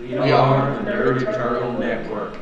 [0.00, 1.34] We are the Nerd
[1.78, 2.38] Network.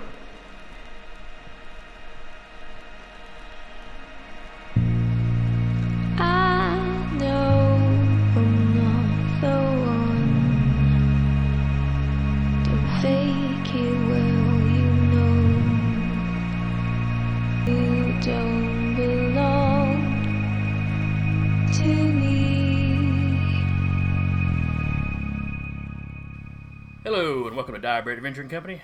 [27.88, 28.82] Direbird Adventuring Company.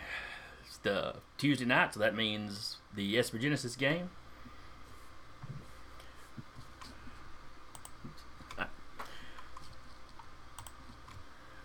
[0.67, 4.09] It's the Tuesday night, so that means the Esper Genesis game.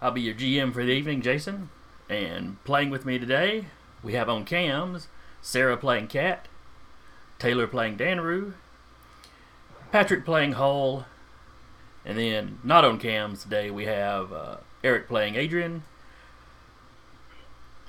[0.01, 1.69] I'll be your GM for the evening, Jason.
[2.09, 3.67] And playing with me today,
[4.03, 5.07] we have on cams
[5.41, 6.49] Sarah playing Cat,
[7.37, 8.55] Taylor playing Danru,
[9.93, 11.05] Patrick playing Hull,
[12.03, 15.83] and then not on cams today we have uh, Eric playing Adrian,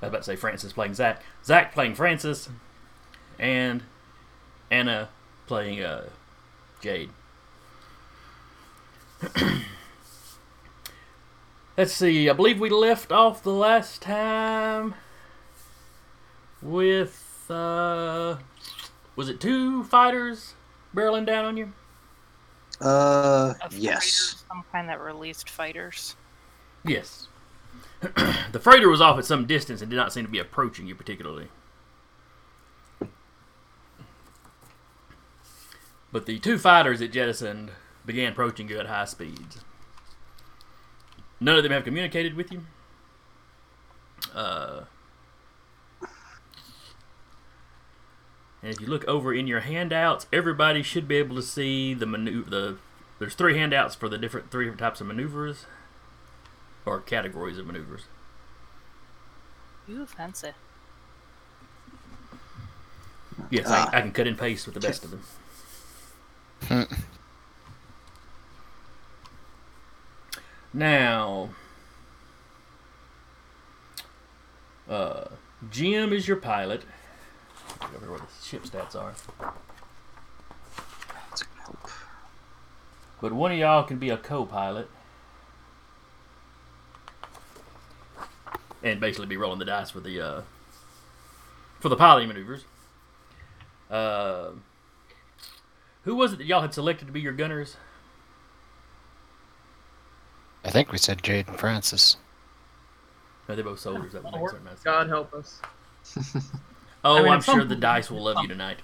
[0.02, 1.22] I was about to say Francis playing Zach.
[1.44, 2.48] Zach playing Francis.
[3.38, 3.82] And
[4.70, 5.08] Anna
[5.46, 6.04] playing uh,
[6.80, 7.10] Jade.
[11.76, 12.28] Let's see.
[12.28, 14.94] I believe we left off the last time
[16.62, 17.46] with.
[17.50, 18.36] Uh,
[19.16, 20.54] was it two fighters
[20.94, 21.72] barreling down on you?
[22.80, 24.44] Uh, A freighter, yes.
[24.48, 26.16] Some kind that released fighters.
[26.84, 27.26] Yes.
[28.52, 30.94] the freighter was off at some distance and did not seem to be approaching you
[30.94, 31.48] particularly.
[36.12, 37.70] But the two fighters it jettisoned
[38.04, 39.60] began approaching you at high speeds.
[41.38, 42.62] None of them have communicated with you.
[44.34, 44.84] Uh,
[48.62, 52.06] and if you look over in your handouts, everybody should be able to see the
[52.06, 52.50] maneuver.
[52.50, 52.76] The
[53.18, 55.66] there's three handouts for the different three different types of maneuvers
[56.86, 58.02] or categories of maneuvers.
[59.88, 60.50] You fancy.
[63.50, 63.90] Yes, Ah.
[63.92, 65.22] I, I can cut and paste with the best of them.
[70.72, 71.50] now,
[74.88, 75.24] uh,
[75.70, 76.84] Jim is your pilot.
[77.80, 79.14] Get over where the ship stats are.
[79.40, 81.88] That's gonna help.
[83.20, 84.88] But one of y'all can be a co-pilot.
[88.82, 90.42] And basically be rolling the dice for the uh,
[91.80, 92.64] for the piloting maneuvers.
[93.90, 94.50] Uh,
[96.04, 97.76] who was it that y'all had selected to be your gunners?
[100.64, 102.16] I think we said Jade and Francis.
[103.48, 104.12] No, they're both soldiers.
[104.12, 104.82] That would make sense.
[104.82, 105.60] God help us.
[107.02, 108.78] Oh, I mean, I'm at sure the dice will love you tonight.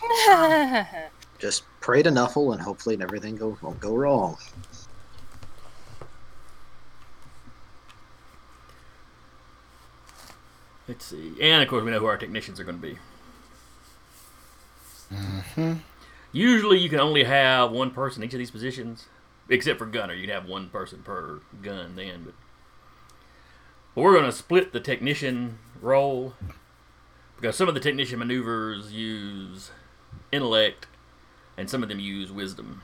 [1.38, 4.36] Just pray to Nuffle and hopefully everything go, won't go wrong.
[10.92, 11.32] Let's see.
[11.40, 12.98] And of course, we know who our technicians are going to be.
[15.10, 15.72] Mm-hmm.
[16.32, 19.06] Usually, you can only have one person in each of these positions,
[19.48, 20.12] except for gunner.
[20.12, 22.24] You'd have one person per gun then.
[22.24, 22.34] But,
[23.94, 26.34] but we're going to split the technician role
[27.36, 29.70] because some of the technician maneuvers use
[30.30, 30.88] intellect,
[31.56, 32.82] and some of them use wisdom.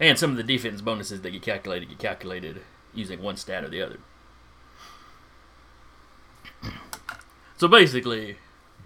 [0.00, 2.62] And some of the defense bonuses that get calculated get calculated
[2.94, 3.98] using one stat or the other.
[7.56, 8.36] So basically,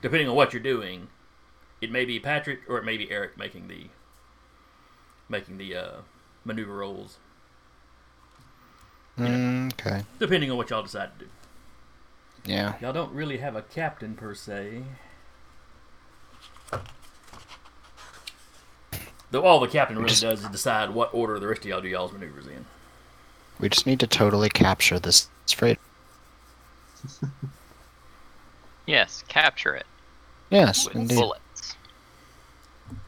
[0.03, 1.09] depending on what you're doing,
[1.81, 3.87] it may be Patrick or it may be Eric making the
[5.29, 5.93] making the uh,
[6.45, 7.19] maneuver rolls,
[9.21, 10.03] Okay.
[10.19, 11.31] depending on what y'all decide to do.
[12.45, 12.75] Yeah.
[12.81, 14.83] Y'all don't really have a captain per se.
[19.31, 21.81] Though all the captain really Just- does is decide what order the rest of y'all
[21.83, 22.65] do y'all's maneuvers in.
[23.61, 25.79] We just need to totally capture this freight.
[28.89, 29.85] Yes, capture it
[30.49, 31.17] Yes, with indeed.
[31.19, 31.77] bullets.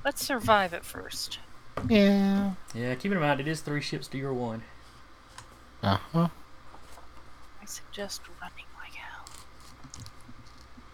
[0.04, 1.38] Let's survive it first.
[1.88, 2.52] Yeah.
[2.74, 4.62] Yeah, keep in mind it is three ships to your one.
[5.82, 6.28] Uh huh.
[7.62, 9.24] I suggest running like hell.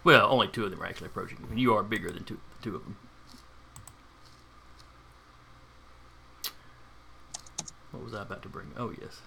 [0.05, 2.39] Well, only two of them are actually approaching you, and you are bigger than two
[2.61, 2.95] two of them.
[7.91, 8.71] What was I about to bring?
[8.77, 9.19] Oh yes.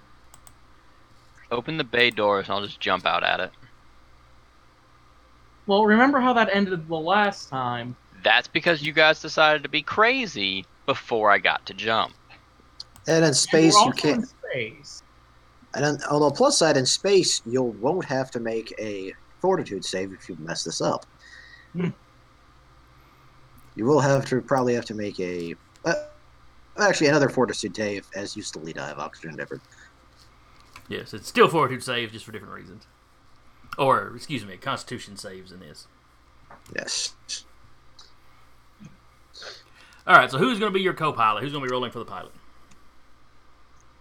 [1.50, 3.50] Open the bay doors and I'll just jump out at it.
[5.70, 7.94] Well, remember how that ended the last time?
[8.24, 12.12] That's because you guys decided to be crazy before I got to jump.
[13.06, 14.16] And in space, We're you can't.
[14.16, 15.04] in space.
[15.74, 19.84] And on, on the plus side, in space, you won't have to make a fortitude
[19.84, 21.06] save if you mess this up.
[21.72, 21.90] Hmm.
[23.76, 25.54] You will have to probably have to make a.
[25.84, 25.94] Uh,
[26.80, 29.60] actually, another fortitude save as you slowly die of oxygen endeavor.
[30.88, 32.88] Yes, it's still fortitude save just for different reasons.
[33.78, 35.86] Or, excuse me, Constitution saves in this.
[36.74, 37.14] Yes.
[40.06, 41.42] All right, so who's going to be your co-pilot?
[41.42, 42.32] Who's going to be rolling for the pilot?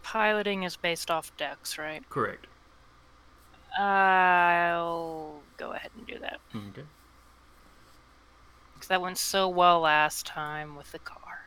[0.03, 2.07] Piloting is based off dex, right?
[2.09, 2.47] Correct.
[3.77, 6.39] I'll go ahead and do that.
[6.55, 6.83] Okay.
[8.73, 11.45] Because that went so well last time with the car.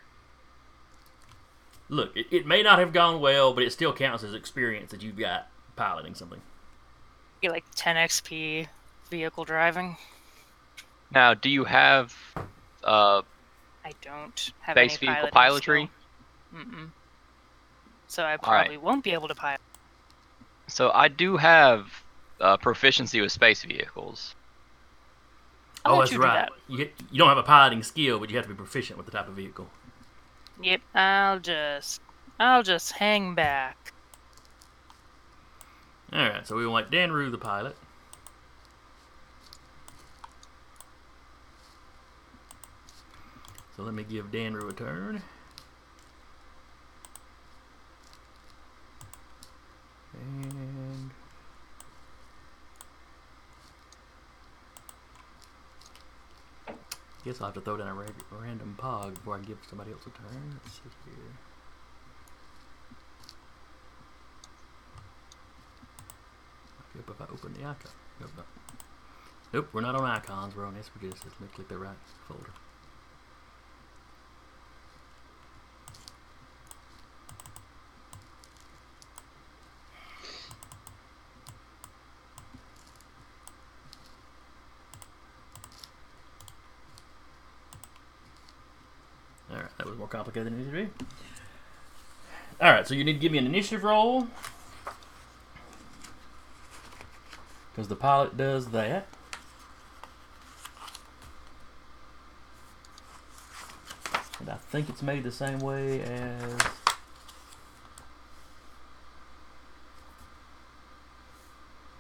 [1.89, 5.03] Look, it, it may not have gone well, but it still counts as experience that
[5.03, 6.41] you've got piloting something.
[7.43, 8.69] Get like 10 XP
[9.11, 9.97] vehicle driving.
[11.11, 12.17] Now, do you have
[12.85, 13.23] uh,
[13.85, 15.89] I don't have base any vehicle piloting pilotry?
[16.55, 16.91] Mm-mm.
[18.07, 18.43] So I right.
[18.43, 19.61] probably won't be able to pilot.
[20.69, 22.03] So I do have
[22.41, 24.35] uh, proficiency with space vehicles.
[25.85, 26.49] I'll oh, that's you right.
[26.49, 26.51] that.
[26.69, 29.07] You, get, you don't have a piloting skill, but you have to be proficient with
[29.07, 29.69] the type of vehicle.
[30.63, 32.01] Yep, I'll just,
[32.39, 33.92] I'll just hang back.
[36.15, 37.75] All right, so we want Danru the pilot.
[43.75, 45.23] So let me give Danru a turn.
[50.13, 51.11] And
[57.25, 60.11] guess I'll have to throw down a random pog before I give somebody else a
[60.11, 60.61] turn.
[60.63, 61.52] Let's see here.
[66.95, 67.93] Yep, if I open the icon.
[68.21, 68.43] Nope, no.
[69.53, 70.55] Nope, we're not on icons.
[70.55, 71.25] We're on SPGS.
[71.25, 71.97] Let me click the right
[72.29, 72.51] folder.
[89.51, 91.05] Alright, that was more complicated than it needed to be.
[92.65, 94.29] Alright, so you need to give me an initiative roll.
[97.73, 99.07] Because the pilot does that.
[104.41, 106.61] And I think it's made the same way as.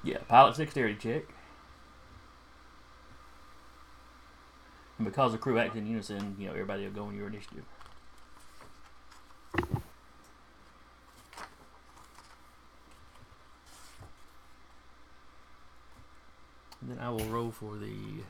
[0.04, 1.22] Yeah, pilot dexterity check.
[4.98, 7.64] And because the crew acts in unison, you know, everybody will go on your initiative.
[16.92, 18.22] Then I will roll for the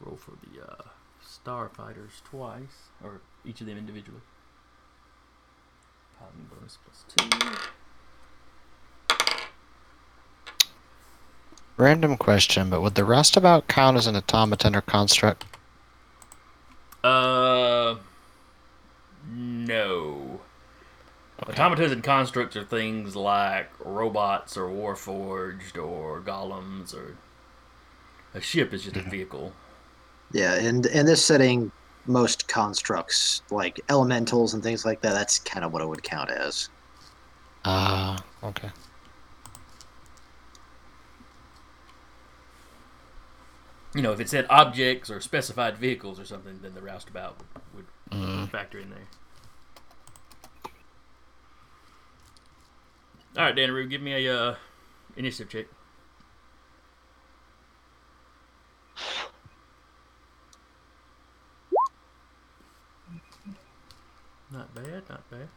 [0.00, 0.82] roll for the uh,
[1.24, 4.20] starfighters twice, or each of them individually.
[6.50, 7.28] Bonus plus two.
[11.76, 15.44] Random question, but would the roustabout count as an automaton or construct?
[17.04, 17.96] Uh,
[19.66, 20.40] no.
[21.42, 27.16] Automatons and constructs are things like robots or warforged or golems or
[28.34, 29.52] a ship is just a vehicle.
[30.32, 31.70] Yeah, and in this setting,
[32.06, 36.30] most constructs like elementals and things like that, that's kind of what it would count
[36.30, 36.68] as.
[37.64, 38.70] Ah, okay.
[43.94, 47.36] You know, if it said objects or specified vehicles or something, then the roustabout
[47.74, 48.50] would, would Mm.
[48.50, 49.08] factor in there.
[53.36, 54.54] All right, Danaroo, give me a uh,
[55.14, 55.66] initiative check.
[64.50, 65.48] Not bad, not bad.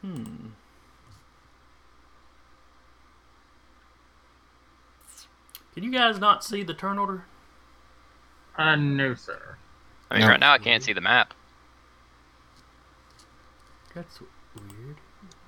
[0.00, 0.24] Hmm.
[5.74, 7.24] Can you guys not see the turn order?
[8.56, 9.56] Uh, no, sir.
[10.10, 10.28] I mean, No.
[10.28, 11.32] right now I can't see the map.
[13.94, 14.96] That's weird.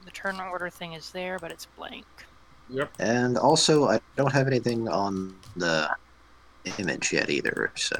[0.05, 2.07] The turn order thing is there, but it's blank.
[2.71, 2.93] Yep.
[2.99, 5.91] And also, I don't have anything on the
[6.79, 7.97] image yet either, so.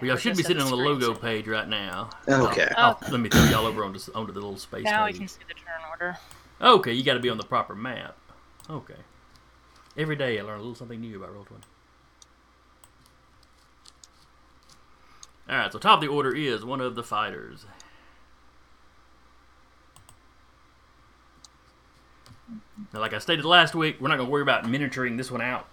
[0.00, 2.10] Well, y'all I should be sitting on the the logo screen page right now.
[2.28, 2.70] Okay.
[2.76, 5.18] I'll- let me throw y'all over onto, onto the little space now we page.
[5.20, 6.18] can see the turn order.
[6.60, 8.16] Okay, you got to be on the proper map.
[8.68, 8.96] Okay.
[9.96, 11.30] Every day I learn a little something new about
[15.48, 15.52] Roll20.
[15.52, 17.66] Alright, so top of the order is one of the fighters.
[22.92, 25.40] Now, like I stated last week, we're not going to worry about miniaturing this one
[25.40, 25.66] out.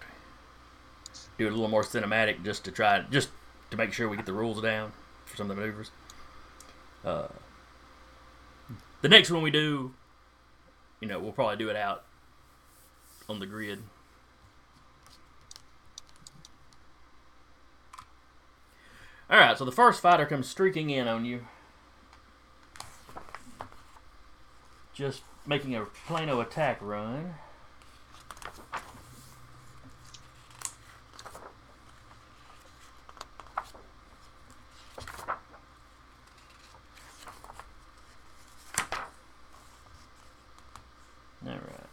[1.38, 3.30] Do it a little more cinematic just to try, just
[3.70, 4.92] to make sure we get the rules down
[5.24, 5.90] for some of the maneuvers.
[7.04, 7.28] Uh,
[9.00, 9.92] the next one we do
[11.02, 12.04] you know, we'll probably do it out
[13.28, 13.82] on the grid.
[19.32, 21.46] All right, so the first fighter comes streaking in on you.
[24.92, 27.36] Just making a Plano attack run.
[41.46, 41.86] All right.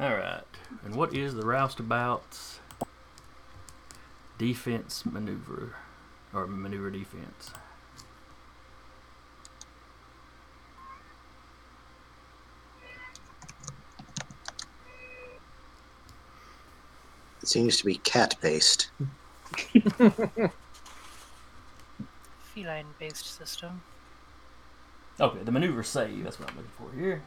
[0.00, 0.42] All right.
[0.84, 2.60] And what is the roustabout's
[4.38, 5.74] defense maneuver
[6.32, 7.50] or maneuver defense?
[17.42, 18.90] It seems to be cat based.
[22.54, 23.82] Feline based system.
[25.18, 26.22] Okay, the maneuver save.
[26.22, 27.24] That's what I'm looking for here.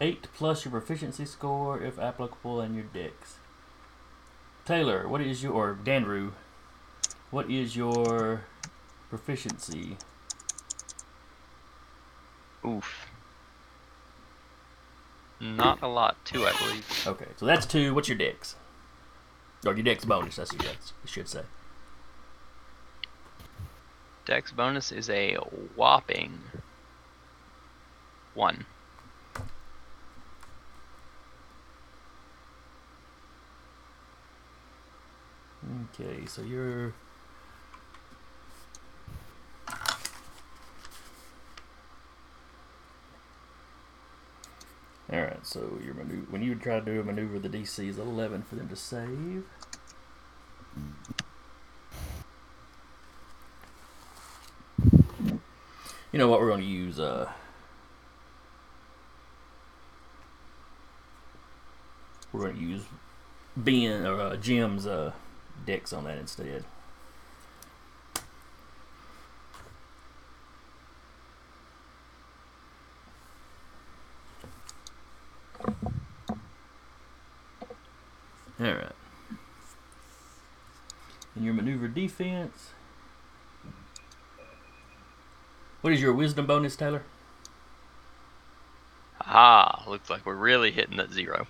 [0.00, 3.38] Eight plus your proficiency score, if applicable, and your dex.
[4.64, 6.32] Taylor, what is your or Danru?
[7.30, 8.42] What is your
[9.10, 9.96] proficiency?
[12.64, 13.06] Oof.
[15.40, 17.04] Not a lot, too, I believe.
[17.06, 17.94] Okay, so that's two.
[17.94, 18.56] What's your dex?
[19.64, 20.36] Or your dex bonus?
[20.36, 20.92] That's your dex.
[21.04, 21.42] I should say.
[24.26, 25.36] Dex bonus is a
[25.76, 26.40] whopping
[28.34, 28.66] one.
[35.94, 36.92] Okay, so you're.
[45.10, 47.88] All right, so your maneuver when you would try to do a maneuver, the DC
[47.88, 49.44] is 11 for them to save.
[56.12, 56.40] You know what?
[56.40, 57.30] We're going to use uh.
[62.32, 62.82] We're going to use
[63.56, 65.12] Ben or uh, Jim's uh,
[65.66, 66.64] dex on that instead.
[78.60, 78.92] All right.
[81.36, 82.70] And your maneuver defense.
[85.80, 87.02] What is your wisdom bonus, Taylor?
[89.20, 91.46] Ah, looks like we're really hitting that zero.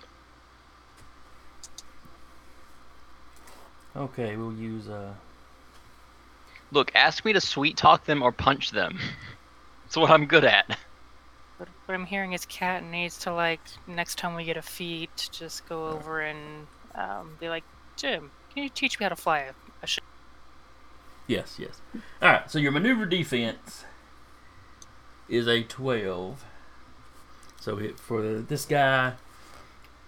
[3.99, 5.13] Okay, we'll use uh.
[6.71, 8.97] Look, ask me to sweet talk them or punch them.
[9.83, 10.77] That's what I'm good at.
[11.57, 15.29] What, what I'm hearing is Cat needs to like next time we get a feat,
[15.33, 17.65] just go over and um, be like,
[17.97, 19.51] Jim, can you teach me how to fly a,
[19.83, 20.03] a ship?
[21.27, 21.81] Yes, yes.
[22.21, 22.49] All right.
[22.49, 23.83] So your maneuver defense
[25.27, 26.45] is a twelve.
[27.59, 29.13] So it, for this guy,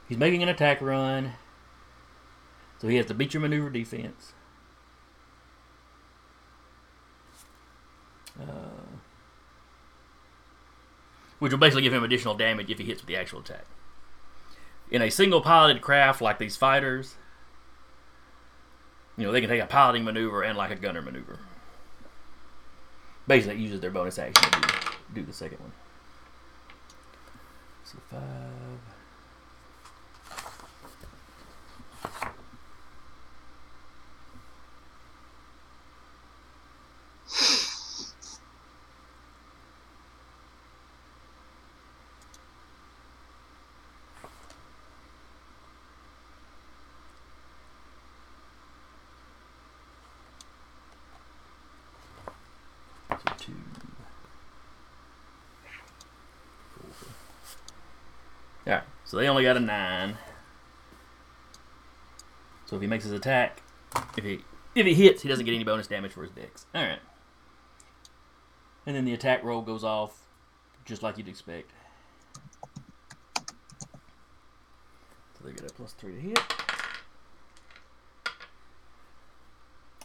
[0.07, 1.33] he's making an attack run.
[2.81, 4.33] So he has to beat your maneuver defense.
[8.39, 8.97] Uh,
[11.37, 13.65] which will basically give him additional damage if he hits with the actual attack.
[14.89, 17.15] In a single piloted craft like these fighters,
[19.15, 21.37] you know, they can take a piloting maneuver and like a gunner maneuver.
[23.27, 24.67] Basically, it uses their bonus action to do,
[25.13, 25.71] do the second one.
[27.83, 28.21] So five.
[53.11, 53.53] So two.
[56.73, 56.85] Four.
[58.65, 60.17] Alright, so they only got a nine.
[62.65, 63.61] So if he makes his attack,
[64.17, 64.39] if he
[64.73, 66.65] if he hits, he doesn't get any bonus damage for his dex.
[66.73, 66.99] Alright.
[68.85, 70.29] And then the attack roll goes off
[70.85, 71.71] just like you'd expect.
[75.37, 76.39] So they get a plus three to hit.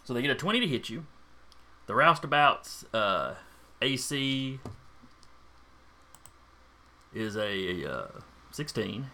[0.02, 1.06] So they get a 20 to hit you.
[1.86, 3.34] The roustabout's uh,
[3.80, 4.58] AC
[7.14, 8.06] is a uh,
[8.56, 9.10] 16.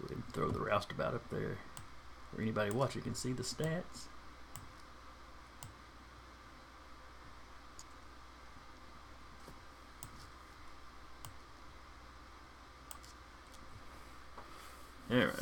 [0.00, 1.58] Go ahead and throw the roustabout up there
[2.32, 4.08] where anybody watching can see the stats.
[15.08, 15.34] All right.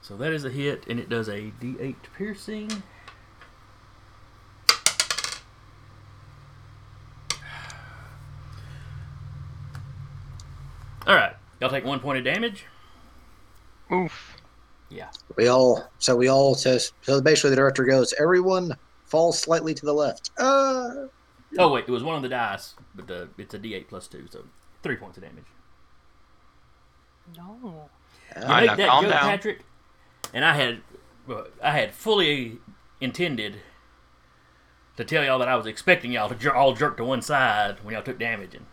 [0.00, 2.82] So that is a hit, and it does a D8 piercing.
[11.06, 12.64] All right, y'all take one point of damage.
[13.92, 14.36] Oof.
[14.88, 15.08] Yeah.
[15.36, 19.86] We all so we all says so basically the director goes, everyone falls slightly to
[19.86, 20.30] the left.
[20.38, 21.06] Uh
[21.58, 24.26] Oh wait, it was one of the dice, but the it's a D8 plus two,
[24.30, 24.44] so
[24.82, 25.44] three points of damage.
[27.36, 27.88] No.
[28.36, 29.20] You Alright, make now that joke, down.
[29.22, 29.60] Patrick,
[30.32, 30.80] and I had,
[31.26, 32.58] well, I had fully
[33.00, 33.56] intended
[34.96, 37.78] to tell y'all that I was expecting y'all to jer- all jerk to one side
[37.82, 38.64] when y'all took damage, and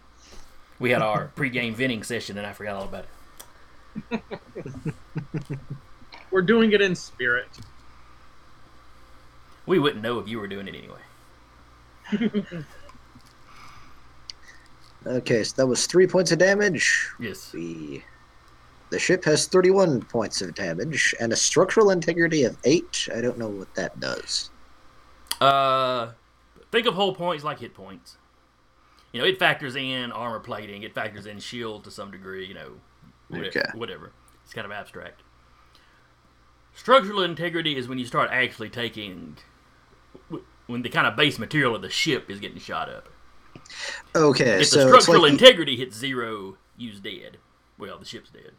[0.80, 3.06] we had our pre-game venting session, and I forgot all about
[4.12, 4.22] it.
[6.32, 7.50] We're doing it in spirit.
[9.66, 11.00] We wouldn't know if you were doing it anyway.
[15.06, 17.10] okay, so that was three points of damage.
[17.20, 17.52] Yes.
[17.52, 18.02] The
[18.90, 23.10] the ship has 31 points of damage and a structural integrity of 8.
[23.16, 24.50] I don't know what that does.
[25.40, 26.12] Uh,
[26.72, 28.18] think of hull points like hit points.
[29.12, 32.46] You know, it factors in armor plating, it factors in shield to some degree.
[32.46, 32.72] You know,
[33.30, 33.48] whatever.
[33.48, 33.66] Okay.
[33.74, 34.12] whatever.
[34.44, 35.22] It's kind of abstract.
[36.74, 39.38] Structural integrity is when you start actually taking
[40.68, 43.10] when the kind of base material of the ship is getting shot up.
[44.16, 47.38] Okay, If so the structural like integrity hits zero, you's dead.
[47.78, 48.52] Well, the ship's dead.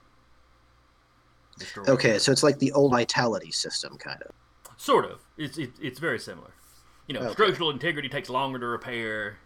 [1.58, 1.88] Destroyed.
[1.88, 4.32] Okay, so it's like the old vitality system kind of.
[4.76, 5.20] Sort of.
[5.36, 6.50] It's it, it's very similar.
[7.06, 7.32] You know, Okay.
[7.32, 9.38] structural integrity takes longer to repair.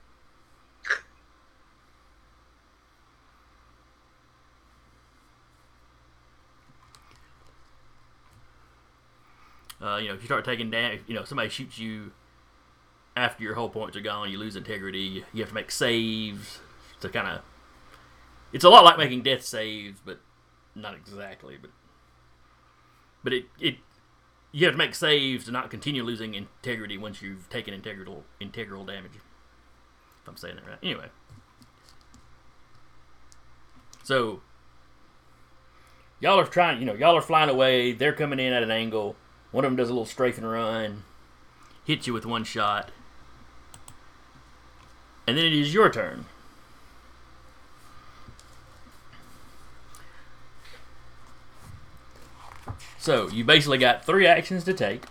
[9.84, 12.12] Uh, you know, if you start taking damage, you know, somebody shoots you
[13.16, 15.24] after your hull points are gone, you lose integrity.
[15.32, 16.60] You have to make saves
[17.00, 17.42] to kind of.
[18.52, 20.20] It's a lot like making death saves, but
[20.74, 21.58] not exactly.
[21.60, 21.70] But
[23.22, 23.76] but it it
[24.52, 28.86] you have to make saves to not continue losing integrity once you've taken integral integral
[28.86, 29.12] damage.
[29.14, 30.78] If I'm saying that right.
[30.82, 31.08] Anyway.
[34.02, 34.40] So
[36.20, 39.16] y'all are trying you know, y'all are flying away, they're coming in at an angle.
[39.54, 41.04] One of them does a little strafe and run,
[41.84, 42.90] hits you with one shot.
[45.28, 46.24] And then it is your turn.
[52.98, 55.04] So you basically got three actions to take.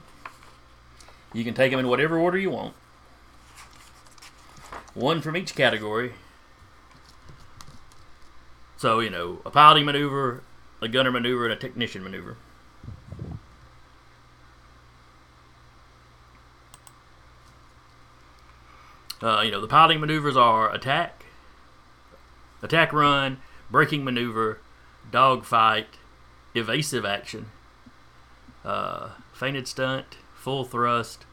[1.32, 2.74] You can take them in whatever order you want.
[4.94, 6.16] One from each category.
[8.76, 10.44] So you know, a piloting maneuver,
[10.82, 12.36] a gunner maneuver, and a technician maneuver.
[19.24, 21.24] Uh, you know, the piloting maneuvers are attack,
[22.62, 23.38] attack run,
[23.72, 24.60] braking maneuver,
[25.12, 25.88] dogfight,
[26.54, 27.46] evasive action,
[28.66, 31.26] uh, feinted stunt, full thrust,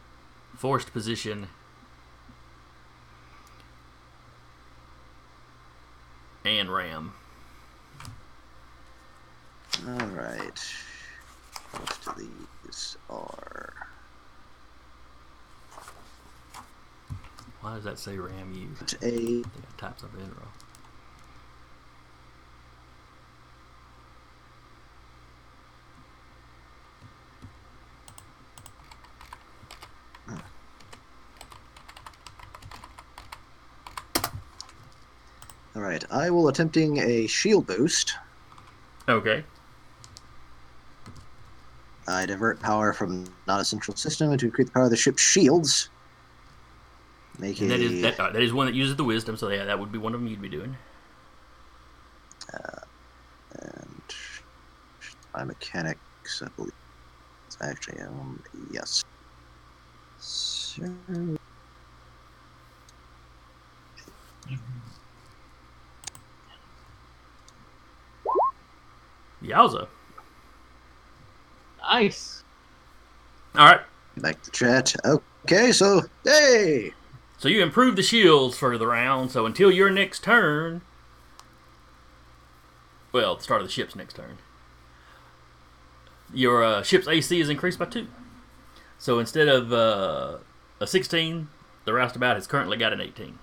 [0.57, 1.48] forced position,
[6.44, 7.12] and ram.
[9.88, 10.74] All right.
[11.72, 13.79] Most of these are.
[17.60, 18.94] Why does that say ram used?
[19.02, 20.48] A I think I typed something in wrong.
[35.76, 36.04] all right.
[36.10, 38.14] I will attempting a shield boost.
[39.08, 39.44] Okay.
[42.08, 45.90] I divert power from non-essential system to increase the power of the ship's shields.
[47.40, 49.48] Make And a that is that, uh, that is one that uses the wisdom, so
[49.48, 50.76] yeah, that would be one of them you'd be doing.
[53.61, 54.03] and
[55.35, 56.00] my mechanics,
[56.42, 56.72] I believe.
[57.46, 59.03] It's actually um yes.
[60.18, 60.85] So,
[69.42, 69.88] Yowza.
[71.90, 72.44] Nice.
[73.57, 73.81] All right.
[74.18, 74.94] back to chat.
[75.44, 76.92] Okay, so hey,
[77.40, 79.31] So you improve the shields for the round.
[79.31, 80.83] So until your next turn,
[83.12, 84.37] well, the start of the ship's next turn,
[86.35, 88.09] your uh, ship's AC is increased by two.
[88.98, 90.37] So instead of uh,
[90.81, 91.48] a 16,
[91.87, 93.38] the roustabout has currently got an 18.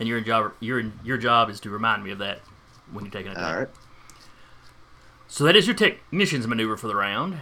[0.00, 2.40] And your job, your your job is to remind me of that
[2.90, 3.44] when you take an attack.
[3.44, 3.68] all right.
[5.28, 7.38] So that is your technician's maneuver for the round.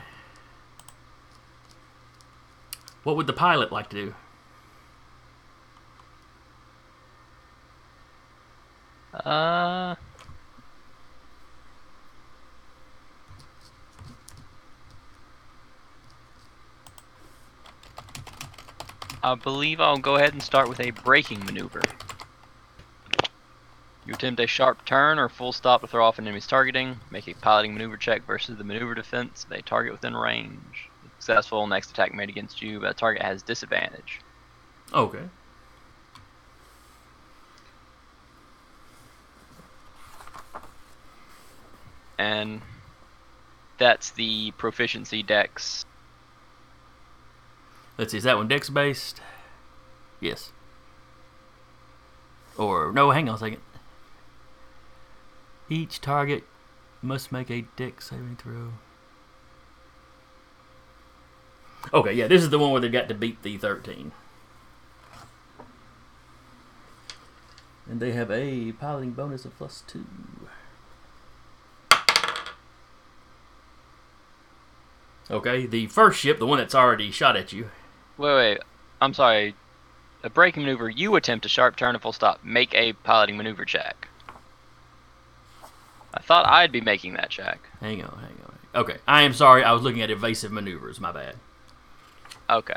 [3.02, 4.14] What would the pilot like to do?
[9.24, 9.94] Uh.
[19.22, 21.82] I believe I'll go ahead and start with a braking maneuver.
[24.06, 27.00] You attempt a sharp turn or full stop to throw off an enemy's targeting.
[27.10, 30.90] Make a piloting maneuver check versus the maneuver defense of a target within range.
[31.18, 34.20] Successful, next attack made against you, but a target has disadvantage.
[34.94, 35.24] Okay.
[42.18, 42.62] And
[43.78, 45.84] that's the proficiency dex.
[47.98, 49.20] Let's see, is that one dex based?
[50.20, 50.52] Yes.
[52.56, 53.60] Or, no, hang on a second.
[55.68, 56.44] Each target
[57.02, 58.72] must make a dex saving throw.
[61.92, 64.12] Okay, yeah, this is the one where they've got to beat the 13.
[67.88, 70.04] And they have a piloting bonus of plus 2.
[75.30, 77.70] Okay, the first ship, the one that's already shot at you,
[78.18, 78.58] Wait, wait.
[79.00, 79.54] I'm sorry.
[80.22, 82.42] A braking maneuver, you attempt a sharp turn and full stop.
[82.42, 84.08] Make a piloting maneuver check.
[86.14, 87.60] I thought I'd be making that check.
[87.80, 88.58] Hang on, hang on.
[88.74, 89.62] Okay, I am sorry.
[89.62, 90.98] I was looking at evasive maneuvers.
[90.98, 91.36] My bad.
[92.48, 92.76] Okay.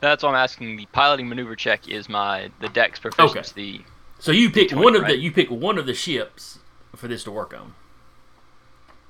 [0.00, 0.76] That's why I'm asking.
[0.76, 3.84] The piloting maneuver check is my the dex proficiency.
[4.18, 6.58] So you pick one of the you pick one of the ships
[6.94, 7.74] for this to work on.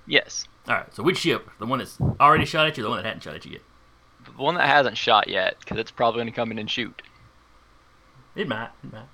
[0.06, 0.94] Yes, All right.
[0.94, 1.48] So which ship?
[1.58, 3.52] The one that's already shot at you, or the one that hadn't shot at you
[3.52, 3.62] yet?
[4.26, 7.02] the one that hasn't shot yet, because it's probably going to come in and shoot.
[8.34, 8.70] It might.
[8.84, 9.06] It might.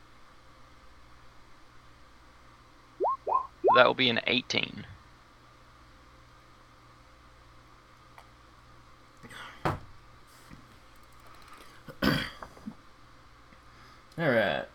[3.77, 4.85] That will be an 18.
[14.19, 14.67] All right.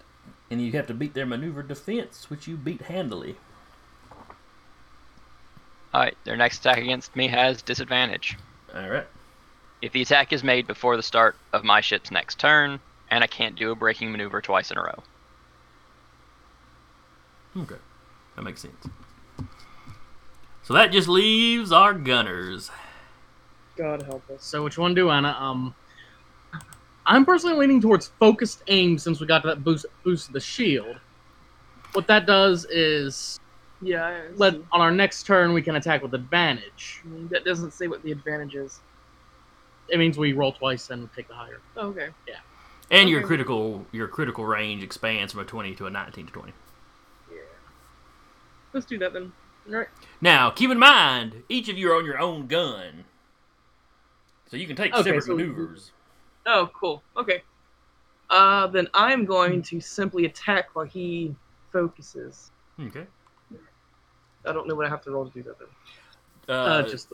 [0.50, 3.36] And you have to beat their maneuver defense, which you beat handily.
[5.94, 8.38] All right, their next attack against me has disadvantage.
[8.76, 9.08] All right.
[9.82, 13.28] If the attack is made before the start of my ship's next turn, and I
[13.28, 15.04] can't do a braking maneuver twice in a row.
[17.58, 17.76] Okay.
[18.36, 18.88] That makes sense.
[20.64, 22.70] So that just leaves our gunners.
[23.78, 24.44] God help us.
[24.44, 25.20] So which one do I?
[25.20, 25.74] Um,
[27.06, 30.98] I'm personally leaning towards focused aim since we got that boost boost of the shield.
[31.94, 33.40] What that does is
[33.82, 37.02] Yeah, I let on our next turn we can attack with advantage.
[37.30, 38.80] that doesn't say what the advantage is.
[39.90, 41.60] It means we roll twice and take the higher.
[41.78, 42.10] Oh, okay.
[42.28, 42.36] Yeah.
[42.90, 46.54] And your critical your critical range expands from a 20 to a 19 to 20.
[47.32, 47.38] Yeah.
[48.74, 49.32] Let's do that then.
[49.70, 49.88] All right.
[50.22, 53.04] Now, keep in mind, each of you are on your own gun.
[54.50, 55.92] So you can take Okay, separate so- maneuvers.
[56.46, 57.04] Oh, cool.
[57.18, 57.44] Okay.
[58.30, 61.36] Uh, then I'm going to simply attack while he
[61.72, 62.52] focuses.
[62.82, 63.06] Okay.
[64.48, 65.68] I don't know what I have to roll to do that then.
[66.50, 67.12] Uh, Uh, just.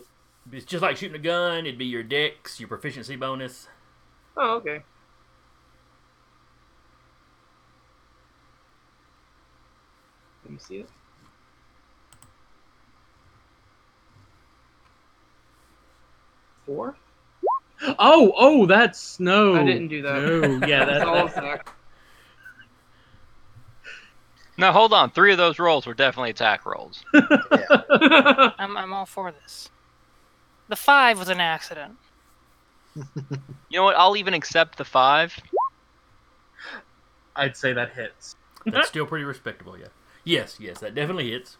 [0.51, 1.65] it's just like shooting a gun.
[1.65, 3.67] It'd be your dex, your proficiency bonus.
[4.37, 4.81] Oh, okay.
[10.43, 10.89] Let me see it.
[16.65, 16.95] Four.
[17.99, 19.55] Oh, oh, that's no.
[19.55, 20.21] I didn't do that.
[20.21, 21.69] No, yeah, That's that, all that, attack.
[24.57, 25.09] No, hold on.
[25.09, 27.03] Three of those rolls were definitely attack rolls.
[27.13, 29.69] I'm, I'm all for this.
[30.69, 31.97] The five was an accident.
[33.69, 33.95] You know what?
[33.95, 35.35] I'll even accept the five.
[37.35, 38.35] I'd say that hits.
[38.67, 39.87] That's still pretty respectable, yeah.
[40.23, 41.57] Yes, yes, that definitely hits.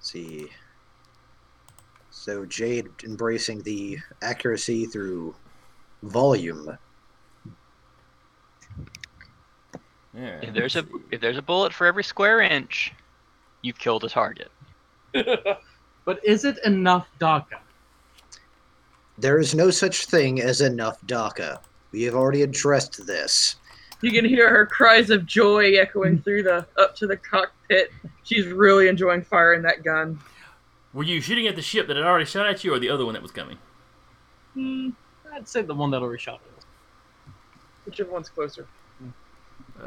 [0.00, 0.48] see.
[2.10, 5.34] So Jade embracing the accuracy through
[6.02, 6.76] volume.
[10.16, 12.92] Alright, If there's a if there's a bullet for every square inch,
[13.62, 14.50] you've killed a target.
[16.06, 17.58] But is it enough dakka?
[19.18, 21.60] There is no such thing as enough dakka.
[21.92, 23.56] We have already addressed this.
[24.00, 27.92] You can hear her cries of joy echoing through the up to the cockpit.
[28.24, 30.18] She's really enjoying firing that gun.
[30.94, 33.04] Were you shooting at the ship that had already shot at you, or the other
[33.04, 33.58] one that was coming?
[34.54, 34.88] Hmm,
[35.32, 36.64] I'd say the one that already shot at us.
[37.84, 38.66] whichever one's closer.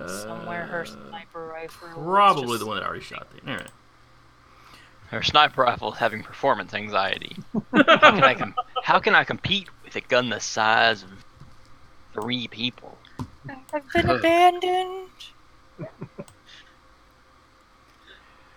[0.07, 1.89] Somewhere her sniper rifle.
[2.03, 3.49] Probably just- the one that already shot the.
[3.51, 3.71] All right.
[5.09, 7.35] Her sniper rifle is having performance anxiety.
[7.73, 11.09] How can I com- how can I compete with a gun the size of
[12.13, 12.97] three people?
[13.47, 15.09] I've been abandoned.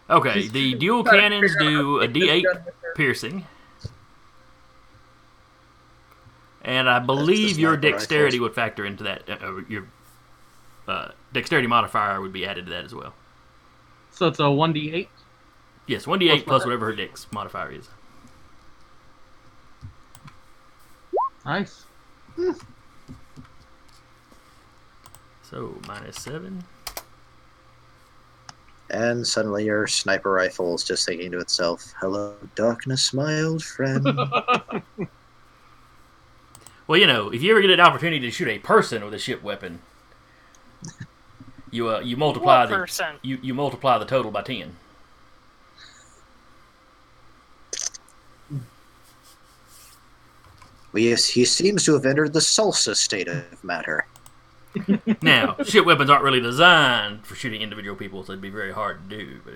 [0.09, 2.75] Okay, the dual cannons figure out how do to a get this D8 gun with
[2.83, 2.92] her.
[2.94, 3.44] piercing.
[6.62, 8.49] And I believe your dexterity rifles.
[8.51, 9.29] would factor into that.
[9.29, 9.87] Uh, uh, your
[10.88, 13.14] uh, dexterity modifier would be added to that as well.
[14.12, 15.09] So it's a 1d8.
[15.87, 17.88] Yes, one d eight Plus plus whatever her dex modifier is.
[21.44, 21.85] Nice.
[25.42, 26.64] So minus seven.
[28.90, 34.05] And suddenly your sniper rifle is just thinking to itself, "Hello, darkness, my old friend."
[36.87, 39.18] Well, you know, if you ever get an opportunity to shoot a person with a
[39.18, 39.81] ship weapon,
[41.77, 43.17] you uh, you multiply What the person?
[43.23, 44.75] you, you multiply the total by ten.
[50.93, 54.07] well, yes, he seems to have entered the salsa state of matter.
[55.23, 59.09] Now, ship weapons aren't really designed for shooting individual people, so it'd be very hard
[59.09, 59.41] to do.
[59.43, 59.55] But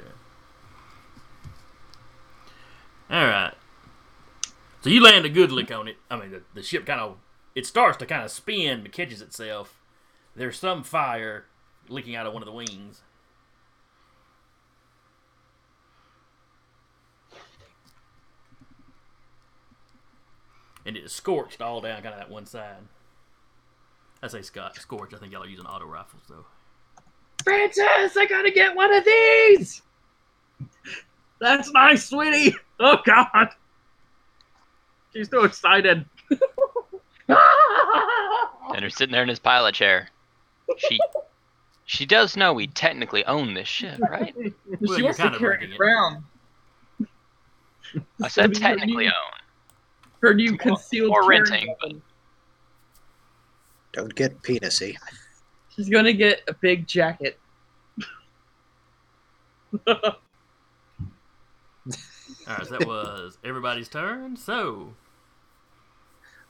[3.11, 3.19] yeah.
[3.19, 3.53] all right,
[4.81, 5.97] so you land a good lick on it.
[6.11, 7.17] I mean, the, the ship kind of
[7.55, 9.79] it starts to kind of spin, but catches itself.
[10.35, 11.45] There's some fire
[11.90, 13.03] leaking out of one of the wings.
[20.87, 22.79] And it is scorched all down, kind of that one side.
[24.22, 25.14] I say Scott scorched.
[25.14, 26.46] I think y'all are using auto rifles though.
[27.44, 29.83] Francis, I gotta get one of these.
[31.40, 32.55] That's nice, sweetie.
[32.79, 33.50] Oh God,
[35.12, 36.07] she's so excited.
[37.29, 40.09] And her sitting there in his pilot chair.
[40.79, 40.98] She
[41.90, 44.33] she does know we technically own this ship, right?
[44.37, 44.53] Well,
[44.96, 45.81] she you're wants to kind of carry breaking it it.
[45.81, 46.24] around.
[48.22, 49.40] I said Her technically new- own.
[50.22, 52.00] Her new Or- concealed or renting, weapon.
[53.92, 54.94] Don't get penisy.
[55.74, 57.40] She's gonna get a big jacket.
[59.88, 59.96] All
[62.46, 64.37] right, so that was everybody's turn.
[64.37, 64.94] So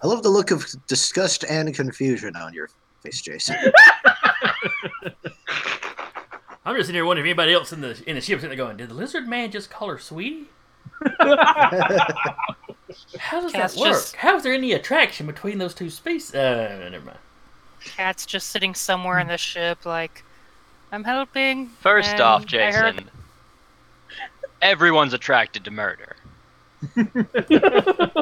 [0.03, 2.69] I love the look of disgust and confusion on your
[3.03, 3.57] face, Jason.
[6.65, 8.65] I'm just sitting here wondering if anybody else in the in the ship sitting there
[8.67, 10.47] going, "Did the lizard man just call her sweetie?
[13.19, 13.89] How does Cat's that work?
[13.93, 17.19] just- How is there any attraction between those two species?" Uh, never mind.
[17.85, 20.23] Cat's just sitting somewhere in the ship, like,
[20.93, 21.69] I'm helping.
[21.69, 23.11] First and off, I heard- Jason,
[24.61, 26.17] everyone's attracted to murder.
[26.97, 27.27] In an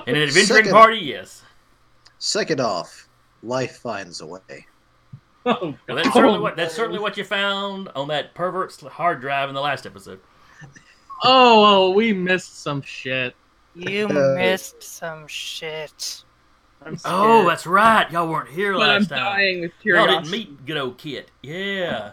[0.06, 1.42] adventuring Second- party, yes.
[2.20, 3.08] Second off,
[3.42, 4.66] life finds a way.
[5.46, 9.48] Oh, Well, that's certainly what that's certainly what you found on that pervert's hard drive
[9.48, 10.20] in the last episode.
[11.24, 13.34] oh, oh, we missed some shit.
[13.74, 16.24] You Uh, missed some shit.
[16.84, 18.10] I'm Oh, that's right.
[18.10, 19.18] Y'all weren't here But I'm last time.
[19.18, 21.30] dying with Y'all didn't meet good old Kit.
[21.42, 22.12] Yeah.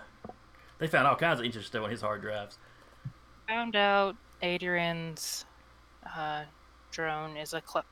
[0.80, 2.58] They found all kinds of interesting stuff on his hard drives.
[3.48, 5.46] Found out Adrian's
[6.16, 6.44] uh,
[6.92, 7.86] drone is a clip.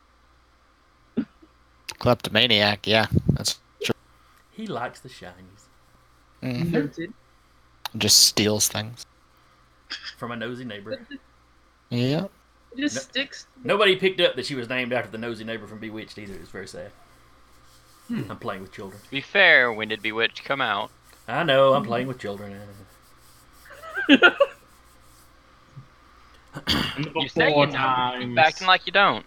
[1.99, 3.07] Kleptomaniac, yeah.
[3.33, 3.62] That's true.
[4.53, 5.67] He likes the shinies.
[6.41, 6.71] Mhm.
[6.71, 7.13] Noted.
[7.97, 9.05] Just steals things.
[10.17, 11.05] From a nosy neighbor.
[11.89, 12.25] Yeah.
[12.75, 13.45] It just No- sticks.
[13.63, 16.33] Nobody picked up that she was named after the nosy neighbor from Bewitched either.
[16.33, 16.91] It's very sad.
[18.07, 18.23] Hmm.
[18.31, 18.99] I'm playing with children.
[19.03, 20.89] To be fair, when did Bewitched come out?
[21.27, 22.59] I know, I'm playing with children.
[24.09, 24.17] You
[27.29, 29.25] say you Before know, acting like you don't.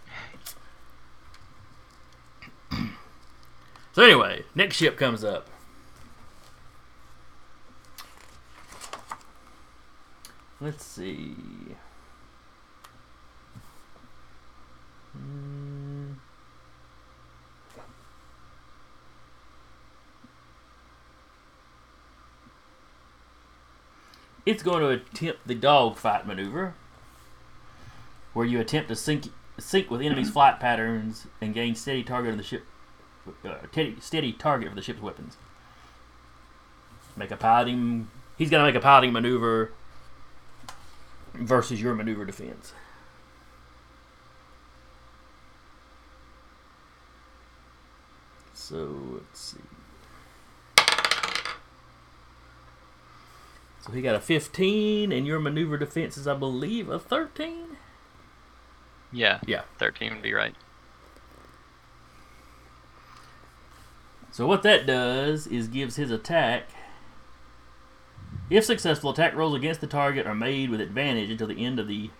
[3.96, 5.48] So anyway, next ship comes up.
[10.60, 11.34] Let's see.
[15.14, 16.12] Hmm.
[24.44, 26.74] It's going to attempt the dogfight maneuver,
[28.34, 29.28] where you attempt to sync
[29.58, 32.66] sync with enemy's flight patterns and gain steady target of the ship
[33.44, 35.36] uh, steady, steady target for the ship's weapons.
[37.16, 38.08] Make a piloting.
[38.36, 39.72] He's to make a piloting maneuver
[41.34, 42.72] versus your maneuver defense.
[48.54, 49.58] So let's see.
[53.86, 57.76] So he got a 15, and your maneuver defense is, I believe, a 13.
[59.12, 59.38] Yeah.
[59.46, 59.62] Yeah.
[59.78, 60.56] 13 would be right.
[64.36, 66.68] So what that does is gives his attack.
[68.50, 71.88] If successful, attack rolls against the target are made with advantage until the end of
[71.88, 72.10] the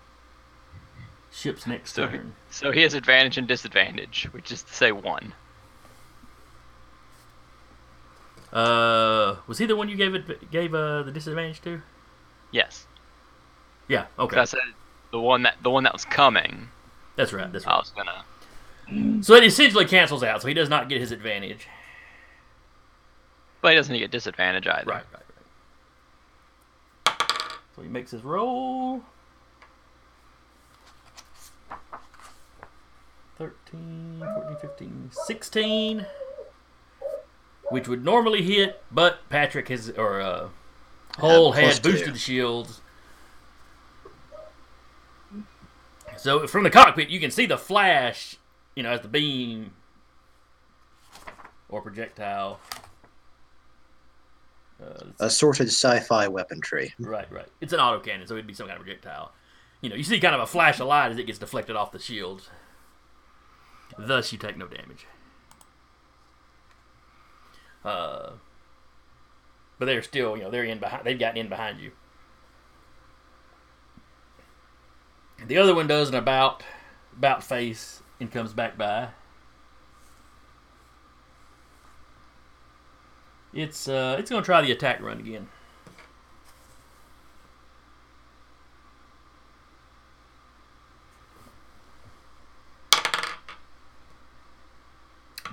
[1.31, 2.35] ship's next So- turn.
[2.49, 5.35] So he has advantage and disadvantage, which is to say one.
[8.51, 11.83] Uh, was he the one you gave it gave uh, the disadvantage to?
[12.51, 12.87] Yes.
[13.89, 14.07] Yeah.
[14.19, 14.41] Okay.
[14.41, 14.61] I said
[15.11, 16.71] the one that the one that was coming.
[17.17, 17.53] That's right.
[17.53, 17.75] That's right.
[17.75, 19.23] I was gonna.
[19.23, 20.41] So it essentially cancels out.
[20.41, 21.67] So he does not get his advantage.
[23.67, 24.89] But he doesn't get disadvantage either.
[24.89, 25.25] Right, right,
[27.09, 27.21] right.
[27.75, 29.03] So he makes his roll.
[33.39, 36.07] 13, 14, 15, 16.
[37.71, 40.51] Which would normally hit, but Patrick has, or uh,
[41.19, 42.81] hole had boosted the shields.
[46.17, 48.37] So from the cockpit, you can see the flash,
[48.77, 49.73] you know, as the beam
[51.69, 52.61] or projectile
[54.83, 56.95] uh, Assorted sci-fi weaponry.
[56.99, 57.49] Right, right.
[57.61, 59.33] It's an autocannon, so it'd be some kind of projectile.
[59.81, 61.93] You know, you see kind of a flash of light as it gets deflected off
[61.93, 62.49] the shield.
[63.99, 65.07] Thus, you take no damage.
[67.85, 68.33] Uh,
[69.79, 71.05] but they're still, you know, they're in behind.
[71.05, 71.93] They've gotten in behind you.
[75.47, 76.63] The other one does an about,
[77.17, 79.09] about face and comes back by.
[83.57, 85.49] It's uh, it's gonna try the attack run again.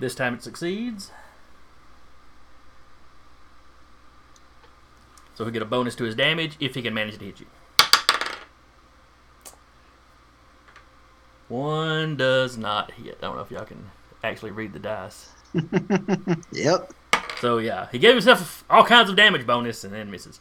[0.02, 1.12] This time it succeeds.
[5.36, 7.46] So he'll get a bonus to his damage if he can manage to hit you.
[11.48, 13.20] One does not hit.
[13.20, 13.92] I don't know if y'all can
[14.26, 15.30] actually read the dice.
[16.52, 16.92] Yep.
[17.40, 20.40] So yeah, he gave himself all kinds of damage bonus and then misses.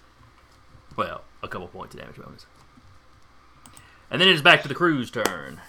[0.97, 2.47] Well, a couple points of damage bonus.
[4.11, 5.61] And then it's back to the crew's turn.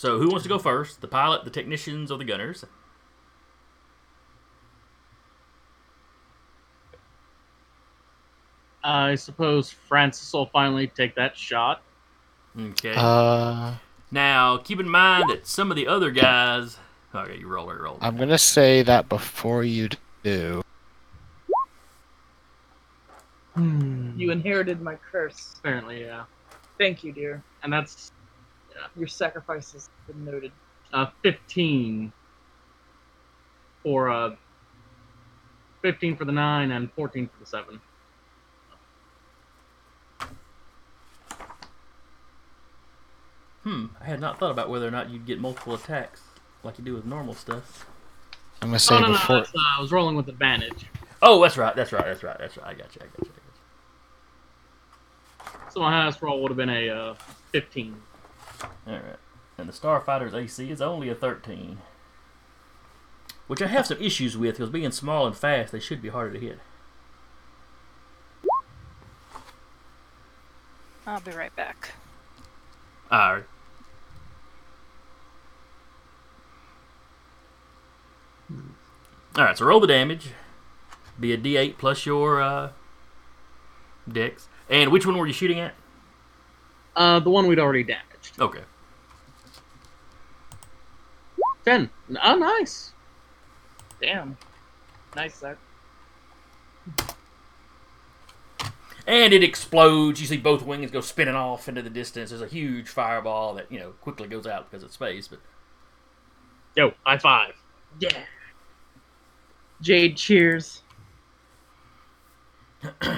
[0.00, 1.02] So who wants to go first?
[1.02, 2.64] The pilot, the technicians, or the gunners?
[8.82, 11.82] I suppose Francis will finally take that shot.
[12.58, 12.94] Okay.
[12.96, 13.74] Uh,
[14.10, 16.78] now keep in mind that some of the other guys.
[17.14, 17.96] Okay, you roll it, roll.
[17.96, 18.02] it.
[18.02, 19.88] I'm gonna say that before you
[20.22, 20.62] do.
[23.56, 25.56] You inherited my curse.
[25.58, 26.24] Apparently, yeah.
[26.78, 27.42] Thank you, dear.
[27.62, 28.12] And that's
[28.96, 30.52] Your sacrifice has been noted.
[30.92, 32.12] uh, 15
[33.82, 34.34] for uh,
[35.82, 37.80] 15 for the 9 and 14 for the 7.
[43.64, 43.86] Hmm.
[44.00, 46.22] I had not thought about whether or not you'd get multiple attacks
[46.62, 47.86] like you do with normal stuff.
[48.62, 49.36] I'm gonna say Oh, no, no, before.
[49.36, 50.86] that's, uh, I was rolling with advantage.
[51.22, 51.74] Oh, that's right.
[51.76, 52.04] That's right.
[52.04, 52.38] That's right.
[52.38, 52.66] That's right.
[52.68, 53.02] I got you.
[53.02, 53.32] I got you.
[53.32, 53.36] I
[55.46, 55.70] got you.
[55.72, 57.14] So my highest roll would have been a uh,
[57.52, 57.94] 15.
[58.86, 59.02] All right.
[59.58, 61.78] And the Starfighter's AC is only a 13.
[63.46, 66.32] Which I have some issues with because being small and fast, they should be harder
[66.32, 66.58] to hit.
[71.06, 71.90] I'll be right back.
[73.10, 73.44] All right.
[79.36, 79.58] All right.
[79.58, 80.30] So roll the damage.
[81.18, 82.70] Be a D8 plus your uh,
[84.10, 84.48] dex.
[84.68, 85.74] And which one were you shooting at?
[86.96, 88.38] Uh, the one we'd already damaged.
[88.38, 88.62] Okay.
[91.64, 91.90] 10.
[92.22, 92.92] Oh, nice.
[94.00, 94.36] Damn.
[95.14, 95.56] Nice, Zach.
[99.06, 100.20] And it explodes.
[100.20, 102.30] You see both wings go spinning off into the distance.
[102.30, 105.28] There's a huge fireball that, you know, quickly goes out because of space.
[105.28, 105.40] But
[106.76, 107.54] Yo, high five.
[107.98, 108.22] Yeah.
[109.80, 110.82] Jade cheers.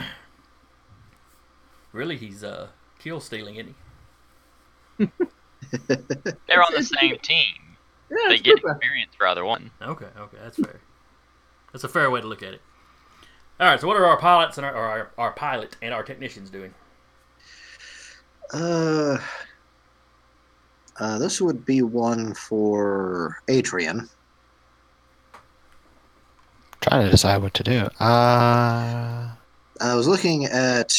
[1.92, 2.68] really, he's uh,
[2.98, 3.74] kill stealing, isn't
[4.98, 5.06] he?
[6.48, 7.46] They're on the same team.
[8.10, 8.70] Yeah, They get good.
[8.72, 9.70] experience for either one.
[9.80, 10.80] Okay, okay, that's fair.
[11.72, 12.60] That's a fair way to look at it.
[13.60, 16.50] All right, so what are our pilots and our, our, our pilot and our technicians
[16.50, 16.74] doing?
[18.52, 19.18] Uh,
[20.98, 24.08] uh, this would be one for Adrian.
[26.80, 27.78] Trying to decide what to do.
[28.00, 29.30] Uh,
[29.80, 30.92] I was looking at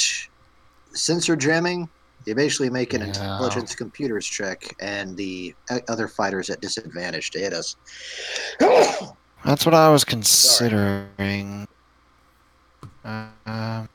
[0.94, 1.90] sensor jamming.
[2.26, 3.08] You basically make an Yeah.
[3.08, 5.54] intelligence computers check, and the
[5.90, 7.76] other fighters at disadvantage to hit us.
[9.44, 11.68] that's what I was considering.
[13.04, 13.90] Uh, um,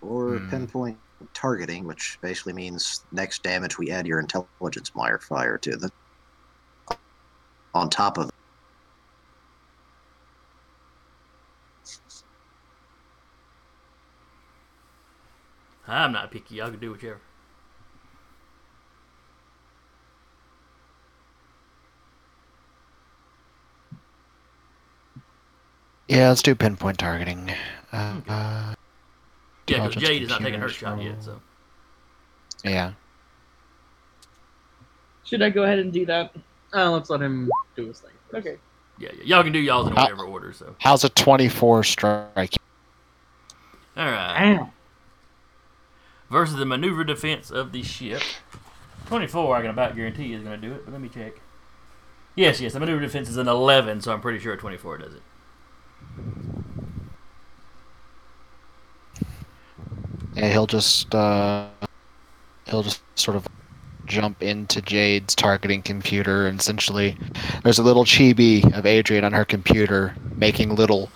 [0.00, 0.48] or Hmm.
[0.48, 1.00] pinpoint
[1.34, 5.90] targeting, which basically means next damage we add your intelligence modifier to the
[7.74, 8.30] on top of
[15.86, 16.54] I'm not picky.
[16.56, 17.20] Y'all can do whichever.
[26.10, 27.50] Yeah, let's do pinpoint targeting.
[27.92, 28.32] Uh, Okay.
[28.32, 28.74] uh,
[29.66, 31.22] Yeah, because Jade is not taking her computers shot yet.
[31.22, 31.40] So
[32.64, 32.92] yeah.
[35.24, 36.34] Should I go ahead and do that?
[36.74, 38.10] Uh, let's let him do his thing.
[38.30, 38.46] first.
[38.46, 38.58] Okay.
[38.98, 39.22] yeah, yeah.
[39.36, 40.52] Y'all can do y'all's in How- whatever order.
[40.52, 42.54] So, How's a 24 strike?
[43.96, 44.36] all right.
[44.38, 44.66] Damn.
[46.30, 48.22] Versus the maneuver defense of the ship.
[49.06, 50.84] Twenty-four, I can about guarantee is going to do it.
[50.84, 51.32] But let me check.
[52.36, 52.72] Yes, yes.
[52.74, 55.22] The maneuver defense is an eleven, so I'm pretty sure a twenty-four does it.
[60.34, 61.66] Yeah, he'll just uh,
[62.66, 63.46] he'll just sort of
[64.06, 67.16] jump into Jade's targeting computer, and essentially,
[67.62, 71.10] there's a little chibi of Adrian on her computer making little,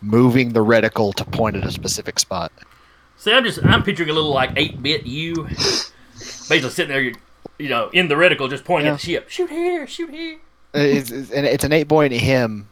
[0.00, 2.52] moving the reticle to point at a specific spot.
[3.16, 5.44] See, I'm just I'm picturing a little like eight-bit you,
[6.14, 7.12] basically sitting there,
[7.58, 8.94] you know, in the reticle, just pointing Yeah.
[8.94, 9.28] at the ship.
[9.28, 10.38] Shoot here, shoot here.
[10.72, 12.69] It's, it's, and it's an eight boy and him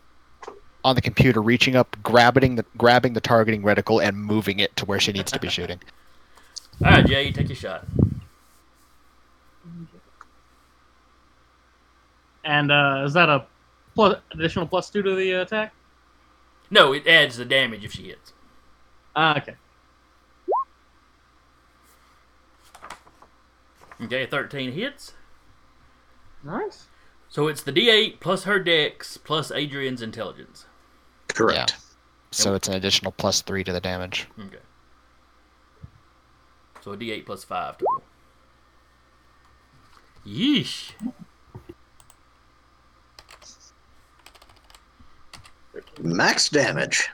[0.89, 4.84] on the computer, reaching up, grabbing the grabbing the targeting reticle, and moving it to
[4.84, 5.80] where she needs to be shooting.
[6.84, 7.86] All right, Jay, take your shot.
[12.45, 13.45] And uh, is that a
[13.95, 15.74] plus, additional plus two to the attack?
[16.70, 18.32] No, it adds the damage if she hits.
[19.14, 19.57] Ah, okay.
[24.01, 25.14] Okay, 13 hits.
[26.45, 26.86] Nice.
[27.28, 30.66] So it's the D8 plus her dex plus Adrian's intelligence.
[31.29, 31.76] Correct.
[32.31, 34.26] So it's an additional plus three to the damage.
[34.39, 34.59] Okay.
[36.83, 38.03] So a D8 plus 5 total.
[40.26, 40.93] Yeesh.
[46.01, 47.09] Max damage.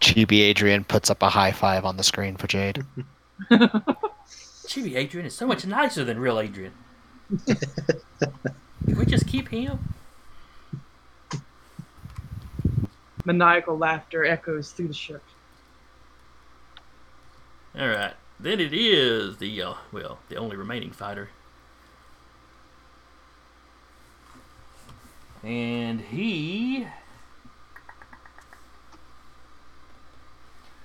[0.00, 2.84] Chibi Adrian puts up a high five on the screen for Jade.
[3.50, 6.72] Chibi Adrian is so much nicer than real Adrian.
[7.46, 9.94] Can we just keep him?
[13.28, 15.22] Maniacal laughter echoes through the ship.
[17.78, 18.14] All right.
[18.40, 21.28] Then it is the uh, well, the only remaining fighter.
[25.42, 26.86] And he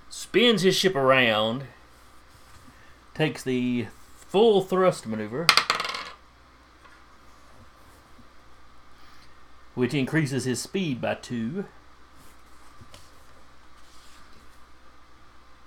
[0.10, 1.64] spins his ship around,
[3.14, 3.88] takes the
[4.18, 5.48] full thrust maneuver,
[9.76, 11.64] which increases his speed by two.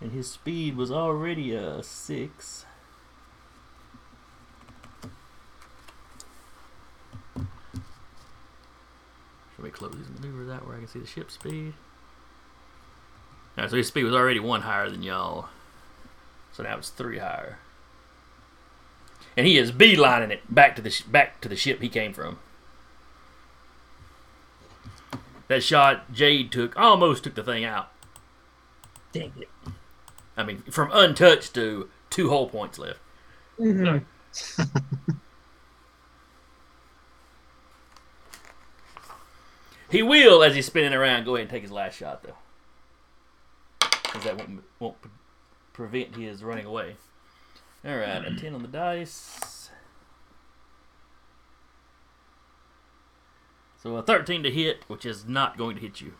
[0.01, 2.67] And his speed was already a six.
[7.35, 11.73] Should we close these maneuvers out where I can see the ship speed?
[13.57, 15.49] Alright, so his speed was already one higher than y'all.
[16.53, 17.59] So now it's three higher.
[19.37, 22.39] And he is beelining it back to the back to the ship he came from.
[25.49, 27.91] That shot Jade took almost took the thing out.
[29.13, 29.49] Dang it.
[30.37, 33.01] I mean, from untouched to two whole points left.
[33.59, 34.05] Mhm.
[39.89, 42.35] He will, as he's spinning around, go ahead and take his last shot, though.
[43.81, 45.11] Because that won't, won't pre-
[45.73, 46.97] prevent his running away.
[47.85, 49.71] All right, a 10 on the dice.
[53.81, 56.15] So a 13 to hit, which is not going to hit you.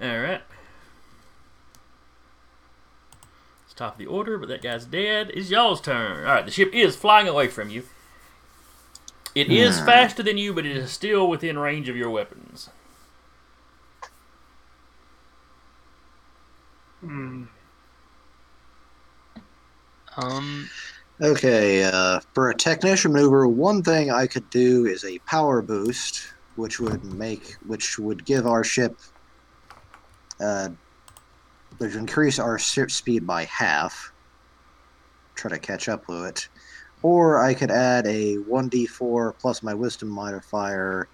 [0.00, 0.42] All right.
[3.64, 5.30] It's top of the order, but that guy's dead.
[5.34, 6.18] It's y'all's turn.
[6.26, 7.84] All right, the ship is flying away from you.
[9.34, 9.84] It is Hmm.
[9.84, 12.70] faster than you, but it is still within range of your weapons.
[17.00, 17.44] Hmm.
[20.16, 20.70] Um,
[21.22, 26.20] Okay, uh, for a technician maneuver, one thing I could do is a power boost,
[26.56, 28.98] which would make, which would give our ship,
[30.40, 30.70] uh,
[31.78, 34.12] which would increase our ship speed by half.
[35.34, 36.48] Try to catch up with it,
[37.02, 41.08] or I could add a one d four plus my wisdom modifier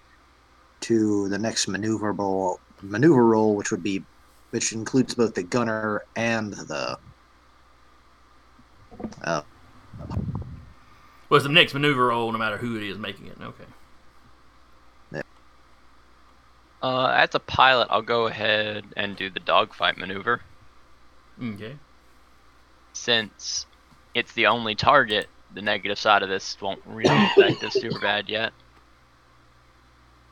[0.81, 4.03] to the next maneuverable maneuver roll, which would be,
[4.51, 6.97] which includes both the gunner and the.
[9.23, 9.41] Uh,
[11.29, 13.37] Well, it's the next maneuver roll, no matter who it is making it.
[13.41, 13.63] Okay.
[16.81, 20.41] uh, as a pilot, I'll go ahead and do the dogfight maneuver.
[21.41, 21.75] Okay.
[22.93, 23.65] Since
[24.13, 28.29] it's the only target, the negative side of this won't really affect us super bad
[28.29, 28.53] yet.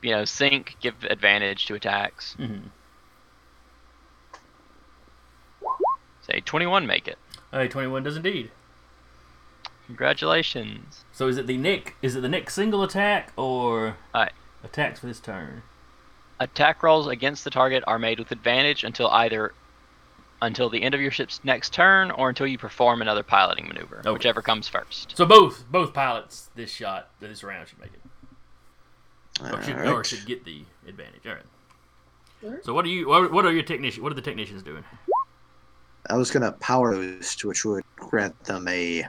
[0.01, 2.35] You know, sink, give advantage to attacks.
[2.39, 2.67] Mm-hmm.
[6.21, 7.17] Say 21 make it.
[7.51, 8.51] Hey, 21 does indeed.
[9.87, 11.03] Congratulations.
[11.11, 11.95] So is it the Nick?
[12.01, 14.29] Is it the Nick single attack or Aye.
[14.63, 15.63] attacks for this turn?
[16.39, 19.53] Attack rolls against the target are made with advantage until either
[20.41, 23.99] until the end of your ship's next turn or until you perform another piloting maneuver,
[23.99, 24.11] Okay.
[24.11, 25.15] whichever comes first.
[25.17, 30.25] So both both pilots this shot this round should make it, or should, or should
[30.25, 31.25] get the advantage.
[31.25, 31.43] All right.
[32.43, 32.65] Alright.
[32.65, 33.07] So what are you?
[33.07, 34.01] What, what are your technician?
[34.01, 34.83] What are the technicians doing?
[36.09, 39.05] I was gonna power boost, which would grant them a.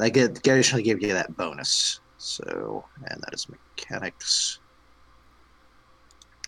[0.00, 2.00] I get occasionally give you that bonus.
[2.18, 4.58] So, and that is mechanics.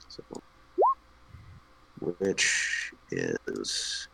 [0.09, 0.23] So,
[2.01, 4.09] which is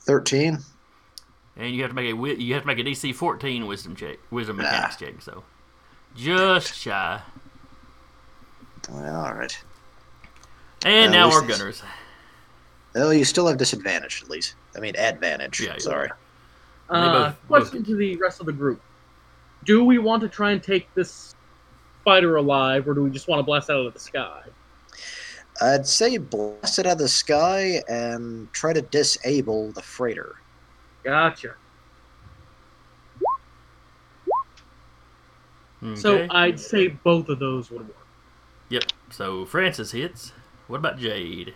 [0.00, 0.58] thirteen.
[1.56, 4.16] And you have to make a you have to make a DC 14 wisdom check,
[4.30, 4.62] wisdom Ah.
[4.62, 5.20] mechanics check.
[5.20, 5.44] So
[6.16, 7.20] just shy.
[8.90, 9.56] All right.
[10.84, 11.82] And Uh, now this our gunners.
[12.94, 14.54] Oh, you still have disadvantage at least.
[14.76, 15.60] I mean, advantage.
[15.60, 15.78] Yeah, yeah.
[15.78, 16.10] Sorry.
[16.90, 18.80] Uh, both- question to the rest of the group:
[19.64, 21.34] Do we want to try and take this
[22.04, 24.42] fighter alive, or do we just want to blast out of the sky?
[25.62, 30.34] I'd say blast it out of the sky and try to disable the freighter.
[31.04, 31.54] Gotcha.
[35.80, 36.00] Okay.
[36.00, 38.06] So I'd say both of those would work.
[38.70, 38.84] yep.
[39.10, 40.32] So Francis hits.
[40.66, 41.54] What about Jade?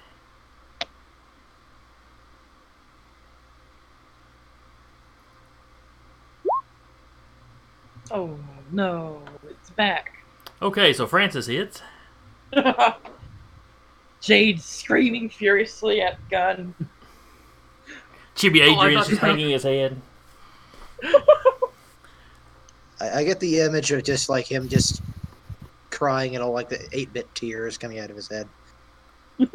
[8.13, 8.39] Oh
[8.71, 10.13] no, it's back.
[10.63, 11.83] Okay, so Francis hits.
[14.27, 16.75] Jade screaming furiously at gun.
[18.35, 20.01] Chibi Oh, I Adrian's thought- just hanging his head.
[23.01, 25.01] I, I get the image of just like him just
[25.91, 28.49] crying and all like the eight bit tears coming out of his head.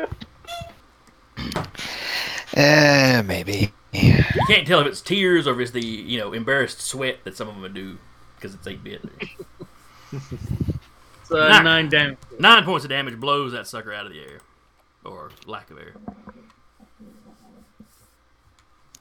[2.53, 3.71] Eh, maybe.
[3.93, 7.37] You can't tell if it's tears or if it's the you know embarrassed sweat that
[7.37, 7.97] some of them do
[8.35, 9.01] because it's eight bit.
[10.11, 10.21] It's
[11.31, 11.61] uh, Nah.
[11.61, 12.17] nine damage.
[12.39, 14.39] Nine points of damage blows that sucker out of the air,
[15.05, 15.93] or lack of air.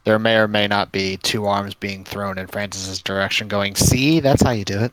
[0.04, 4.20] There may or may not be two arms being thrown in Francis's direction, going, "See,
[4.20, 4.92] that's how you do it."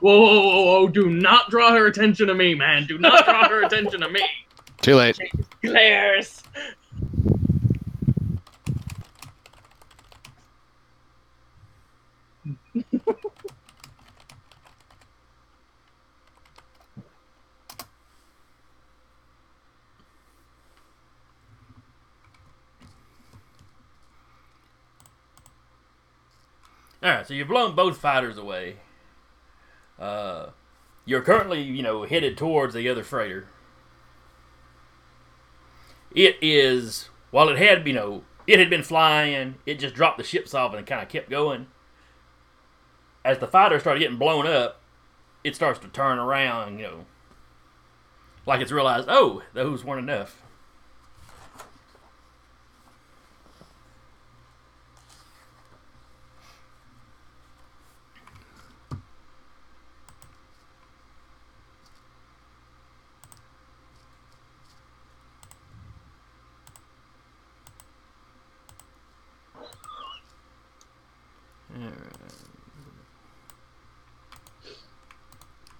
[0.00, 0.88] Whoa, whoa, whoa, whoa!
[0.88, 2.86] Do not draw her attention to me, man.
[2.86, 4.22] Do not draw her attention to me.
[4.80, 5.18] Too late.
[5.62, 6.42] Glares.
[27.06, 28.78] All right, so you've blown both fighters away.
[29.96, 30.46] Uh,
[31.04, 33.46] you're currently, you know, headed towards the other freighter.
[36.12, 40.24] It is, while it had, you know, it had been flying, it just dropped the
[40.24, 41.68] ships off and kind of kept going.
[43.24, 44.80] As the fighter started getting blown up,
[45.44, 47.06] it starts to turn around, you know,
[48.46, 50.42] like it's realized, oh, those weren't enough.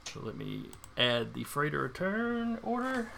[0.04, 0.64] So let me
[0.98, 3.12] add the freighter return order.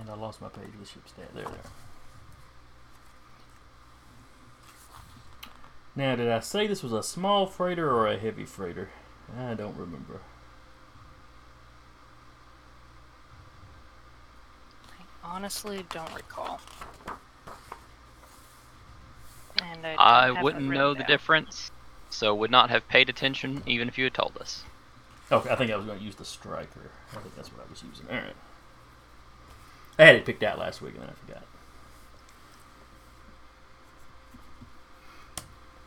[0.00, 1.28] And I lost my page with ship stat.
[1.32, 1.54] There, there.
[5.94, 8.90] Now, did I say this was a small freighter or a heavy freighter?
[9.38, 10.20] I don't remember.
[15.22, 16.60] I honestly don't recall.
[19.62, 21.08] And I, I wouldn't know the down.
[21.08, 21.70] difference,
[22.08, 24.64] so would not have paid attention even if you had told us.
[25.32, 26.90] Okay, I think I was going to use the striker.
[27.12, 28.06] I think that's what I was using.
[28.08, 28.34] All right.
[29.98, 31.42] I had it picked out last week and then I forgot.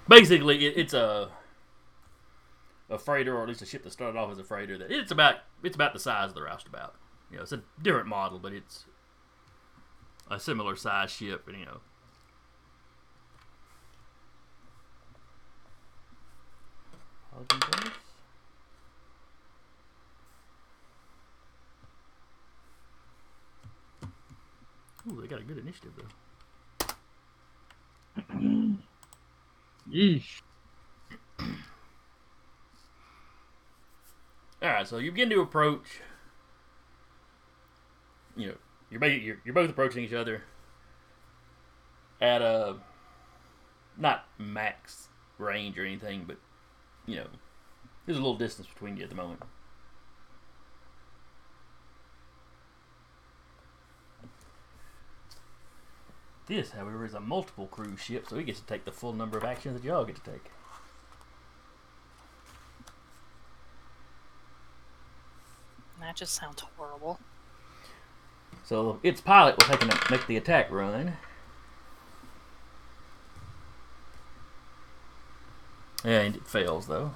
[0.08, 1.30] Basically, it, it's a
[2.90, 4.78] a freighter, or at least a ship that started off as a freighter.
[4.78, 6.94] That it's about it's about the size of the roustabout.
[7.32, 8.86] You know, it's a different model, but it's
[10.30, 11.80] a similar size ship, and you know.
[25.10, 26.94] Ooh, they got a good initiative though.
[29.92, 30.42] Yeesh.
[34.62, 36.00] All right, so you begin to approach.
[38.38, 38.56] You know,
[38.90, 40.44] you're you're, you're both approaching each other
[42.22, 42.78] at a
[43.98, 46.38] not max range or anything, but
[47.06, 47.28] you know,
[48.06, 49.42] there's a little distance between you at the moment.
[56.46, 59.38] This, however, is a multiple cruise ship, so he gets to take the full number
[59.38, 60.52] of actions that y'all get to take.
[66.02, 67.20] That just sounds horrible.
[68.66, 71.14] So its pilot will take an, make the attack run.
[76.04, 77.12] And it fails though.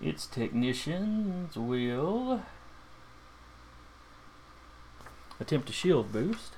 [0.00, 2.42] Its technicians will
[5.40, 6.52] attempt a shield boost.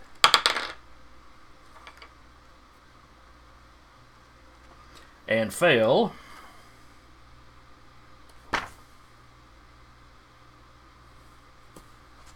[5.28, 6.12] And fail.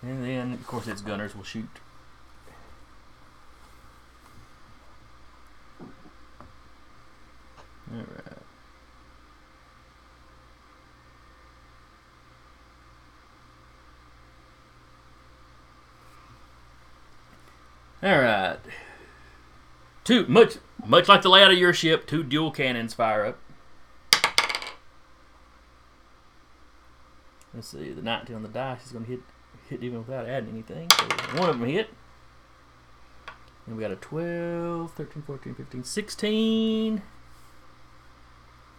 [0.00, 1.68] And then, of course, its gunners will shoot.
[7.92, 8.08] Alright.
[18.02, 18.60] Alright.
[20.09, 20.56] Two much
[20.86, 23.38] much like the layout of your ship, two dual cannons fire up.
[27.52, 29.20] Let's see, the 19 on the dice is gonna hit
[29.68, 30.88] hit even without adding anything.
[30.98, 31.04] So
[31.38, 31.90] one of them hit.
[33.66, 37.02] And we got a 12, 13, 14, 15, 16.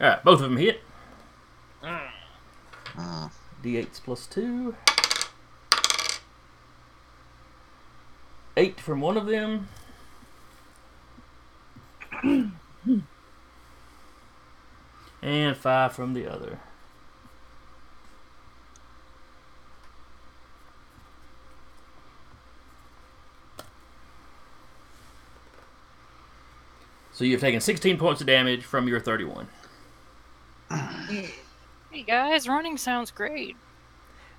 [0.01, 0.81] Alright, both of them hit.
[2.97, 3.29] Uh,
[3.63, 4.75] D8s plus 2.
[8.57, 9.67] 8 from one of them.
[15.21, 16.59] And 5 from the other.
[27.11, 29.45] So you've taken 16 points of damage from your 31.
[31.91, 33.57] Hey guys, running sounds great.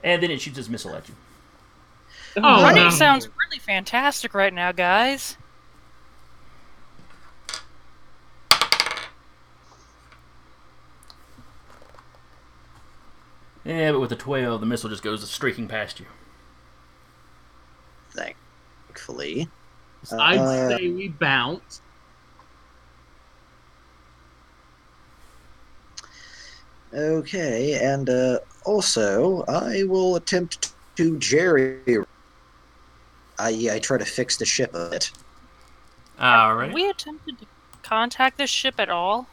[0.03, 1.15] And then it shoots its missile at you.
[2.39, 2.91] Oh, running no.
[2.91, 5.37] sounds really fantastic right now, guys.
[13.71, 16.07] Yeah, but with a 12, the missile just goes streaking past you.
[18.13, 19.49] thankfully.
[20.13, 21.81] I'd Uh, say we bounce.
[26.93, 31.79] Okay, and uh, also, I will attempt to Jerry.
[33.39, 35.13] I, I try to fix the ship a bit.
[36.21, 36.75] Alright.
[36.75, 37.47] We attempted to
[37.85, 39.29] contact this ship at all?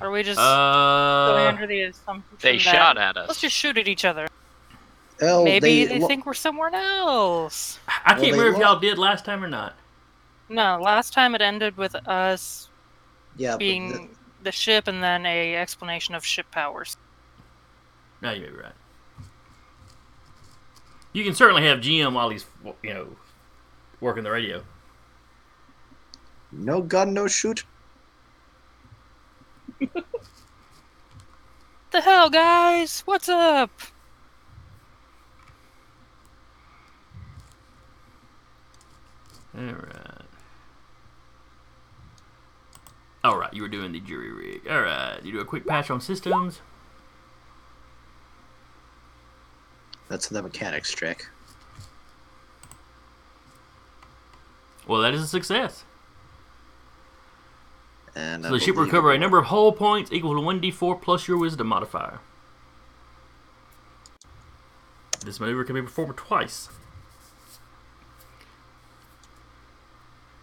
[0.00, 3.28] Or are we just going Uh, under the assumption They that shot at us.
[3.28, 4.28] let's just shoot at each other?
[5.20, 7.80] Well, Maybe they, they, lo- think we're somewhere else.
[7.88, 9.74] I can't Well, they remember if lo- y'all did last time or not.
[10.48, 12.68] No, last time it ended with us
[13.36, 14.08] yeah, but being the-
[14.44, 16.96] the ship and then a explanation of ship powers.
[18.22, 18.72] No, you may be right.
[21.12, 22.46] You can certainly have GM while he's,
[22.82, 23.16] you know,
[24.00, 24.62] working the radio.
[26.52, 27.64] no gun, no shoot.
[31.90, 33.00] The hell, guys?
[33.06, 33.70] What's up?
[39.56, 40.26] Alright.
[43.24, 44.60] Alright, you were doing the jury rig.
[44.68, 46.60] Alright, you do a quick patch on systems.
[50.08, 51.26] That's the mechanics check.
[54.86, 55.84] Well, that is a success.
[58.18, 61.00] And So I the ship will recover a number of hull points equal to 1d4
[61.00, 62.18] plus your wisdom modifier.
[65.24, 66.68] This maneuver can be performed twice.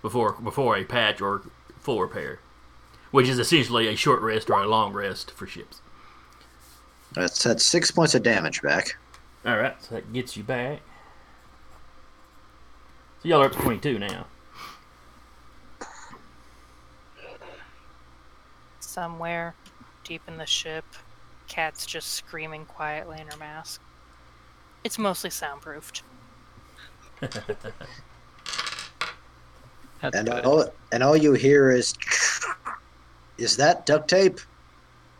[0.01, 1.41] Before before a patch or
[1.77, 2.39] full repair.
[3.11, 5.81] Which is essentially a short rest or a long rest for ships.
[7.11, 8.95] That's, that's six points of damage back.
[9.45, 10.79] Alright, so that gets you back.
[13.21, 14.27] So y'all are up to 22 now.
[18.95, 19.53] Somewhere
[20.05, 20.85] deep in the ship,
[21.49, 23.81] Cat's just screaming quietly in her mask.
[24.85, 26.01] It's mostly soundproofed.
[30.01, 30.45] And good.
[30.45, 31.93] all, and all you hear is,
[33.37, 34.39] is that duct tape?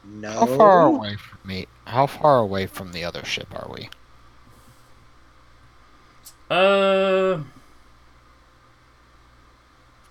[0.06, 0.32] No.
[0.32, 1.68] How far away from me?
[1.86, 3.90] How far away from the other ship are we?
[6.50, 7.44] Uh,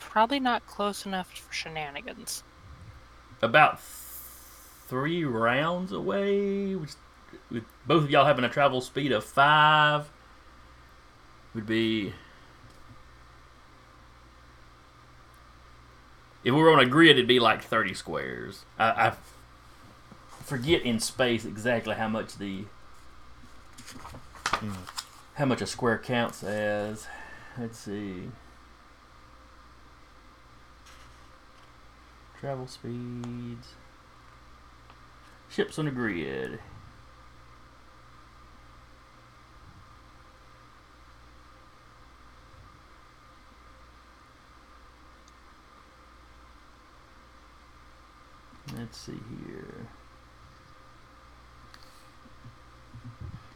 [0.01, 2.43] Probably not close enough for shenanigans.
[3.45, 6.75] About three rounds away.
[6.75, 6.93] Which,
[7.51, 10.09] with both of y'all having a travel speed of five,
[11.55, 12.15] would be
[16.45, 18.67] If we were on a grid, it'd be like 30 squares.
[18.79, 19.13] I, I
[20.45, 22.65] forget in space exactly how much the
[24.47, 24.73] hmm.
[25.37, 27.07] how much a square counts as.
[27.59, 28.25] Let's see.
[32.45, 33.69] Travel speeds.
[35.49, 36.59] Ships on the grid.
[48.77, 49.89] Let's see here.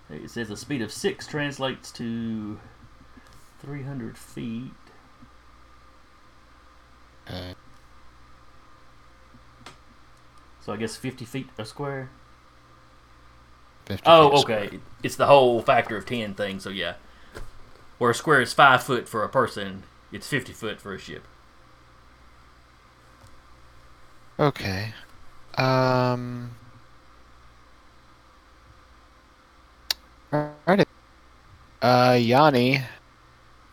[0.08, 2.58] It says a speed of 6 translates to
[3.60, 4.72] 300 feet.
[7.28, 7.52] Uh,
[10.68, 12.10] So I guess 50 feet a square.
[13.86, 14.66] 50 Oh, okay.
[14.66, 14.80] square.
[15.02, 16.96] It's the whole factor of 10 thing, so yeah.
[17.96, 21.26] Where a square is 5 foot for a person, it's 50 foot for a ship.
[24.38, 24.92] Okay.
[25.56, 26.50] Um.
[30.30, 30.86] Alright.
[31.80, 32.82] Uh, Yanni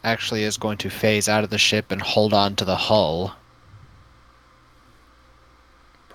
[0.06, 3.36] actually is going to phase out of the ship and hold on to the hull.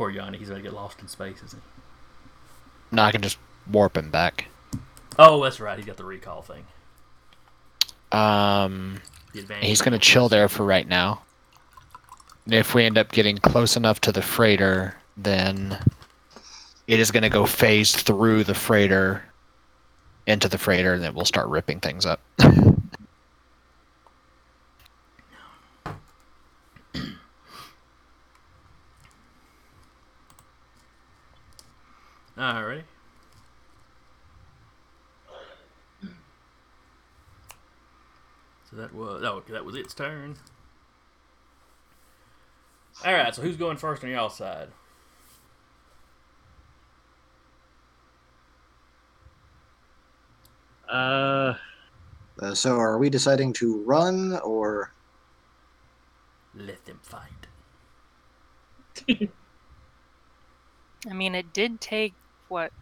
[0.00, 2.96] Poor Yanni, he's to get lost in space, isn't he?
[2.96, 3.36] No, I can just
[3.70, 4.46] warp him back.
[5.18, 5.76] Oh, that's right.
[5.76, 6.64] He's got the recall thing.
[8.10, 9.02] Um,
[9.60, 11.20] he's to chill there for right now.
[12.46, 15.76] If we end up getting close enough to the freighter, then
[16.86, 19.22] it is to go phase through the freighter
[20.26, 22.22] into the freighter, and then we'll start ripping things up.
[32.40, 32.84] Alrighty.
[38.70, 40.36] So that was oh okay, that was its turn.
[43.04, 44.68] All right, so who's going first on y'all side?
[50.88, 51.54] Uh,
[52.40, 54.92] Uh, so are we deciding to run or
[56.54, 57.46] Let them fight.
[61.08, 62.14] I mean, it did take
[62.50, 62.72] what?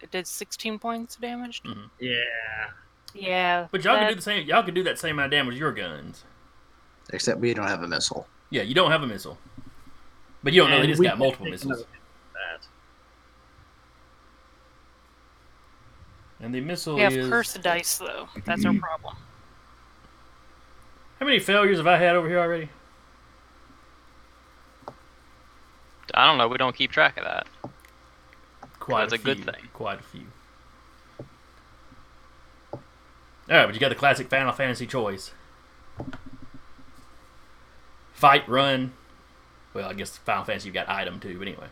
[0.00, 1.62] It did 16 points of damage.
[1.64, 1.84] Mm-hmm.
[1.98, 2.12] yeah.
[3.14, 3.68] Yeah.
[3.70, 4.46] But y'all that- can do the same.
[4.46, 6.24] Y'all can do that same amount of damage with your guns.
[7.12, 8.26] except we don't have a missile?
[8.50, 9.38] Yeah, you don't have a missile,
[10.42, 11.84] but you don't know they And just got multiple missiles.
[16.40, 18.28] And the missile We have is cursed dice though.
[18.44, 19.16] That's our problem.
[21.18, 22.68] how many failures have I had over here already?
[26.12, 26.48] I don't know.
[26.48, 27.46] We don't keep track of that.
[28.84, 29.68] Quite That's a good few, thing.
[29.72, 30.26] Quite a few.
[32.70, 32.80] All
[33.48, 35.32] right, but you got the classic Final Fantasy choice:
[38.12, 38.92] fight, run.
[39.72, 41.68] Well, I guess Final Fantasy you've got item too, but anyway,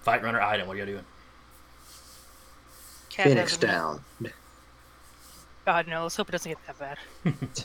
[0.00, 0.66] fight, run, or item.
[0.66, 1.04] What are you doing?
[3.10, 4.02] Cat Phoenix has a- down.
[5.64, 6.02] God no.
[6.02, 6.98] Let's hope it doesn't get that bad.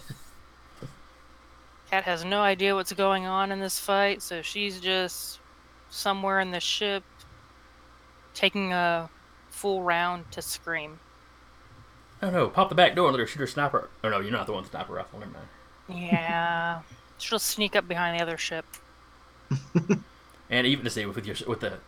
[1.90, 5.40] Cat has no idea what's going on in this fight, so she's just
[5.90, 7.04] somewhere in the ship,
[8.34, 9.10] taking a
[9.50, 11.00] full round to scream.
[12.22, 12.48] Oh no!
[12.50, 13.90] Pop the back door and let her shoot her sniper.
[14.04, 15.20] Oh no, you're not the one with the sniper rifle.
[15.20, 15.48] Never mind.
[15.90, 16.82] Yeah.
[17.18, 18.66] She'll sneak up behind the other ship.
[20.50, 21.80] And even to see with your with the,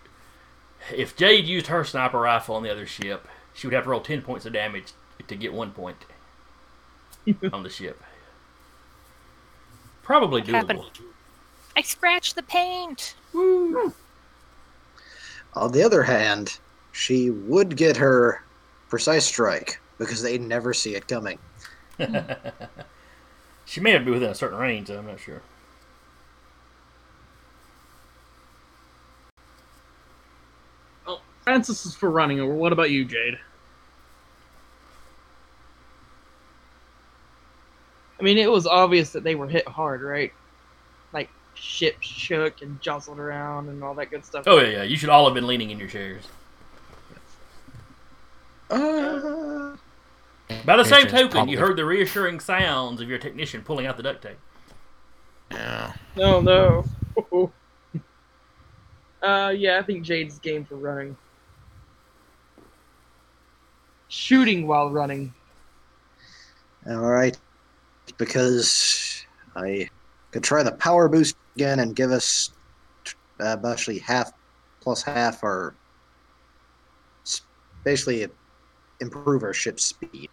[0.92, 4.00] if Jade used her sniper rifle on the other ship, she would have to roll
[4.02, 4.94] ten points of damage
[5.28, 5.98] to get one point
[7.54, 8.02] on the ship.
[10.02, 10.80] Probably What happened?
[10.80, 11.04] doable.
[11.78, 13.14] I scratched the paint.
[15.56, 16.60] On the other hand,
[16.92, 18.42] she would get her
[18.90, 21.40] precise strike because they never see it coming.
[23.66, 24.90] she may have to be within a certain range.
[24.90, 25.42] I'm not sure.
[31.08, 32.40] Oh, Francis is for running.
[32.40, 33.40] Or what about you, Jade?
[38.20, 40.34] I mean, it was obvious that they were hit hard, right?
[41.56, 44.44] Like ships shook and jostled around and all that good stuff.
[44.46, 44.84] Oh yeah, yeah.
[44.84, 46.24] You should all have been leaning in your chairs.
[48.70, 49.76] Uh,
[50.66, 53.96] By the same token, probably- you heard the reassuring sounds of your technician pulling out
[53.96, 54.38] the duct tape.
[55.52, 55.94] Yeah.
[56.18, 56.84] No, no.
[59.24, 61.16] uh, yeah, I think Jade's game for running.
[64.10, 65.34] Shooting while running.
[66.88, 67.38] all right,
[68.18, 69.26] because
[69.56, 69.90] I
[70.36, 72.52] could try the power boost again and give us
[73.40, 74.34] uh, basically half
[74.82, 75.74] plus half our
[77.26, 77.40] s-
[77.86, 78.28] basically
[79.00, 80.30] improve our ship speed.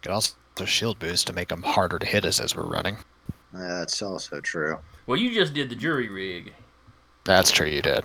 [0.00, 2.96] Could also the shield boost to make them harder to hit us as we're running.
[3.52, 4.78] That's also true.
[5.06, 6.54] Well, you just did the jury rig,
[7.26, 8.04] That's true, you did.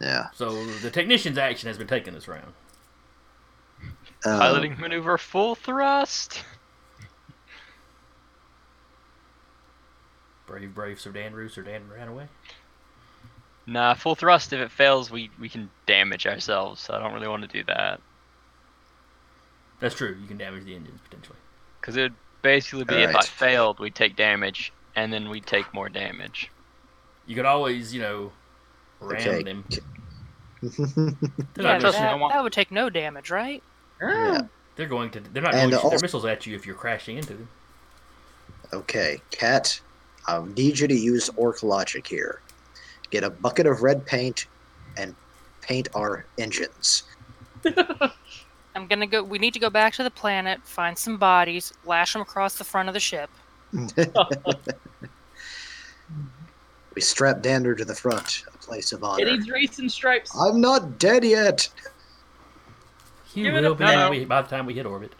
[0.00, 0.28] Yeah.
[0.34, 2.50] so the technician's action has been taken this round.
[4.24, 6.42] Uh, Piloting maneuver full thrust.
[10.46, 11.50] Brave, brave Sir Danru.
[11.50, 12.28] Sir Dan ran away.
[13.66, 14.52] Nah, full thrust.
[14.52, 16.80] If it fails, we we can damage ourselves.
[16.82, 18.00] So I don't really want to do that
[19.80, 20.16] That's true.
[20.20, 21.38] You can damage the engines potentially.
[21.80, 25.72] because it would basically be if I failed, we'd take damage, and then we'd take
[25.72, 26.50] more damage.
[27.26, 28.32] You could always, you know,
[29.00, 29.42] ram Okay.
[29.42, 29.64] them.
[30.62, 31.12] Yeah, They're,
[31.56, 33.62] but not trust gonna, me, I that, that would take no damage, right?
[34.00, 34.46] yeah.
[34.76, 35.20] they're going to.
[35.20, 37.48] They're not And going to shoot their missiles at you if you're crashing into them.
[38.72, 39.78] Okay, Cat,
[40.26, 42.40] I need you to use orc logic here.
[43.10, 44.46] Get a bucket of red paint
[44.96, 45.14] and
[45.60, 47.04] paint our engines.
[48.76, 49.22] I'm gonna go.
[49.22, 52.64] We need to go back to the planet, find some bodies, lash them across the
[52.64, 53.30] front of the ship.
[56.94, 59.22] we strap Dander to the front, a place of honor.
[59.22, 59.36] It honor.
[59.36, 60.36] needs racing stripes.
[60.38, 61.68] I'm not dead yet.
[63.26, 65.12] He Give it will a be when we- by the time we hit orbit.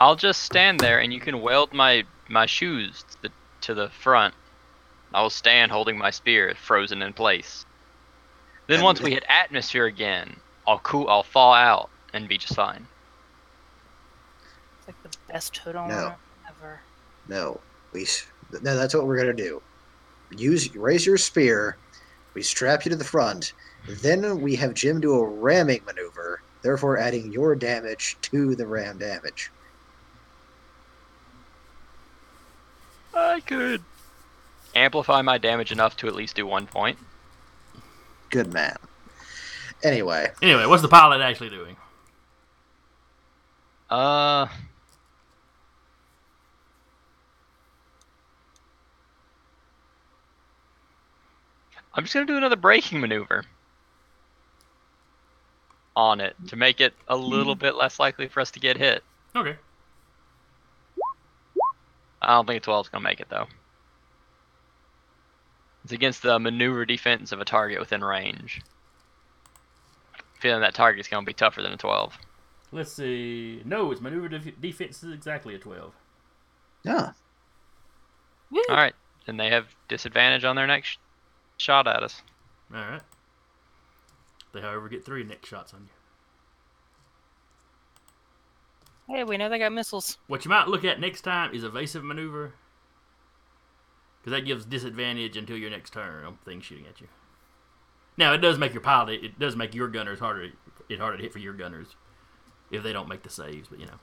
[0.00, 3.30] I'll just stand there, and you can weld my my shoes to the,
[3.68, 4.34] to the front.
[5.12, 7.66] I will stand holding my spear frozen in place.
[8.66, 11.06] Then And once we hit atmosphere again, I'll cool.
[11.08, 12.88] I'll fall out and be just fine.
[14.78, 16.16] It's like the best hood on No.
[16.50, 16.80] ever.
[17.26, 17.60] No,
[17.92, 18.06] we.
[18.62, 19.60] No, that's what we're gonna do.
[20.30, 21.78] Use raise your spear.
[22.34, 23.52] We strap you to the front.
[24.02, 28.96] Then we have Jim do a ramming maneuver, therefore adding your damage to the ram
[28.96, 29.50] damage.
[33.18, 33.82] I could
[34.74, 36.98] amplify my damage enough to at least do one point.
[38.30, 38.76] Good man.
[39.82, 41.76] Anyway, Anyway, what's the pilot actually doing?
[43.90, 44.46] Uh.
[51.94, 53.44] I'm just gonna do another braking maneuver
[55.96, 59.02] on it to make it a little bit less likely for us to get hit.
[59.34, 59.56] Okay.
[62.20, 63.46] I don't think a 12 is gonna make it though.
[65.84, 68.60] It's against the maneuver defense of a target within range.
[70.40, 72.18] Feeling that target's gonna be tougher than a 12.
[72.70, 73.62] Let's see.
[73.64, 75.94] No, its maneuver def- defense is exactly a 12.
[76.84, 77.12] yeah,
[78.50, 78.62] Woo!
[78.68, 78.94] All right,
[79.26, 80.96] then they have disadvantage on their next sh-
[81.58, 82.22] shot at us.
[82.74, 83.02] All right.
[84.52, 85.88] They, however, get three next shots on you.
[89.08, 90.18] Hey, we know they got missiles.
[90.26, 92.52] What you might look at next time is evasive maneuver,
[94.20, 97.08] because that gives disadvantage until your next turn on things shooting at you.
[98.18, 99.14] Now, it does make your pilot.
[99.14, 100.50] It, it does make your gunners harder.
[100.88, 101.96] It harder to hit for your gunners
[102.70, 103.68] if they don't make the saves.
[103.68, 103.98] But you know,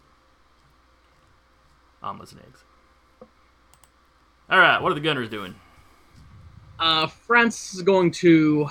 [2.01, 2.63] omelets and eggs.
[4.49, 5.55] All right, what are the gunners doing?
[6.79, 8.69] Uh, France is going to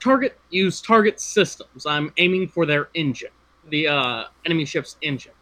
[0.00, 1.86] target use target systems.
[1.86, 3.30] I'm aiming for their engine,
[3.70, 5.32] the uh, enemy ship's engine.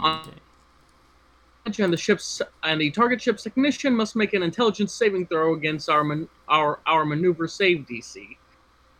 [0.00, 0.24] Uh,
[1.64, 1.82] Okay.
[1.84, 5.88] And the ship's and the target ship's technician must make an intelligence saving throw against
[5.88, 8.36] our man, our our maneuver save DC.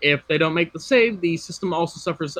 [0.01, 2.39] If they don't make the save, the system also suffers.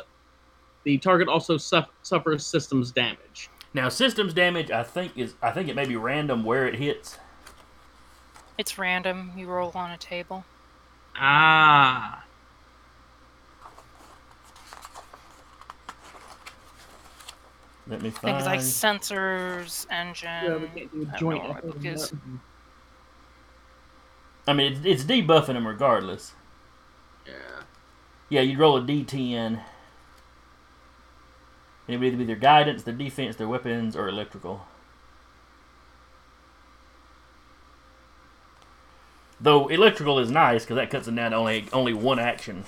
[0.85, 3.49] The target also suff- suffers systems damage.
[3.73, 4.71] Now, systems damage.
[4.71, 5.33] I think is.
[5.41, 7.17] I think it may be random where it hits.
[8.57, 9.31] It's random.
[9.35, 10.45] You roll on a table.
[11.17, 12.23] Ah,
[17.87, 20.29] Let me I think it's like sensors, engine.
[20.29, 22.09] yeah, we can't do I a joint know effort book on is.
[22.11, 22.17] that.
[24.47, 26.33] I mean, it's, it's debuffing them regardless.
[27.27, 27.33] Yeah.
[28.29, 29.61] Yeah, you'd roll a d10.
[31.87, 34.65] It would either be their guidance, their defense, their weapons, or electrical.
[39.41, 42.63] Though electrical is nice because that cuts them down to only only one action,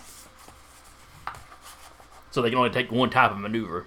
[2.32, 3.86] so they can only take one type of maneuver.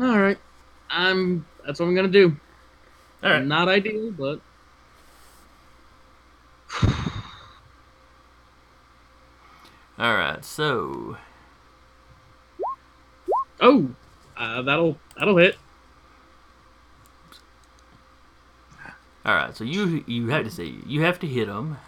[0.00, 0.38] All right.
[0.88, 1.44] I'm.
[1.66, 2.36] That's what I'm gonna do.
[3.22, 3.44] All right.
[3.44, 4.40] Not ideal, but
[9.98, 10.44] All right.
[10.44, 11.16] So
[13.60, 13.90] oh,
[14.36, 15.56] uh, that'll that'll hit.
[19.24, 19.56] all right.
[19.56, 21.78] So you you have to say you have to hit them.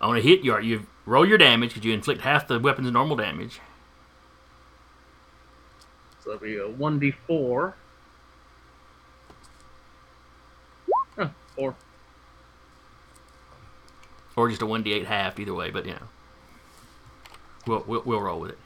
[0.00, 2.90] On a hit, you are you roll your damage because you inflict half the weapon's
[2.90, 3.60] normal damage.
[6.22, 7.74] So that'll be a one d four.
[11.56, 11.74] Four.
[14.38, 15.70] or just a one d eight half, either way.
[15.70, 16.08] But you know,
[17.66, 18.58] we'll we'll, we'll roll with it.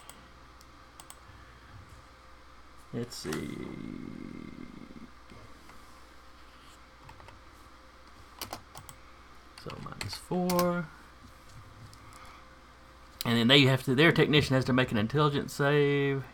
[2.93, 3.31] Let's see.
[9.65, 10.87] So minus four.
[13.25, 16.25] And then they have to their technician has to make an intelligence save.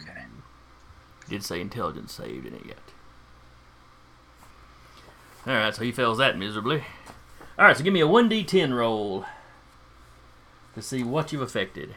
[0.00, 0.24] Okay.
[1.28, 2.78] Did say intelligence saved in it yet.
[5.46, 6.84] Alright, so he fails that miserably.
[7.58, 9.24] Alright, so give me a 1d10 roll
[10.74, 11.94] to see what you've affected.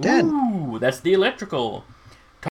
[0.00, 0.26] Ten.
[0.28, 1.84] Ooh, that's the electrical.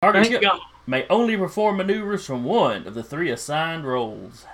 [0.02, 4.46] Target Thank may only perform maneuvers from one of the three assigned roles.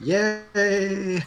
[0.00, 1.22] Yay!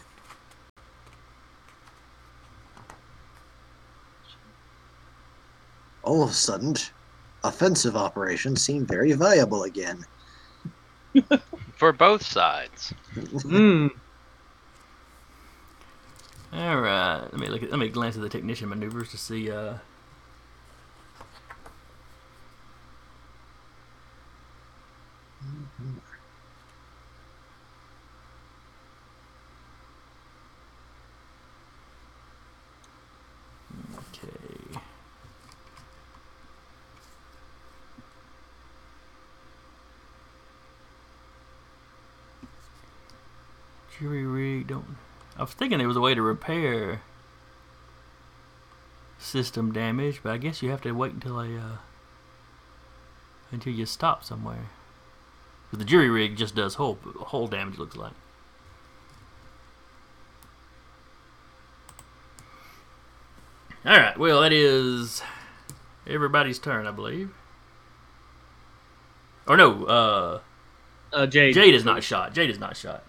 [6.02, 6.74] All of a sudden,
[7.48, 10.04] offensive operations seem very viable again.
[11.76, 12.92] For both sides.
[13.42, 13.88] Hmm.
[16.52, 17.70] All right, let me look at.
[17.70, 19.50] Let me glance at the technician maneuvers to see.
[19.50, 19.74] Uh,
[25.80, 25.97] okay.
[43.98, 44.96] Jury rig don't.
[45.36, 47.02] I was thinking there was a way to repair
[49.18, 51.76] system damage, but I guess you have to wait until a uh,
[53.50, 54.66] until you stop somewhere.
[55.70, 57.78] 'Cause the jury rig just does hull hull damage.
[57.78, 58.12] Looks like.
[63.84, 64.18] All right.
[64.18, 65.22] Well, that is
[66.06, 67.30] everybody's turn, I believe.
[69.46, 70.40] Or no, uh,
[71.10, 71.54] Uh, Jade.
[71.54, 72.34] Jade is not shot.
[72.34, 73.02] Jade is not shot.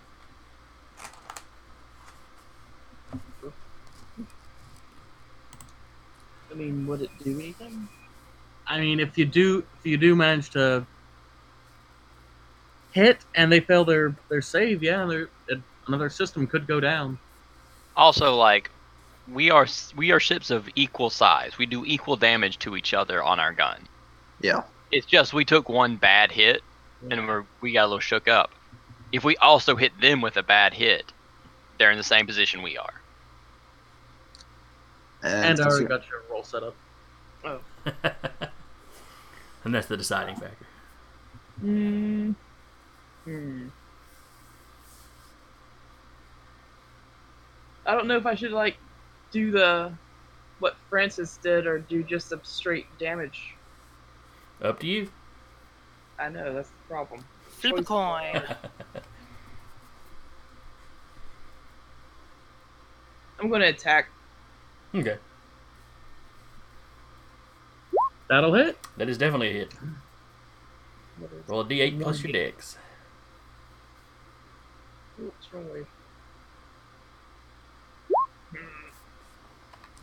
[6.60, 7.88] Mean, would it do anything?
[8.68, 10.86] I mean, if you do, if you do manage to
[12.92, 15.30] hit and they fail their their save, yeah, their
[15.88, 17.18] another system could go down.
[17.98, 18.70] Also, like,
[19.32, 21.58] we are we are ships of equal size.
[21.58, 23.88] We do equal damage to each other on our gun.
[24.42, 24.64] Yeah.
[24.92, 26.64] It's just we took one bad hit
[27.10, 28.52] and we're we got a little shook up.
[29.12, 31.12] If we also hit them with a bad hit,
[31.78, 32.99] they're in the same position we are.
[35.24, 36.76] And I that's- already got your roll set up.
[37.44, 37.60] Oh.
[39.64, 40.66] and that's the deciding factor.
[41.60, 42.32] Hmm.
[43.26, 43.68] Hmm.
[47.86, 48.78] I don't know if I should like
[49.32, 49.92] do the
[50.60, 53.56] what Francis did or do just a straight damage.
[54.62, 55.10] Up to you.
[56.18, 57.24] I know that's the problem.
[57.48, 58.44] Flip a coin.
[63.40, 64.08] I'm going to attack.
[64.96, 65.18] Okay,
[68.30, 68.78] That'll hit.
[68.98, 69.74] that is definitely a hit.
[71.20, 72.78] What is Roll a d8 plus your dex.
[75.22, 75.86] Oops, wrong way.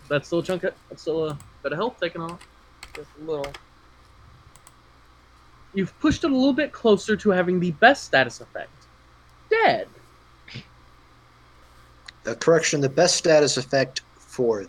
[0.09, 0.65] That's still a chunk.
[0.65, 2.47] Of, that's still a bit of health taken off.
[2.95, 3.53] Just a little.
[5.75, 8.71] You've pushed it a little bit closer to having the best status effect.
[9.51, 9.89] Dead.
[12.27, 14.67] Uh, correction, the best status effect for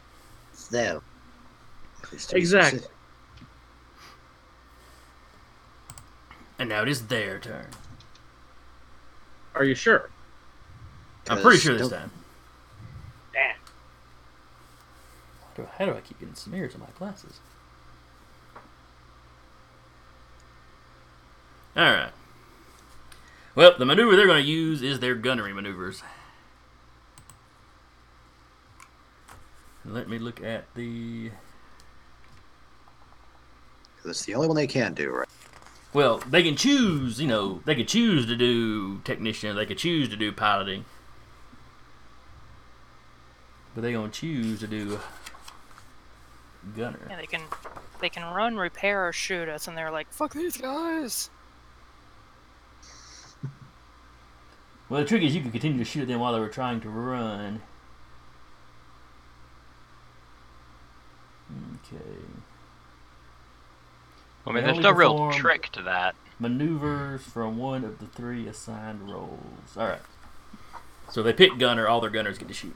[0.67, 1.01] them.
[2.11, 2.79] is to be Exactly.
[2.79, 2.97] specific.
[6.59, 7.67] And now it is their turn.
[9.55, 10.09] Are you sure?
[11.29, 12.11] I'm pretty sure this don't- time.
[13.33, 13.55] Damn.
[15.41, 17.39] How do, how do I keep getting smears on my glasses?
[21.75, 22.11] Alright.
[23.55, 26.01] Well, the maneuver they're going to use is their gunnery maneuvers.
[29.87, 31.31] Let me look at the.
[34.03, 35.27] That's the only one they can do, right?
[35.93, 40.09] Well, they can choose, you know, they could choose to do technician, they could choose
[40.09, 40.85] to do piloting.
[43.73, 44.99] But they're going to choose to do
[46.75, 46.99] gunner.
[47.09, 47.41] Yeah, they can
[48.01, 51.29] they can run, repair, or shoot us, and they're like, "Fuck these guys."
[54.89, 56.89] Well, the trick is you could continue to shoot them while they were trying to
[56.89, 57.61] run.
[61.51, 62.03] Okay.
[64.45, 66.15] I mean, there's no real trick to that.
[66.39, 69.75] Maneuvers from one of the three assigned roles.
[69.75, 70.01] All right.
[71.09, 71.87] So they pick gunner.
[71.87, 72.75] All their gunners get to shoot.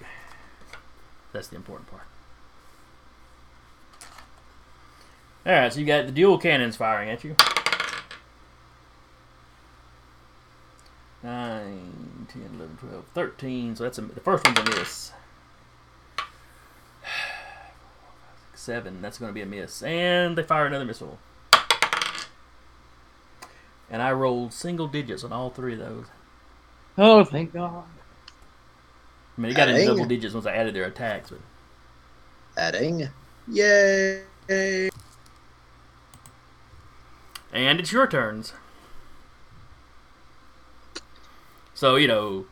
[1.32, 2.04] That's the important part.
[5.46, 5.72] All right.
[5.72, 7.36] So you got the dual cannons firing at you.
[11.24, 13.76] 9, 10, 11, 12, 13.
[13.76, 15.12] So that's a, the first one's a miss.
[18.62, 19.02] 7.
[19.02, 19.82] That's going to be a miss.
[19.84, 21.18] And they fire another missile.
[23.90, 26.06] And I rolled single digits on all three of those.
[26.98, 27.84] Oh, thank God.
[29.38, 31.40] I mean, it got into double digits once I added their attacks, but
[32.58, 33.10] Adding.
[33.48, 34.22] Yay!
[37.54, 38.54] and it's your turns.
[41.74, 42.46] So you know,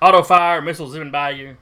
[0.00, 1.56] auto fire missiles zooming by you.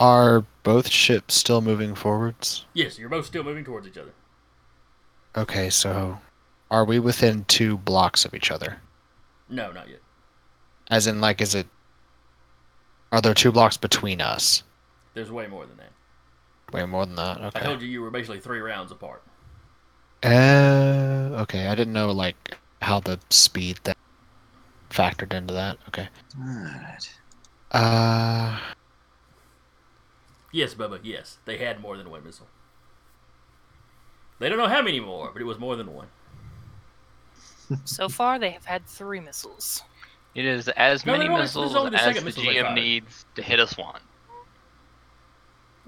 [0.00, 2.64] Are both ships still moving forwards?
[2.72, 4.12] Yes, you're both still moving towards each other.
[5.36, 6.18] Okay, so
[6.70, 8.80] are we within two blocks of each other?
[9.50, 10.00] No, not yet.
[10.90, 11.66] As in, like, is it.
[13.12, 14.62] Are there two blocks between us?
[15.14, 15.92] There's way more than that.
[16.72, 17.40] Way more than that.
[17.40, 17.60] Okay.
[17.60, 19.22] I told you you were basically three rounds apart.
[20.22, 21.66] Uh, okay.
[21.66, 23.96] I didn't know like how the speed that
[24.88, 25.78] factored into that.
[25.88, 26.08] Okay.
[26.40, 27.12] Alright.
[27.72, 28.58] Uh,
[30.52, 30.98] Yes, Bubba.
[31.02, 32.48] Yes, they had more than one missile.
[34.38, 36.08] They don't know how many more, but it was more than one.
[37.84, 39.82] So far, they have had three missiles.
[40.34, 42.24] It is as No, many no, no, it's- it's missiles only the as second the
[42.24, 44.00] missile they GM needs to hit us one.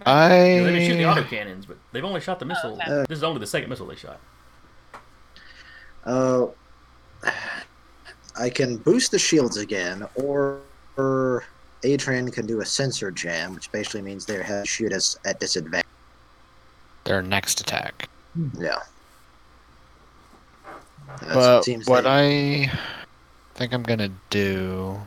[0.06, 0.48] I.
[0.54, 2.74] You know, they didn't shoot the autocannons, but they've only shot the missile.
[2.74, 3.04] okay.
[3.08, 4.20] this is only the second missile they shot.
[6.04, 6.46] Uh,
[8.38, 10.60] I can boost the shields again, or,
[10.96, 11.44] or
[11.84, 15.40] Adrian can do a sensor jam, which basically means they have to shoot us at
[15.40, 15.86] disadvantage.
[17.04, 18.08] Their next attack.
[18.58, 18.78] Yeah.
[20.64, 20.76] Hmm.
[21.20, 22.70] That's- But it seems what I
[23.54, 25.02] think I'm gonna do,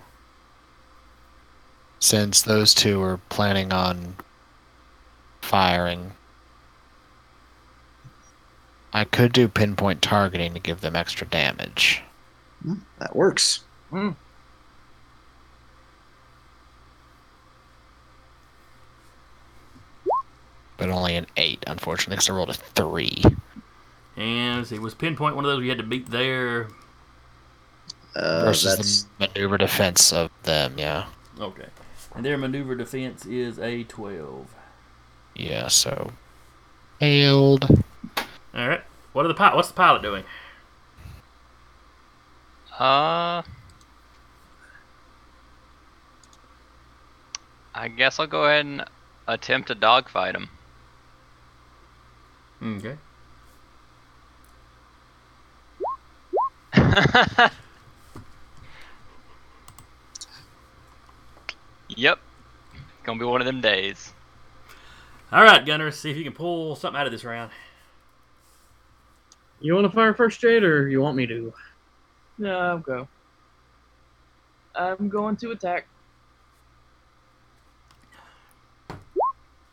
[1.99, 4.15] since those two are planning on
[5.41, 6.11] firing,
[8.93, 12.01] I could do pinpoint targeting to give them extra damage.
[12.63, 13.61] Hmm, that works.
[13.89, 14.11] Hmm.
[20.77, 23.23] But only an eight, unfortunately, because I rolled a three.
[24.17, 26.67] And let's see, was pinpoint one of those we had to beat there?
[28.15, 30.75] Uh, versus that's the maneuver defense of them.
[30.77, 31.05] Yeah,
[31.39, 31.67] Okay.
[32.13, 34.47] And their maneuver defense is a 12.
[35.35, 35.67] yeah.
[35.67, 36.13] So
[36.99, 37.65] failed.
[38.53, 38.81] All right.
[39.11, 39.55] What are the pilot?
[39.57, 40.23] What's the pilot doing?
[42.79, 43.41] Uh,
[47.73, 48.85] I guess I'll go ahead and
[49.27, 50.49] attempt to dogfight him.
[52.65, 52.97] Okay.
[61.89, 62.19] yep,
[63.03, 64.13] gonna be one of them days.
[65.31, 65.91] All right, Gunner.
[65.91, 67.51] See if you can pull something out of this round.
[69.59, 71.53] You want to fire first, Jade, or you want me to?
[72.37, 73.07] No, I'll go.
[74.75, 75.87] I'm going to attack.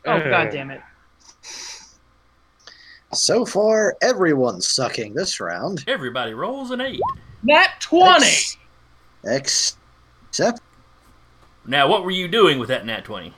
[0.07, 0.31] Oh Uh.
[0.31, 0.81] god damn it.
[3.15, 5.85] So far everyone's sucking this round.
[5.87, 7.01] Everybody rolls an eight.
[7.43, 8.25] Nat 20!
[8.27, 8.57] Ex-
[9.25, 9.77] ex-
[10.29, 10.61] except
[11.67, 13.33] Now, what were you doing with that nat 20?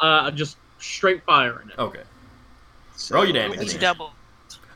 [0.00, 1.78] Uh, just straight firing it.
[1.78, 2.02] Okay.
[2.96, 3.56] so Roll your damage.
[3.58, 4.12] it's- You double.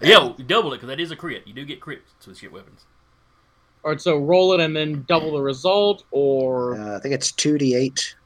[0.00, 1.46] Yeah, you double it because that is a crit.
[1.46, 2.84] You do get crits with shit weapons.
[3.84, 7.30] All right, so roll it and then double the result, or Uh, I think it's
[7.30, 8.16] two d eight.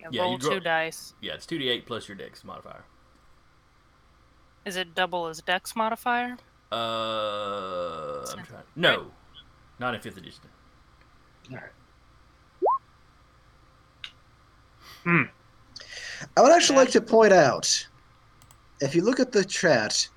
[0.00, 1.14] Yeah, Yeah, roll you draw- two dice.
[1.20, 2.84] Yeah, it's 2d8 plus your dex modifier.
[4.64, 6.36] Is it double as dex modifier?
[6.70, 8.62] Uh, I'm trying.
[8.76, 9.06] No,
[9.78, 10.42] not in 5th edition.
[11.50, 11.70] All right.
[15.04, 15.22] Hmm.
[16.36, 17.86] I would actually like to point out,
[18.80, 20.08] if you look at the chat,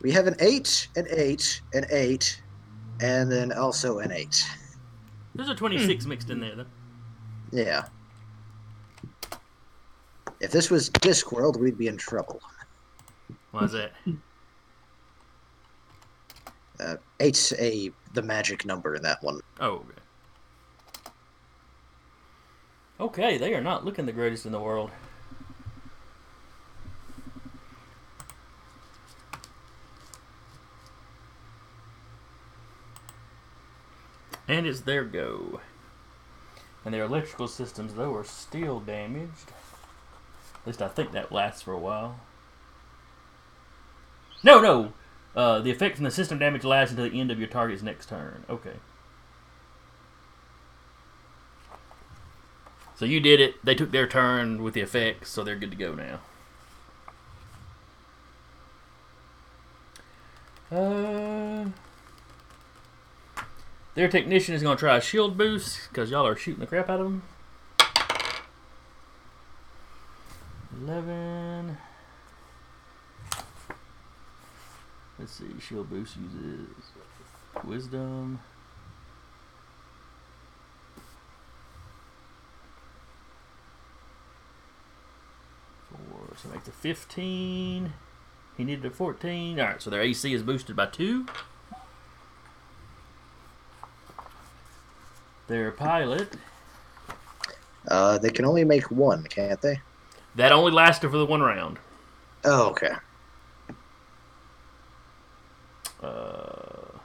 [0.00, 2.40] we have an eight, an eight, an eight,
[3.00, 4.42] and then also an eight.
[5.34, 6.66] There's a 26 mixed in there, though.
[7.52, 7.84] Yeah.
[10.40, 12.40] If this was Discworld, we'd be in trouble.
[13.50, 13.72] Why it?
[13.74, 13.92] that?
[16.80, 19.40] Uh, eight's a the magic number in that one.
[19.58, 19.98] Oh, okay.
[23.00, 24.90] Okay, they are not looking the greatest in the world.
[34.48, 35.60] And it's their go.
[36.84, 39.52] And their electrical systems, though, are still damaged.
[40.62, 42.18] At least I think that lasts for a while.
[44.42, 44.92] No, no.
[45.34, 48.08] Uh, the effect from the system damage lasts until the end of your target's next
[48.08, 48.44] turn.
[48.48, 48.74] Okay.
[52.96, 53.64] So you did it.
[53.64, 56.18] They took their turn with the effects, so they're good to go now.
[60.70, 61.70] Uh,
[63.94, 66.90] their technician is going to try a shield boost because y'all are shooting the crap
[66.90, 67.22] out of them.
[70.82, 71.47] 11.
[75.18, 75.46] Let's see.
[75.60, 76.68] Shield boost uses
[77.64, 78.40] wisdom.
[85.90, 86.36] Four.
[86.36, 87.92] So make the 15.
[88.56, 89.58] He needed a 14.
[89.58, 91.26] Alright, so their AC is boosted by 2.
[95.48, 96.34] Their pilot.
[97.86, 99.80] Uh, they can only make one, can't they?
[100.34, 101.78] That only lasted for the one round.
[102.44, 102.92] Oh, okay.
[106.02, 106.98] Uh,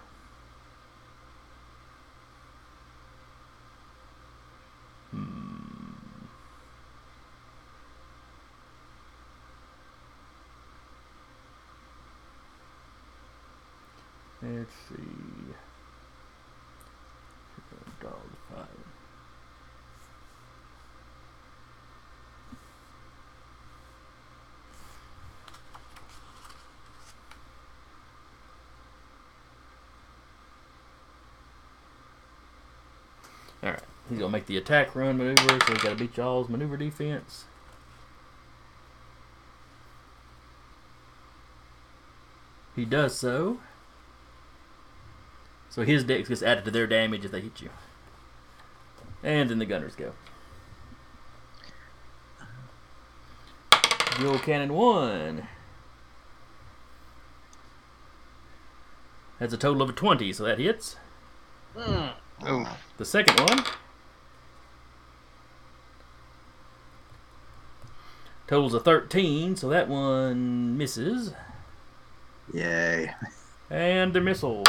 [5.11, 5.73] hmm.
[14.41, 14.95] Let's see.
[18.01, 18.11] Dog
[18.53, 18.67] fight.
[33.63, 33.79] Alright,
[34.09, 37.45] he's gonna make the attack run maneuver, so he's gotta beat y'all's maneuver defense.
[42.75, 43.59] He does so.
[45.69, 47.69] So his dex gets added to their damage if they hit you.
[49.23, 50.13] And then the gunners go.
[54.17, 55.47] Dual cannon one.
[59.39, 60.95] That's a total of a 20, so that hits.
[61.77, 62.67] Oof.
[62.97, 63.63] The second one.
[68.47, 71.33] Totals a 13, so that one misses.
[72.53, 73.13] Yay.
[73.69, 74.63] And the missile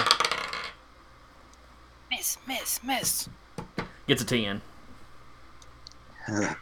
[2.10, 3.28] Miss, miss, miss.
[4.06, 4.60] gets a 10.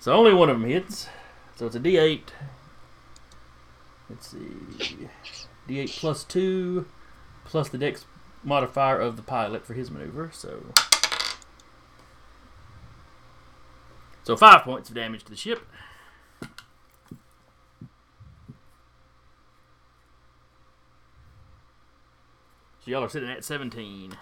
[0.00, 1.08] So only one of them hits.
[1.56, 2.20] So it's a D8.
[4.08, 5.08] Let's see.
[5.68, 6.86] D8 plus 2
[7.44, 8.06] plus the dex
[8.44, 10.30] modifier of the pilot for his maneuver.
[10.32, 10.62] So.
[14.22, 15.66] So 5 points of damage to the ship.
[22.88, 24.16] So y'all are sitting at 17.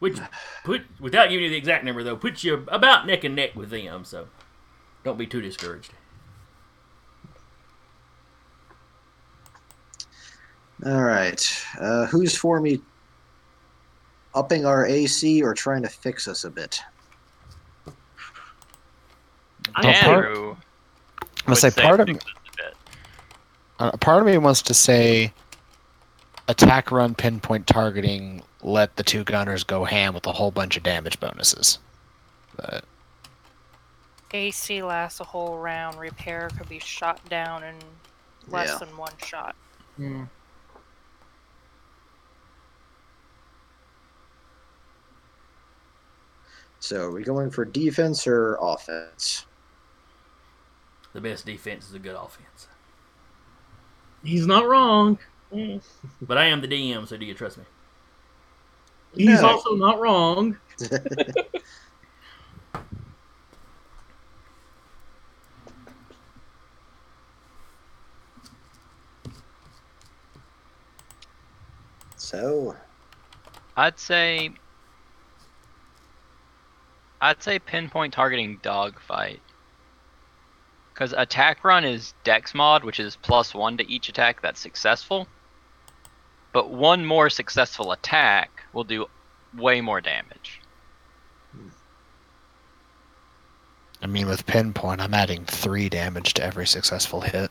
[0.00, 0.18] Which
[0.64, 3.70] put without giving you the exact number though, puts you about neck and neck with
[3.70, 4.26] them, so
[5.04, 5.92] don't be too discouraged.
[10.84, 11.64] All right.
[11.80, 12.80] Uh, who's for me
[14.34, 16.80] upping our AC or trying to fix us a bit?
[19.76, 20.56] I Well, part- I'm
[21.46, 22.74] gonna say part of fix this a bit.
[23.80, 25.32] Uh, part of me wants to say
[26.46, 30.82] attack run pinpoint targeting let the two gunners go ham with a whole bunch of
[30.82, 31.78] damage bonuses.
[32.56, 32.84] But
[34.32, 35.98] AC lasts a whole round.
[35.98, 37.74] Repair could be shot down in
[38.48, 38.78] less Yeah.
[38.78, 39.56] than one shot.
[39.96, 40.24] Hmm.
[46.80, 49.44] So are we going for defense or offense?
[51.12, 52.68] The best defense is a good offense.
[54.22, 55.18] He's not wrong.
[56.22, 57.64] But I am the DM, so do you trust me?
[59.16, 59.48] He's No.
[59.48, 60.56] also not wrong.
[72.16, 72.76] so
[73.76, 74.50] I'd say.
[77.22, 79.40] I'd say pinpoint targeting dogfight.
[81.00, 85.26] Because attack run is dex mod, which is plus one to each attack that's successful.
[86.52, 89.06] But one more successful attack will do
[89.56, 90.60] way more damage.
[94.02, 97.50] I mean, with pinpoint, I'm adding three damage to every successful hit.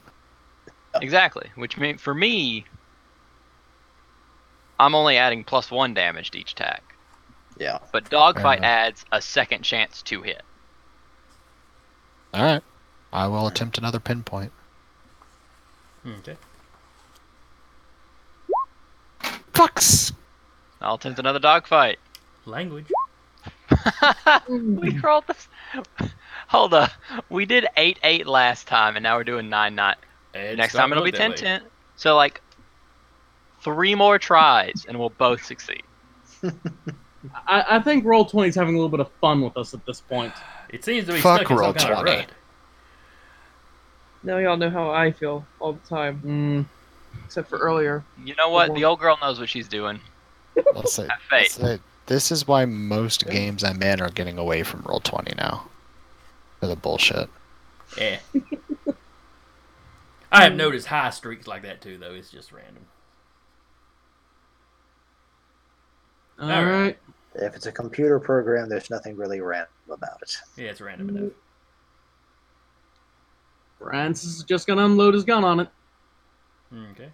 [1.02, 1.50] Exactly.
[1.56, 2.66] Which mean for me,
[4.80, 6.84] I'm only adding plus one damage to each attack.
[7.58, 7.80] yeah.
[7.92, 10.44] But dogfight adds a second chance to hit.
[12.32, 12.64] All right,
[13.12, 14.52] I will attempt another pinpoint.
[16.06, 16.36] Okay.
[19.54, 20.14] Fucks.
[20.82, 22.00] I'll attempt another dogfight.
[22.46, 22.88] Language.
[24.50, 25.48] we rolled this.
[26.48, 26.92] Hold up.
[27.30, 29.96] We did 8 8 last time, and now we're doing 9 9.
[30.34, 31.44] It's Next time it'll be look 10 that way.
[31.44, 31.62] 10.
[31.96, 32.42] So, like,
[33.62, 35.84] three more tries, and we'll both succeed.
[37.48, 40.00] I, I think Roll 20's having a little bit of fun with us at this
[40.00, 40.34] point.
[40.70, 42.06] It seems to be Fuck stuck in some kind of Roll20.
[42.06, 42.30] rut.
[44.24, 46.66] Now y'all know how I feel all the time, Mm,
[47.26, 48.04] except for earlier.
[48.24, 48.74] You know what?
[48.76, 50.00] The old girl knows what she's doing.
[50.76, 51.52] Let's say, Have faith.
[51.52, 55.68] say- this is why most games I'm in are getting away from roll twenty now.
[56.60, 57.30] For the bullshit.
[57.98, 58.20] Yeah.
[60.32, 62.14] I have noticed high streaks like that too, though.
[62.14, 62.84] It's just random.
[66.40, 66.72] all All right.
[66.82, 66.98] right.
[67.36, 70.36] If it's a computer program, there's nothing really random about it.
[70.58, 71.32] Yeah, it's random enough.
[73.80, 75.70] Francis is just gonna unload his gun on it.
[76.92, 77.10] Okay.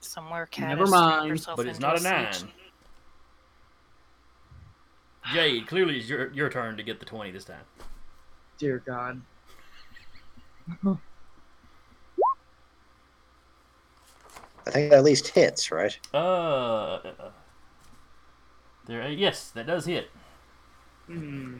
[0.00, 2.08] Somewhere cat Never mind, herself But it's not a siege.
[2.08, 2.52] nine.
[5.34, 7.64] Jade, clearly it's your, your turn to get the 20 this time.
[8.58, 9.20] Dear God.
[14.66, 15.98] I think that at least hits, right?
[16.14, 17.00] Uh.
[18.86, 20.10] There, yes, that does hit.
[21.06, 21.58] Hmm.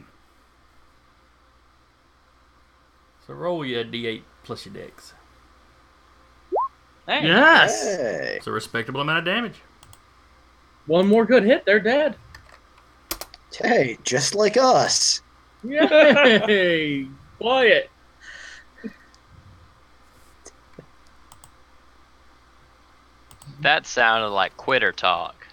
[3.31, 5.13] So roll your d8 plus your dex.
[7.07, 7.25] Hey.
[7.27, 7.81] Yes.
[7.81, 8.33] Hey.
[8.35, 9.55] It's a respectable amount of damage.
[10.85, 12.17] One more good hit, they're dead.
[13.53, 15.21] Hey, just like us.
[15.63, 17.07] Yay!
[17.39, 17.89] Quiet.
[23.61, 25.47] That sounded like quitter talk.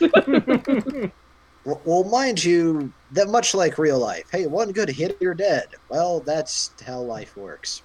[1.66, 4.24] W- Well, mind you, that much like real life.
[4.30, 5.66] Hey, one good hit, you're dead.
[5.88, 7.82] Well, that's how life works.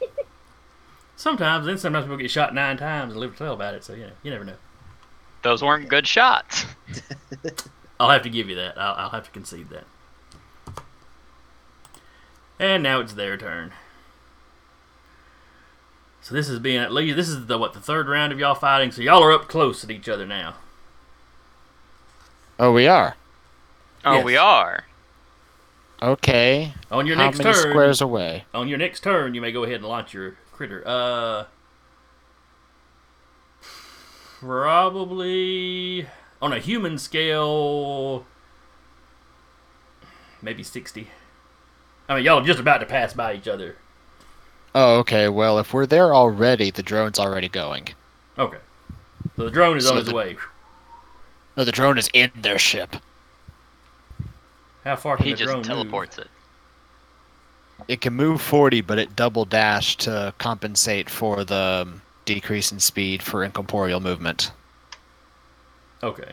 [1.16, 3.84] Sometimes, then sometimes people get shot nine times and live to tell about it.
[3.84, 4.56] So you know, you never know.
[5.42, 6.64] Those weren't good shots.
[8.00, 8.76] I'll have to give you that.
[8.76, 9.84] I'll, I'll have to concede that.
[12.58, 13.72] And now it's their turn.
[16.22, 18.54] So this is being at least this is the what the third round of y'all
[18.54, 18.90] fighting.
[18.90, 20.54] So y'all are up close at each other now.
[22.58, 23.16] Oh, we are.
[24.04, 24.24] Oh, Yes.
[24.24, 24.84] we are.
[26.02, 26.74] Okay.
[26.90, 28.44] On your How next many turn, squares away?
[28.52, 30.82] on your next turn, you may go ahead and launch your critter.
[30.86, 31.44] Uh,
[34.40, 36.06] probably
[36.40, 38.26] on a human scale,
[40.40, 41.08] maybe sixty.
[42.08, 43.76] I mean, y'all are just about to pass by each other.
[44.74, 45.28] Oh, okay.
[45.28, 47.88] Well, if we're there already, the drone's already going.
[48.38, 48.58] Okay.
[49.36, 50.36] So the drone is So on its the- way.
[51.56, 52.96] No, the drone is in their ship.
[54.84, 56.28] How far can He the just drone teleports it.
[57.88, 62.78] It can move 40, but it double dash to compensate for the um, decrease in
[62.80, 64.52] speed for incorporeal movement.
[66.02, 66.32] Okay.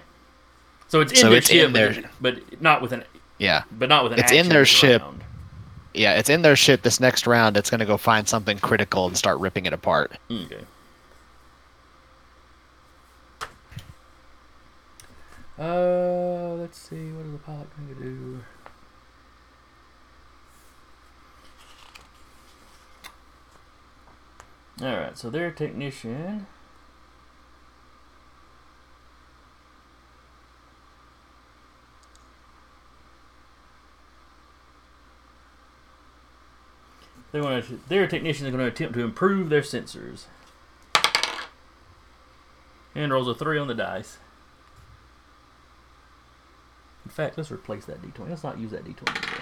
[0.87, 3.03] So it's in So their it's ship, in but, their- but not with an
[3.37, 3.63] Yeah.
[3.71, 4.19] but not with an.
[4.19, 5.01] It's in action their this ship.
[5.01, 5.23] round.
[5.93, 6.81] Yeah, it's in their ship.
[6.83, 10.13] This next round, it's going to go find something critical and start ripping it apart.
[10.31, 10.63] Okay.
[15.59, 17.11] Uh, let's see.
[17.11, 18.39] What is the pilot going to do?
[24.81, 25.17] All right.
[25.17, 26.47] So their technician.
[37.33, 37.81] They want to.
[37.89, 40.23] Their technician is going to attempt to improve their sensors.
[42.95, 44.19] And rolls a three on the dice.
[47.19, 48.29] In fact, let's replace that d20.
[48.29, 49.41] Let's not use that d20 anymore.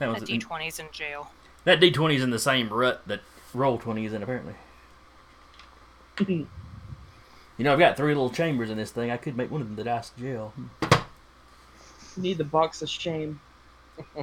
[0.00, 1.30] That A one's, that, D20's in jail.
[1.62, 3.20] that d20 is in the same rut that
[3.54, 4.54] roll 20 is in, apparently.
[6.26, 6.48] you
[7.60, 9.12] know, I've got three little chambers in this thing.
[9.12, 10.52] I could make one of them the dice jail.
[10.56, 10.66] Hmm.
[12.16, 13.38] Need the box of shame.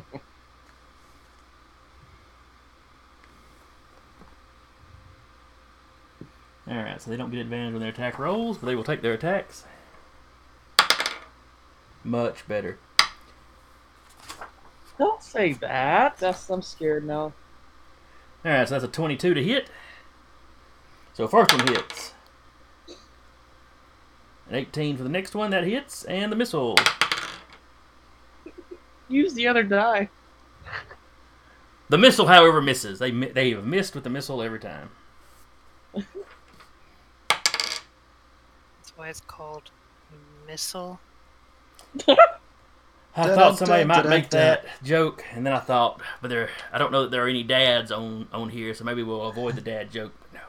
[6.68, 9.14] Alright, so they don't get advantage on their attack rolls, but they will take their
[9.14, 9.64] attacks.
[12.08, 12.80] Much better.
[14.98, 16.18] Don't say that.
[16.18, 17.34] That's I'm scared now.
[18.46, 19.70] Alright, so that's a 22 to hit.
[21.14, 22.14] So first one hits.
[24.48, 26.06] An 18 for the next one, that hits.
[26.06, 26.78] And the missile.
[29.10, 30.08] Use the other die.
[31.90, 33.00] The missile, however, misses.
[33.00, 34.92] They they have missed with the missile every time.
[35.94, 36.06] That's
[38.96, 39.72] why it's called
[40.48, 41.02] missile.
[43.16, 46.92] I thought somebody might make that joke, and then I thought, but there, I don't
[46.92, 49.92] know that there are any dads on on here, so maybe we'll avoid the dad
[49.92, 50.12] joke.
[50.22, 50.40] But no,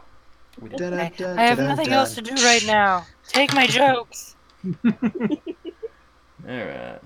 [0.61, 0.99] we didn't.
[0.99, 1.13] I,
[1.43, 3.07] I have nothing else to do right now.
[3.27, 4.37] Take my jokes.
[4.85, 4.93] All
[6.47, 6.99] right.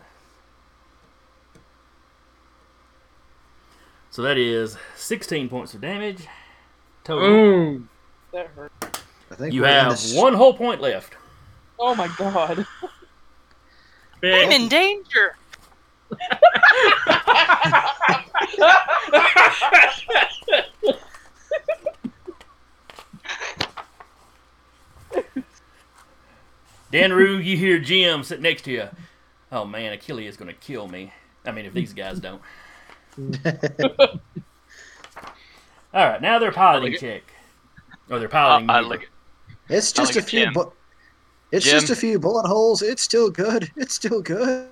[4.11, 6.27] So that is 16 points of damage
[7.05, 7.29] total.
[7.29, 7.89] Boom.
[8.33, 8.73] That hurt.
[9.31, 11.15] I think You have this- one whole point left.
[11.79, 12.67] Oh my god.
[14.23, 15.37] I'm in danger.
[26.93, 28.89] Danru, you hear Jim sitting next to you.
[29.51, 31.13] Oh man, Achilles is going to kill me.
[31.45, 32.41] I mean, if these guys don't.
[35.95, 37.23] All right, now they're piloting Look check.
[38.11, 38.71] Or they're I, piloting.
[38.71, 38.89] I maneuver.
[38.89, 39.11] look.
[39.69, 40.45] It's just like a few.
[40.45, 40.53] Jim.
[40.53, 40.73] Bu-
[41.53, 41.79] it's Jim.
[41.81, 42.83] just a few bullet holes.
[42.83, 43.71] It's still good.
[43.77, 44.69] It's still good.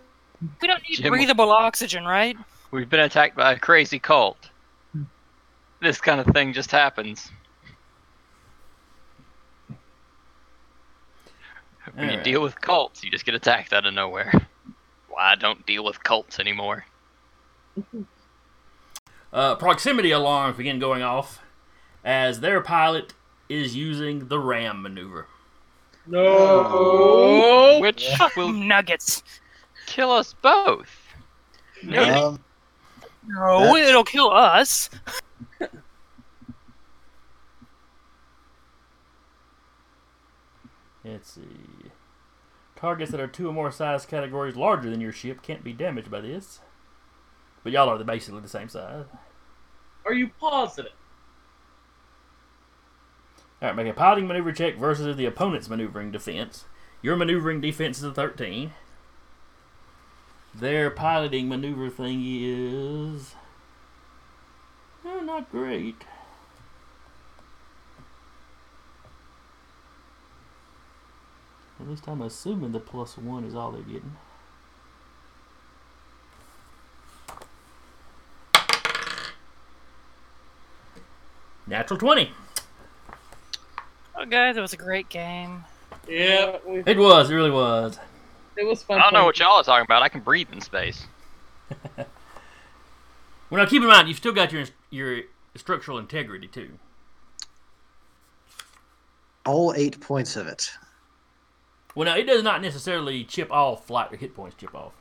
[0.61, 2.37] We don't need Jim- breathable oxygen, right?
[2.71, 4.51] We've been attacked by a crazy cult.
[5.83, 7.31] This kind of thing just happens.
[11.95, 12.25] When you Alright.
[12.25, 14.33] deal with cults, you just get attacked out of nowhere.
[15.09, 16.85] Why I don't deal with cults anymore?
[19.33, 21.41] Uh, proximity alarms begin going off
[22.05, 23.15] as their pilot
[23.49, 25.27] is using the ram maneuver.
[26.07, 27.79] No.
[27.81, 29.23] Which will Nuggets.
[29.87, 30.91] kill us both.
[31.85, 32.41] Um,
[33.27, 34.91] No, That's- it'll kill us.
[41.05, 41.91] Let's see.
[42.77, 46.11] Targets that are two or more size categories larger than your ship can't be damaged
[46.11, 46.61] by this.
[47.63, 49.05] But y'all are basically the same size.
[50.07, 50.93] Are you positive?
[53.63, 56.65] Alright, make a piloting maneuver check versus the opponent's maneuvering defense.
[57.03, 58.73] Your maneuvering defense is a 13.
[60.55, 63.35] Their piloting maneuver thing is.
[65.05, 66.05] eh, not great.
[71.79, 74.17] At least I'm assuming the plus one is all they're getting.
[81.67, 82.33] Natural 20.
[84.21, 85.65] Oh, guys, it was a great game.
[86.07, 87.99] Yeah, we, It was, it really was.
[88.57, 88.99] it was fun.
[89.01, 90.03] I don't know what y'all are talking about.
[90.03, 91.07] I can breathe in space.
[93.51, 95.23] Well, now keep in mind, you've still got your your
[95.57, 96.79] structural integrity too.
[99.45, 100.71] all eight points of it.
[101.97, 104.93] Well, now it does not necessarily chip off flight or hit points chip off.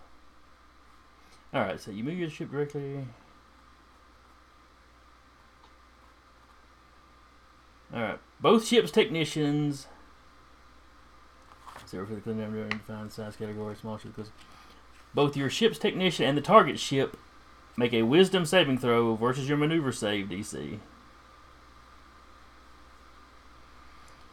[1.54, 3.06] All right, so you move your ship directly.
[7.94, 9.88] All right, both ships technicians.
[11.88, 14.12] Zero for the clean number and define size category, small ship.
[15.14, 17.18] Both your ship's technician and the target ship
[17.78, 20.80] make a Wisdom saving throw versus your maneuver save DC.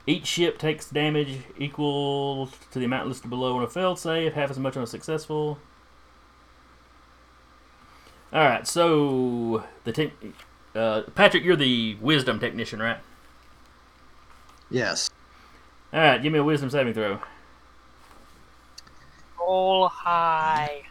[0.06, 4.50] Each ship takes damage equal to the amount listed below on a failed save, half
[4.50, 5.58] as much on a successful.
[8.32, 10.12] All right, so the te-
[10.74, 12.98] uh, Patrick, you're the wisdom technician, right?
[14.70, 15.10] Yes.
[15.92, 17.18] All right, give me a wisdom saving throw.
[19.38, 20.82] Roll high.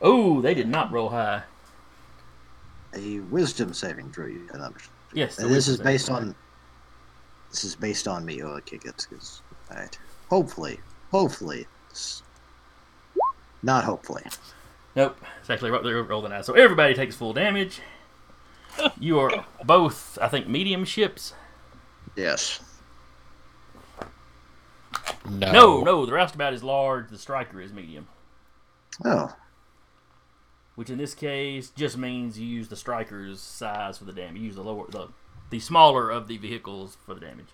[0.00, 1.42] Oh, they did not roll high.
[2.94, 4.26] A wisdom saving throw.
[4.26, 4.92] You can understand.
[5.14, 6.16] Yes, And this is saving based throw.
[6.16, 6.34] on.
[7.50, 8.42] This is based on me.
[8.42, 8.94] Oh, okay, good.
[9.08, 9.20] good.
[9.70, 9.98] All right.
[10.28, 11.66] Hopefully, hopefully,
[13.62, 14.24] not hopefully.
[14.96, 16.44] Nope, it's actually right there rolling out.
[16.44, 17.80] So everybody takes full damage.
[18.98, 21.32] You are both, I think, medium ships.
[22.16, 22.60] Yes.
[25.28, 25.52] No.
[25.52, 27.10] No, no, the roustabout is large.
[27.10, 28.06] The striker is medium,
[29.04, 29.34] Oh,
[30.76, 34.36] which in this case just means you use the striker's size for the damage.
[34.40, 35.08] You use the lower, the,
[35.50, 37.48] the smaller of the vehicles for the damage.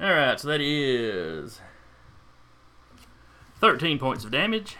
[0.00, 1.60] All right, so that is
[3.60, 4.76] thirteen points of damage.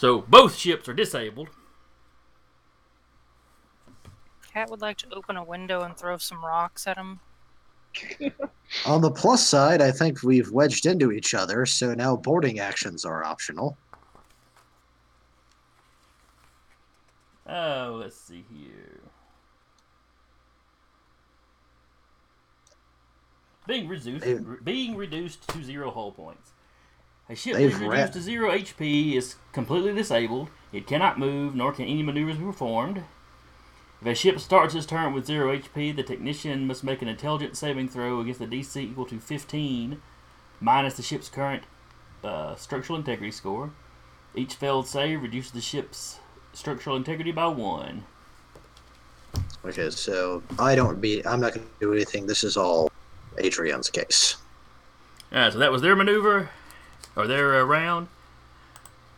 [0.00, 1.50] So both ships are disabled.
[4.50, 7.20] Cat would like to open a window and throw some rocks at him.
[8.86, 13.04] on the plus side, I think we've wedged into each other, so now boarding actions
[13.04, 13.76] are optional.
[17.46, 19.00] Oh, let's see here.
[23.66, 26.52] Being reduced, being reduced to zero hull points.
[27.30, 30.50] A ship They've is ra- reduced to zero HP is completely disabled.
[30.72, 33.04] It cannot move, nor can any maneuvers be performed.
[34.00, 37.60] If a ship starts its turn with zero HP, the technician must make an intelligence
[37.60, 40.02] saving throw against a DC equal to 15,
[40.60, 41.62] minus the ship's current
[42.24, 43.70] uh, structural integrity score.
[44.34, 46.18] Each failed save reduces the ship's
[46.52, 48.06] structural integrity by one.
[49.64, 51.24] Okay, so I don't be.
[51.24, 52.26] I'm not going to do anything.
[52.26, 52.90] This is all
[53.38, 54.36] Adrian's case.
[55.32, 56.50] Alright, so that was their maneuver,
[57.20, 58.08] or their uh, round.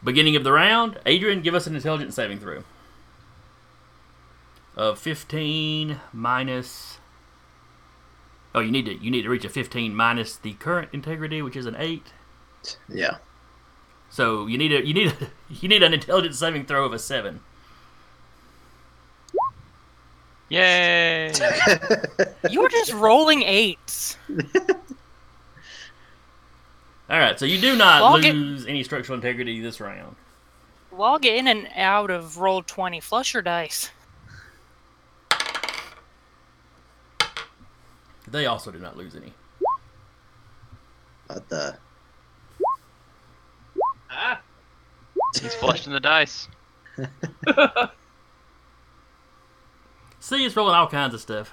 [0.03, 2.65] Beginning of the round, Adrian, give us an intelligence saving throw.
[4.77, 6.99] Of 15 minus.
[8.55, 11.57] Oh, you need to you need to reach a 15 minus the current integrity, which
[11.57, 12.13] is an eight.
[12.89, 13.19] Yeah.
[14.11, 15.31] So you need a you need a,
[15.61, 17.41] you need an intelligence saving throw of a seven.
[20.49, 21.33] Yay!
[22.51, 24.19] You're just rolling eights.
[27.11, 30.17] All right, so you do not Log it- lose any structural integrity this round.
[30.93, 33.01] Log in and out of roll 20.
[33.01, 33.91] Flush your dice.
[38.29, 39.33] They also do not lose any.
[41.27, 41.77] What the?
[44.11, 44.41] Ah.
[45.41, 46.49] He's flushing the dice.
[50.21, 51.53] See, it's rolling all kinds of stuff.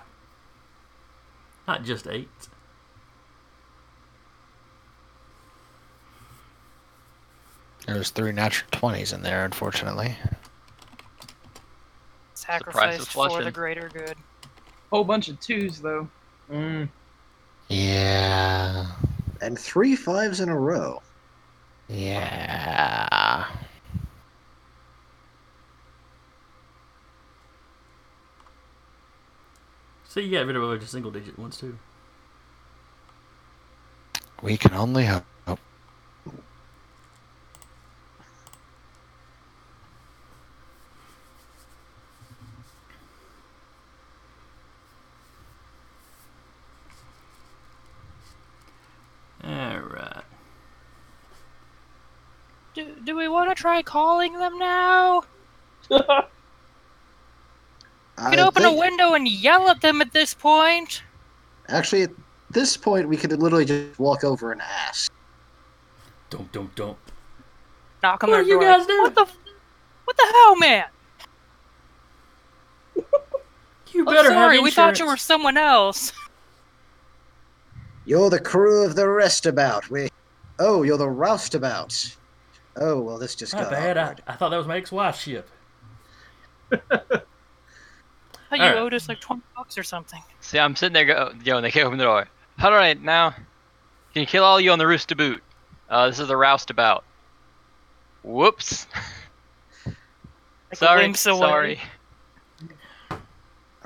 [1.67, 2.49] Not just eights.
[7.93, 10.15] There's three natural twenties in there, unfortunately.
[12.35, 14.15] Sacrificed for the greater good.
[14.91, 16.07] Whole bunch of twos though.
[16.51, 16.87] Mm.
[17.67, 18.85] Yeah.
[19.41, 21.01] And three fives in a row.
[21.87, 23.47] Yeah.
[30.09, 31.75] See, you got rid of a bunch of single digit ones too.
[34.43, 35.25] We can only hope.
[49.41, 50.23] Alright.
[52.75, 55.23] Do, do we want to try calling them now?
[58.19, 61.03] We I can open a window and yell at them at this point.
[61.69, 62.11] Actually, at
[62.49, 65.09] this point, we could literally just walk over and ask.
[66.29, 66.97] Don't, don't, don't.
[68.03, 68.63] Knock on What their are you door.
[68.63, 69.01] guys like, doing?
[69.03, 69.25] What the,
[70.03, 70.85] what the hell, man?
[73.93, 74.17] You better.
[74.17, 76.11] Oh, better sorry, have we thought you were someone else.
[78.05, 79.89] You're the crew of the roustabout.
[79.89, 80.09] We.
[80.59, 82.17] Oh, you're the roustabout.
[82.77, 83.97] Oh well, this just Not got bad.
[83.97, 84.23] I, awkward.
[84.27, 85.49] I thought that was my ex-wife's ship.
[86.71, 87.23] I thought
[88.51, 88.77] you Alright.
[88.77, 90.21] owed us like 20 bucks or something.
[90.39, 92.27] See, I'm sitting there go, yo, and they can't open the door.
[92.61, 95.39] All right, now, can you kill all you on the roustabout?
[95.89, 97.03] Uh, this is the roustabout.
[98.23, 98.87] Whoops.
[99.85, 99.95] Like
[100.71, 101.39] a sorry, glimpse away.
[101.39, 101.79] sorry.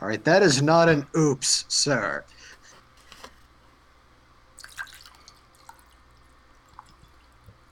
[0.01, 2.23] All right, that is not an oops, sir.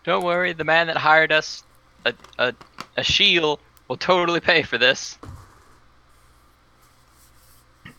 [0.03, 1.63] Don't worry, the man that hired us,
[2.05, 2.53] a, a,
[2.97, 5.17] a shield, will totally pay for this.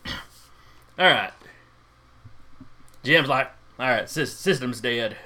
[0.99, 1.31] Alright.
[3.03, 5.17] Jim's like, alright, sys- system's dead.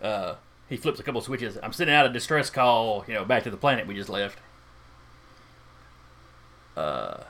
[0.00, 0.34] Uh,
[0.68, 1.58] he flips a couple switches.
[1.62, 4.38] I'm sending out a distress call, you know, back to the planet we just left.
[6.76, 7.24] Uh,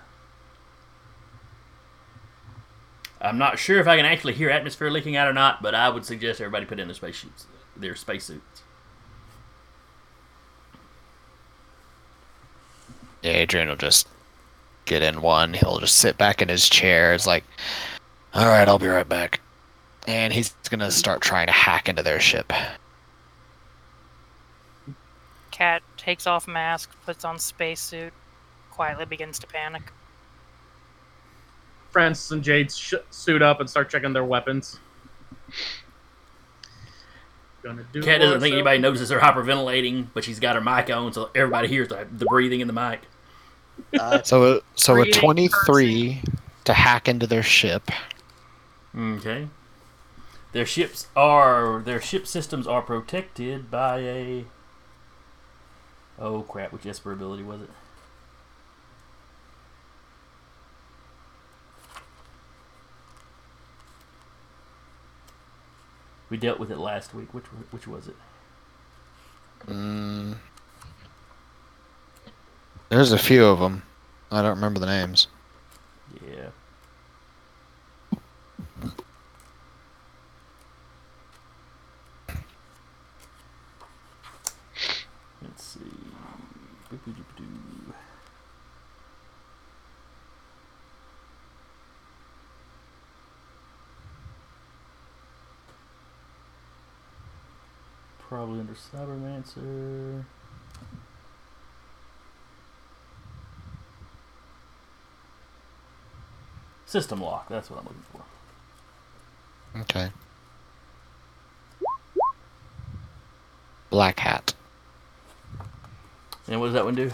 [3.20, 5.88] I'm not sure if I can actually hear atmosphere leaking out or not, but I
[5.88, 7.46] would suggest everybody put in their spacesuits,
[7.82, 8.62] their spacesuits.
[13.22, 14.08] Yeah, Adrian will just
[14.84, 15.54] get in one.
[15.54, 17.14] He'll just sit back in his chair.
[17.14, 17.44] It's like,
[18.34, 19.40] all right, I'll be right back.
[20.06, 22.52] And he's gonna start trying to hack into their ship.
[25.52, 28.12] Cat takes off mask, puts on spacesuit,
[28.72, 29.82] quietly begins to panic.
[31.90, 34.80] Francis and Jade sh- suit up and start checking their weapons.
[37.62, 41.12] Gonna do Kat doesn't think anybody notices her hyperventilating, but she's got her mic on,
[41.12, 43.02] so everybody hears the, the breathing in the mic.
[43.98, 46.22] Uh, So, so a Breathing, twenty-three
[46.64, 47.90] to hack into their ship.
[48.96, 49.48] Okay.
[50.52, 54.44] Their ships are their ship systems are protected by a
[56.18, 57.70] Oh crap, which Esper ability was it?
[66.32, 67.34] We dealt with it last week.
[67.34, 68.16] Which which was it?
[69.66, 70.36] Mm.
[72.88, 73.82] There's a few of them.
[74.30, 75.26] I don't remember the names.
[76.26, 76.48] Yeah.
[85.42, 85.80] Let's see.
[86.90, 87.92] Boop-a-doop-a-doo.
[98.32, 100.24] Probably under Cybermancer.
[106.86, 109.80] System lock, that's what I'm looking for.
[109.80, 110.10] Okay.
[113.90, 114.54] Black hat.
[116.48, 117.10] And what does that one do?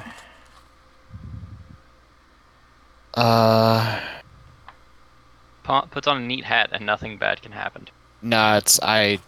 [3.14, 4.00] Uh,
[5.64, 7.88] Pa- puts on a neat hat and nothing bad can happen.
[8.22, 9.18] no, it's I.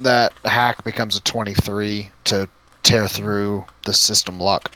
[0.00, 2.48] That hack becomes a twenty-three to
[2.82, 4.70] tear through the system lock.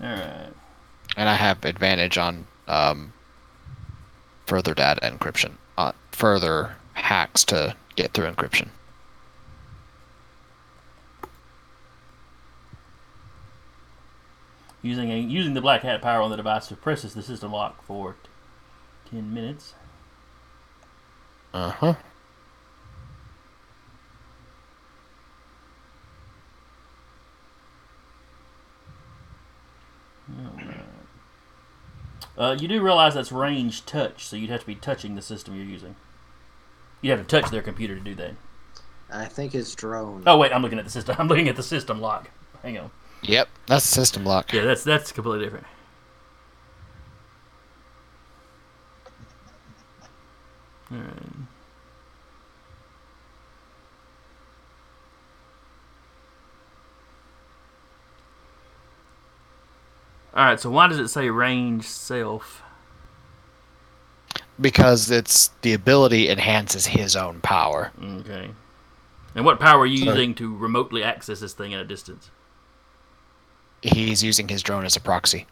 [0.00, 0.54] Alright.
[1.18, 3.12] and I have advantage on um,
[4.46, 8.68] further data encryption, uh, further hacks to get through encryption.
[14.80, 18.14] Using a using the black hat power on the device suppresses the system lock for
[19.10, 19.74] t- ten minutes.
[21.54, 21.94] Uh huh.
[32.36, 35.56] Uh, you do realize that's range touch, so you'd have to be touching the system
[35.56, 35.96] you're using.
[37.00, 38.34] You'd have to touch their computer to do that.
[39.10, 40.22] I think it's drone.
[40.26, 41.16] Oh wait, I'm looking at the system.
[41.18, 42.30] I'm looking at the system lock.
[42.62, 42.90] Hang on.
[43.22, 44.52] Yep, that's the system lock.
[44.52, 45.66] Yeah, that's that's completely different.
[50.92, 51.12] Alright.
[60.38, 62.62] Alright, so why does it say range self?
[64.60, 67.90] Because it's the ability enhances his own power.
[68.20, 68.50] Okay.
[69.34, 72.30] And what power are you So- using to remotely access this thing at a distance?
[73.82, 75.46] He's using his drone as a proxy.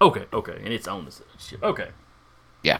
[0.00, 1.62] Okay, okay, and it's on the ship.
[1.62, 1.88] Okay.
[2.62, 2.78] Yeah.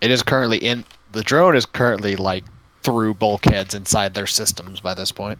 [0.00, 2.44] It is currently in the drone is currently like
[2.82, 5.38] through bulkheads inside their systems by this point.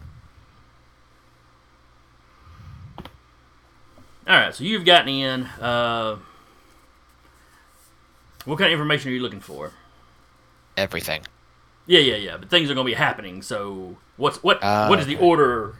[4.27, 5.43] All right, so you've gotten in.
[5.61, 6.17] Uh,
[8.45, 9.71] what kind of information are you looking for?
[10.77, 11.21] Everything.
[11.87, 12.37] Yeah, yeah, yeah.
[12.37, 13.41] But things are going to be happening.
[13.41, 14.63] So what's what?
[14.63, 15.75] Uh, what is the order?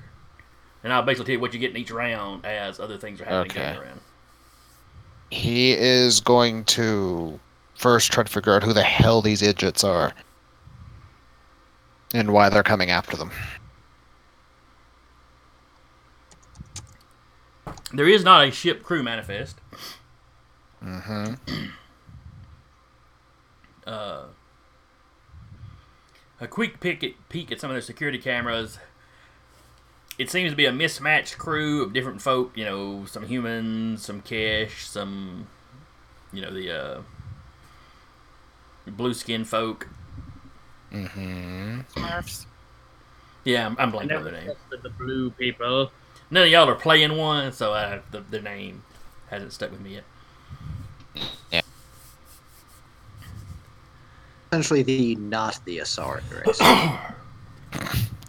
[0.84, 3.26] And I'll basically tell you what you get in each round as other things are
[3.26, 3.60] happening Okay.
[3.62, 4.00] during the round.
[5.32, 7.40] He is going to
[7.74, 10.14] first try to figure out who the hell these idiots are
[12.14, 13.32] and why they're coming after them.
[17.96, 19.60] There is not a ship crew manifest.
[20.84, 21.66] Mm-hmm.
[23.86, 24.24] Uh,
[26.42, 28.80] a quick peek at, peek at some of their security cameras.
[30.18, 32.58] It seems to be a mismatched crew of different folk.
[32.58, 35.46] You know, some humans, some cash, some,
[36.34, 37.02] you know, the uh,
[38.88, 39.88] blue skin folk.
[40.92, 41.82] Mm-hmm.
[41.94, 42.48] Smurfs.
[43.44, 44.46] Yeah, I'm, I'm blanking on never their name.
[44.46, 45.92] trusted the blue people.
[46.36, 48.84] None of y'all are playing one, so uh, the, their name
[49.30, 50.04] hasn't stuck with me yet.
[51.50, 51.62] Yeah.
[54.52, 56.58] Essentially, the not the Asari race.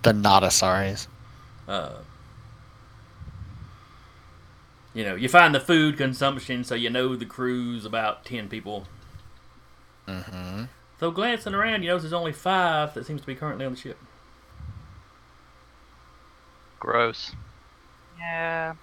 [0.05, 1.09] The Nadasaris.
[1.67, 1.95] uh,
[4.95, 8.87] you know, you find the food consumption, so you know the crew's about ten people.
[10.07, 10.67] Mm-hmm.
[11.01, 13.81] Though glancing around, you notice there's only five that seems to be currently on the
[13.81, 13.99] ship.
[16.79, 17.33] Gross.
[18.19, 18.75] Yeah.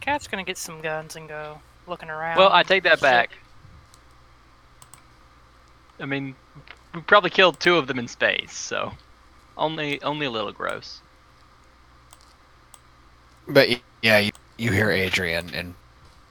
[0.00, 2.38] Cat's gonna get some guns and go looking around.
[2.38, 3.30] Well, I take that back.
[5.98, 6.34] I mean,
[6.94, 8.92] we probably killed two of them in space, so
[9.56, 11.00] only only a little gross.
[13.46, 13.68] But
[14.02, 15.74] yeah, you, you hear Adrian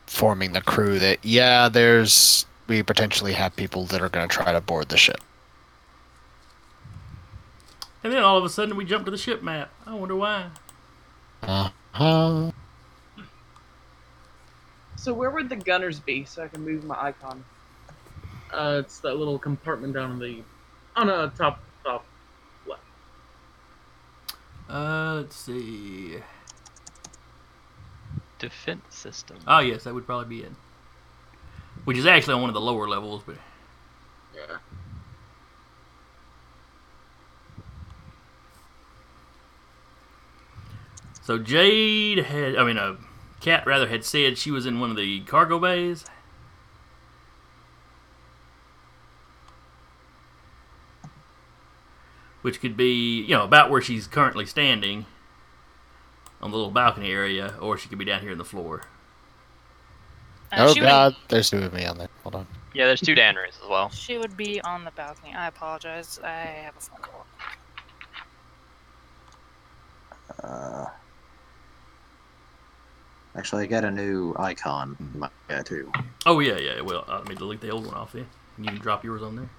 [0.07, 4.51] informing the crew that yeah, there's we potentially have people that are going to try
[4.53, 5.21] to board the ship.
[8.03, 9.71] And then all of a sudden, we jump to the ship map.
[9.85, 10.51] I wonder why.
[11.41, 11.69] Uh-huh.
[14.95, 17.43] So where would the gunners be so I can move my icon?
[18.51, 20.43] Uh, it's that little compartment down on the
[20.95, 22.05] on a top top
[22.67, 22.81] left.
[24.69, 26.17] Uh, let's see.
[28.39, 29.37] Defense system.
[29.47, 30.51] Oh yes, that would probably be it.
[31.85, 33.37] Which is actually on one of the lower levels, but
[34.35, 34.57] Yeah.
[41.29, 42.95] So Jade had, I mean, uh,
[43.39, 46.03] Cat rather had said she was in one of the cargo bays.
[52.41, 55.05] Which could be, you know, about where she's currently standing
[56.41, 58.85] on the little balcony area, or she could be down here in the floor.
[60.51, 62.09] Uh, oh she went- God, there's two of me on there.
[62.23, 62.47] Hold on.
[62.73, 63.91] Yeah, there's two Danrys as well.
[63.91, 65.35] She would be on the balcony.
[65.35, 66.19] I apologize.
[66.23, 67.25] I have a phone call.
[70.41, 70.85] Uh,
[73.37, 74.95] actually, I got a new icon.
[74.99, 75.91] in My guy too.
[76.25, 76.81] Oh yeah, yeah.
[76.81, 78.27] Well, uh, let me delete the old one off there.
[78.57, 79.49] You can drop yours on there.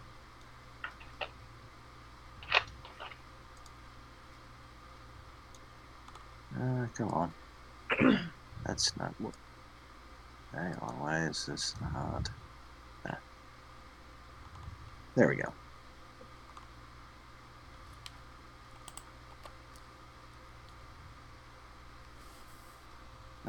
[6.60, 7.32] Uh, come on.
[8.66, 9.34] That's not what.
[10.52, 12.28] Hang on, why is this not?
[15.16, 15.60] There we go.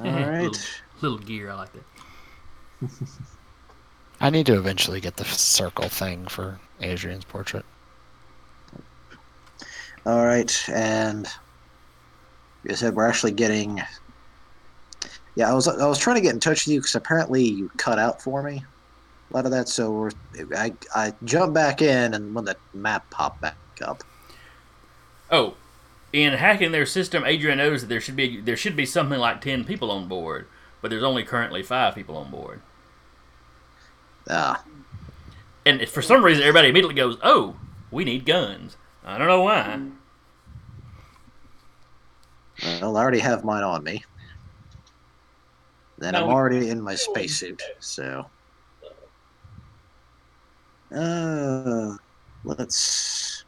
[0.04, 0.12] All
[0.42, 0.54] little,
[1.02, 2.90] little gear, I like that.
[4.20, 7.66] I need to eventually get the circle thing for Adrian's portrait.
[10.06, 11.28] All right, and
[12.64, 13.82] you said we're actually getting.
[15.36, 17.70] Yeah, I was I was trying to get in touch with you because apparently you
[17.78, 18.64] cut out for me
[19.32, 19.70] a lot of that.
[19.70, 20.12] So we're,
[20.56, 24.04] I I jumped back in, and when the map popped back up,
[25.32, 25.54] Oh,
[26.14, 29.42] in hacking their system, Adrian knows that there should be there should be something like
[29.42, 30.48] ten people on board,
[30.82, 32.62] but there's only currently five people on board.
[34.30, 34.64] ah,
[35.66, 37.56] And if for some reason, everybody immediately goes, "Oh,
[37.90, 39.80] we need guns." I don't know why.
[42.64, 44.04] well, I already have mine on me.
[45.98, 48.30] Then No, I'm already in my spacesuit, so.
[50.94, 51.96] Uh,
[52.44, 53.46] let's.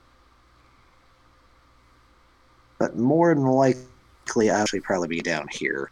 [2.77, 5.91] But more than likely, I'll actually probably be down here.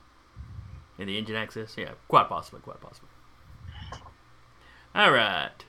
[0.98, 3.10] In the engine access, yeah, quite possibly, quite possibly.
[4.94, 5.64] All right,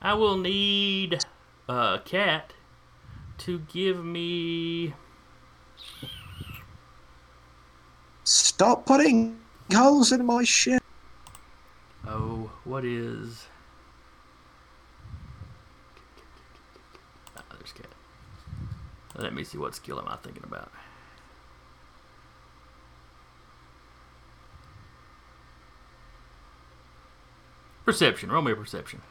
[0.00, 1.18] I will need
[1.68, 2.54] a cat
[3.38, 4.94] to give me.
[8.24, 9.38] Stop putting
[9.72, 10.82] holes in my ship.
[12.06, 13.46] Oh, what is?
[17.36, 17.86] Ah, there's cat.
[19.14, 20.70] Let me see what skill am I thinking about.
[27.84, 28.30] Perception.
[28.30, 29.02] Roll me a perception.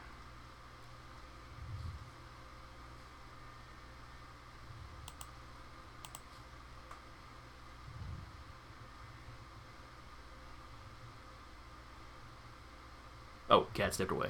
[13.50, 14.30] Oh, cat stepped away.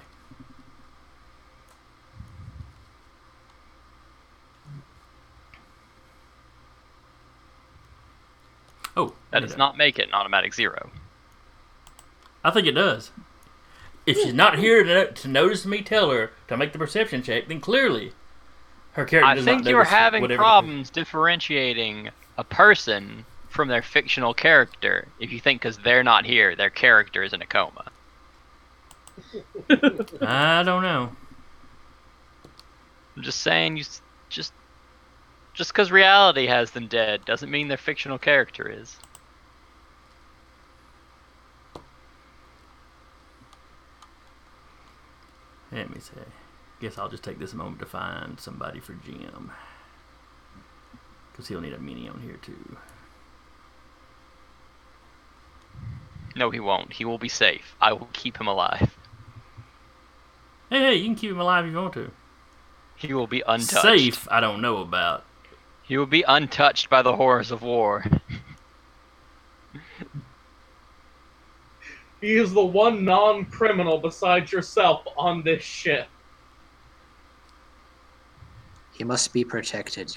[8.98, 10.90] Oh, That does not make it an automatic zero.
[12.44, 13.12] I think it does.
[14.06, 17.48] If she's not here to, to notice me tell her to make the perception check,
[17.48, 18.14] then clearly
[18.94, 23.26] her character I does think not you are notice having whatever problems differentiating a person
[23.50, 27.42] from their fictional character if you think because they're not here, their character is in
[27.42, 27.86] a coma.
[29.70, 31.12] I don't know.
[33.16, 34.54] I'm just saying, you s- just
[35.62, 38.98] just because reality has them dead doesn't mean their fictional character is.
[45.72, 46.14] Let me see.
[46.80, 49.52] Guess I'll just take this moment to find somebody for Jim.
[51.32, 52.78] Because he'll need a mini on here too.
[56.36, 56.94] No, he won't.
[56.94, 57.76] He will be safe.
[57.80, 58.98] I will keep him alive.
[60.72, 62.10] Hey, hey, you can keep him alive if you want to.
[62.96, 63.84] He will be untouched.
[63.84, 65.24] Safe, I don't know about.
[65.92, 68.06] He will be untouched by the horrors of war.
[72.22, 76.08] He is the one non-criminal besides yourself on this ship.
[78.94, 80.16] He must be protected.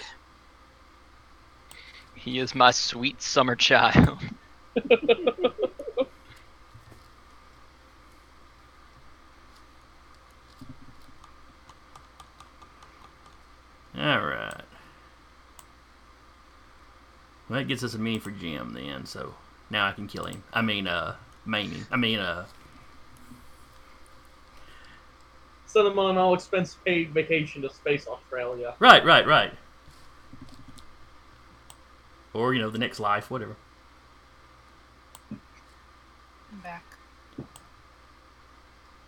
[2.14, 4.20] He is my sweet summer child.
[13.98, 14.63] Alright.
[17.48, 19.34] Well, that gets us a mini for Jim then, so
[19.70, 20.42] now I can kill him.
[20.52, 21.86] I mean, uh, maim him.
[21.90, 22.46] I mean, uh,
[25.66, 28.74] Send him on an all expense paid vacation to space Australia.
[28.78, 29.52] right, right, right.
[32.32, 33.56] Or, you know, the next life, whatever.
[35.32, 35.40] I'm
[36.62, 36.84] back.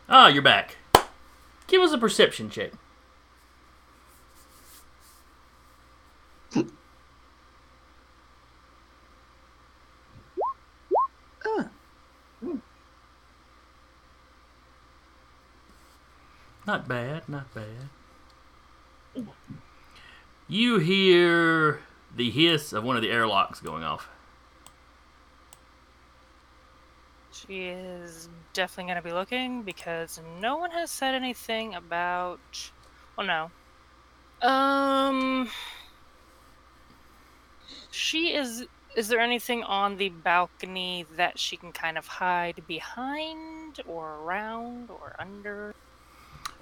[0.09, 0.77] Ah, you're back.
[1.69, 2.73] Give us a perception check.
[11.45, 11.69] Ah,
[16.67, 17.89] Not bad, not bad.
[20.49, 21.81] You hear
[22.15, 24.09] the hiss of one of the airlocks going off.
[27.33, 32.71] She is definitely going to be looking because no one has said anything about.
[33.17, 33.51] Well,
[34.43, 34.49] no.
[34.49, 35.49] Um.
[37.91, 38.67] She is.
[38.97, 44.91] Is there anything on the balcony that she can kind of hide behind or around
[44.91, 45.75] or under?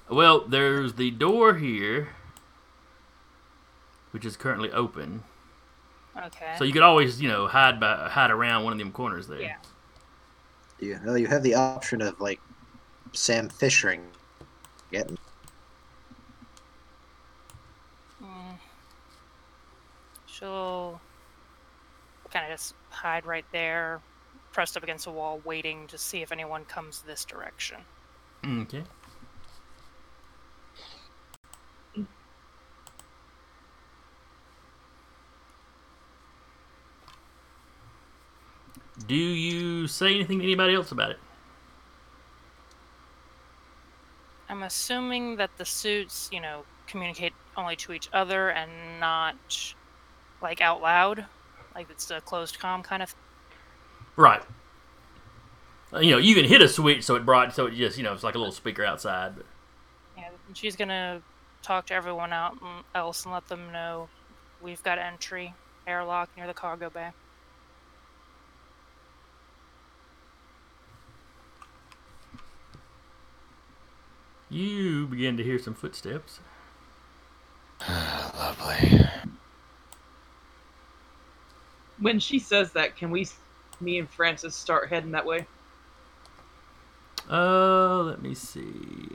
[0.09, 2.09] Well, there's the door here,
[4.11, 5.25] which is currently open.
[6.17, 6.55] Okay.
[6.59, 9.41] So you could always, you know, hide by hide around one of them corners there.
[9.41, 9.57] Yeah.
[10.79, 12.41] You, well, you have the option of like
[13.13, 14.03] Sam Fishing.
[14.93, 15.19] Getting
[18.23, 18.59] Mm.
[20.27, 21.01] She'll
[22.31, 24.01] kind of just hide right there,
[24.53, 27.79] pressed up against a wall, waiting to see if anyone comes this direction.
[28.47, 28.85] Okay.
[38.99, 41.21] Do you say anything to anybody else about it?
[44.49, 49.75] I'm assuming that the suits, you know, communicate only to each other and not
[50.41, 51.27] like out loud,
[51.75, 53.15] like it's a closed comm kind of.
[54.17, 54.43] Right.
[55.93, 58.05] Uh, You know, you can hit a switch so it brought so it just you
[58.05, 59.37] know it's like a little speaker outside.
[59.37, 59.47] But
[60.17, 61.23] Yeah, and she's gonna
[61.63, 62.57] talk to everyone out
[62.95, 64.09] else and let them know
[64.61, 65.55] we've got entry
[65.87, 67.11] airlock near the cargo bay.
[74.55, 76.41] You begin to hear some footsteps.
[77.89, 79.07] Lovely.
[81.99, 83.27] When she says that, can we,
[83.81, 85.47] me and Francis, start heading that way?
[87.31, 89.09] Uh, let me see.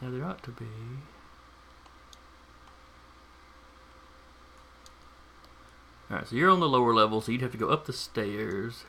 [0.00, 0.66] Yeah, there ought to be.
[6.10, 8.84] Alright, so you're on the lower level, so you'd have to go up the stairs.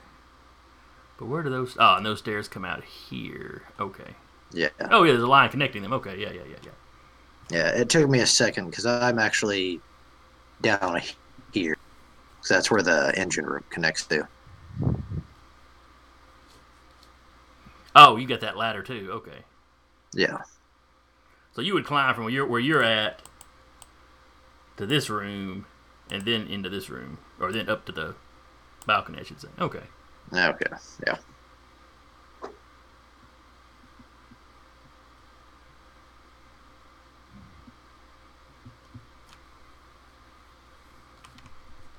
[1.18, 1.76] But where do those.
[1.80, 3.64] Oh, and those stairs come out here.
[3.80, 4.16] Okay.
[4.52, 5.94] yeah, Oh, yeah, there's a line connecting them.
[5.94, 6.72] Okay, yeah, yeah, yeah, yeah.
[7.50, 7.68] yeah.
[7.70, 9.82] It took me a second because I'm actually
[10.62, 11.02] down
[11.54, 11.78] here.
[12.42, 14.28] Cause that's where the engine room connects to.
[17.96, 19.10] Oh, you got that ladder too.
[19.12, 19.44] Okay.
[20.14, 20.42] Yeah,
[21.54, 23.22] So you would climb from where you're where you're at
[24.78, 25.66] to this room,
[26.12, 28.16] and then into this room, or then up to the
[28.86, 29.48] balcony, I should say.
[29.60, 29.84] Okay.
[30.34, 30.66] okay,
[31.06, 31.18] yeah.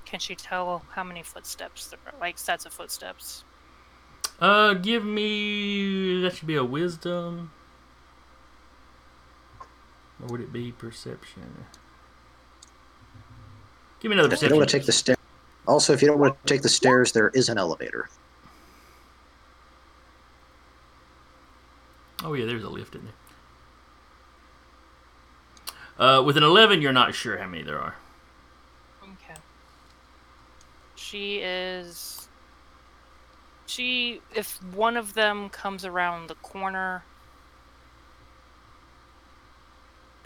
[0.04, 3.44] Can she tell how many footsteps there are, like sets of footsteps?
[4.40, 7.50] Uh, give me that should be a wisdom,
[10.22, 11.64] or would it be perception?
[14.06, 15.16] Give me another If you don't want to take the stair.
[15.66, 18.08] Also, if you don't want to take the stairs, there is an elevator.
[22.22, 23.00] Oh yeah, there's a lift in
[25.98, 26.08] there.
[26.08, 27.96] Uh, with an eleven, you're not sure how many there are.
[29.02, 29.40] Okay.
[30.94, 32.28] She is.
[33.66, 37.02] She, if one of them comes around the corner,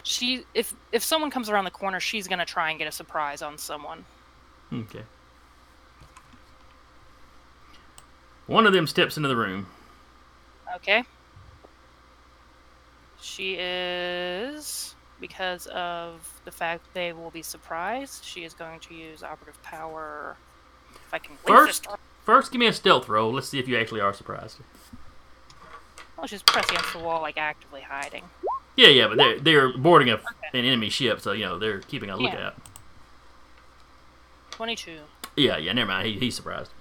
[0.03, 3.41] she, if if someone comes around the corner, she's gonna try and get a surprise
[3.41, 4.05] on someone.
[4.73, 5.03] Okay.
[8.47, 9.67] One of them steps into the room.
[10.75, 11.03] Okay.
[13.21, 18.25] She is because of the fact they will be surprised.
[18.25, 20.35] She is going to use operative power.
[20.93, 21.87] If I can First,
[22.23, 23.31] first, give me a stealth roll.
[23.31, 24.57] Let's see if you actually are surprised.
[26.17, 28.23] Oh, she's pressed against the wall, like actively hiding.
[28.75, 30.15] Yeah, yeah, but they're they're boarding a,
[30.53, 32.23] an enemy ship, so you know they're keeping a Yeah.
[32.23, 32.55] lookout.
[34.51, 34.99] 22.
[35.35, 35.73] Yeah, yeah.
[35.73, 36.07] Never mind.
[36.07, 36.71] He, he's surprised.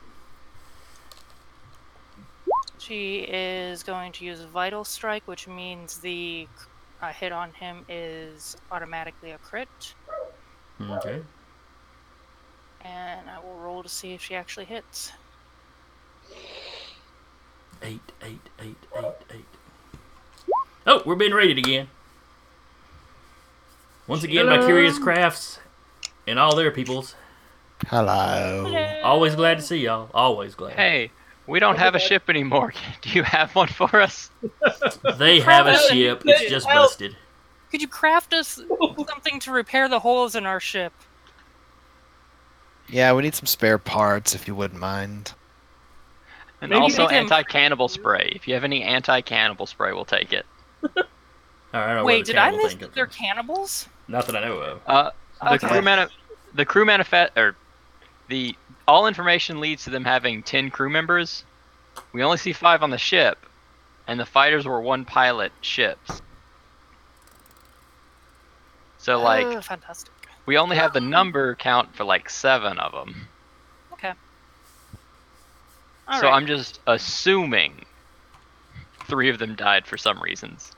[2.79, 6.49] She is going to use Vital Strike, which means the
[7.01, 9.69] uh, hit on him is automatically a crit.
[10.81, 11.21] Okay.
[12.83, 15.13] And I will roll to see if she actually hits.
[17.83, 19.45] Eight, eight, eight, eight, eight.
[20.87, 21.89] Oh, we're being rated again.
[24.07, 25.59] Once again by Curious Crafts
[26.27, 27.15] and all their peoples.
[27.87, 29.01] Hello.
[29.03, 30.11] Always glad to see y'all.
[30.13, 30.75] Always glad.
[30.75, 31.11] Hey,
[31.47, 32.73] we don't have a ship anymore.
[33.03, 34.31] Do you have one for us?
[35.19, 36.23] They have a ship.
[36.27, 37.17] It's just busted.
[37.71, 38.61] Could you craft us
[39.09, 40.93] something to repair the holes in our ship?
[42.89, 45.35] Yeah, we need some spare parts if you wouldn't mind.
[46.61, 48.33] And Maybe also make him- anti-cannibal spray.
[48.35, 50.45] If you have any anti-cannibal spray, we'll take it.
[50.83, 50.95] All
[51.73, 53.89] right, Wait, did I miss that they're cannibals?
[54.09, 54.81] Not that I know of.
[54.87, 55.11] Uh,
[55.43, 55.69] the Okay.
[55.69, 56.11] crew mani-
[56.55, 57.55] the crew manifest or
[58.29, 58.57] the
[58.89, 61.45] all information leads to them having ten crew members.
[62.13, 63.39] We only see five on the ship,
[64.07, 66.21] and the fighters were one pilot ships.
[68.99, 70.13] So like oh, fantastic.
[70.47, 73.29] we only have the number count for like seven of them.
[73.95, 74.13] Okay.
[76.09, 76.33] so Alright.
[76.35, 77.85] I'm just assuming
[79.11, 80.73] three of them died for some reasons.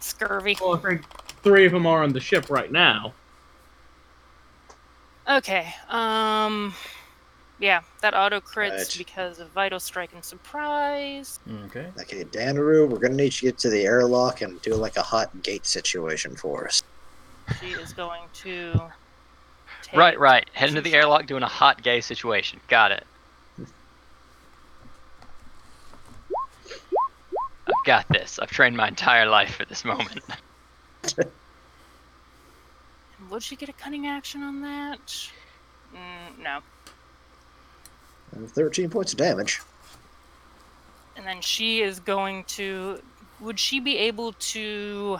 [0.00, 0.56] scurvy.
[0.60, 1.02] Well, I think
[1.42, 3.12] three of them are on the ship right now.
[5.28, 5.72] Okay.
[5.88, 6.74] Um.
[7.58, 8.94] Yeah, that auto crits Right.
[8.98, 11.40] because of vital strike and surprise.
[11.66, 11.86] Okay.
[12.02, 15.02] Okay, Danaru, we're gonna need you to get to the airlock and do like a
[15.02, 16.82] hot gate situation for us.
[17.60, 18.72] She is going to.
[19.82, 20.48] Take Right, right.
[20.52, 22.60] Head into the airlock doing a hot gay situation.
[22.68, 23.04] Got it.
[27.66, 28.38] I've got this.
[28.38, 30.20] I've trained my entire life for this moment.
[33.30, 35.30] Would she get a cunning action on that?
[35.92, 36.60] Mm, no.
[38.32, 39.60] And 13 points of damage.
[41.16, 43.00] And then she is going to.
[43.40, 45.18] Would she be able to?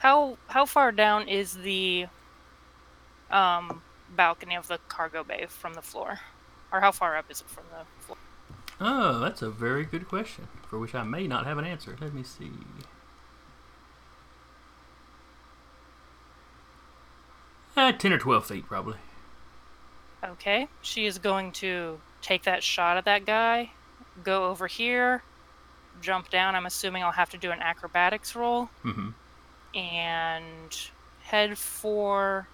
[0.00, 2.06] How how far down is the
[3.30, 3.82] um
[4.16, 6.18] balcony of the cargo bay from the floor,
[6.72, 8.18] or how far up is it from the floor?
[8.80, 11.96] Oh, that's a very good question, for which I may not have an answer.
[12.00, 12.50] Let me see.
[17.76, 18.96] Eh, 10 or 12 feet, probably.
[20.24, 23.70] Okay, she is going to take that shot at that guy,
[24.22, 25.22] go over here,
[26.02, 26.54] jump down.
[26.54, 29.10] I'm assuming I'll have to do an acrobatics roll hmm
[29.74, 30.76] and
[31.22, 32.48] head for.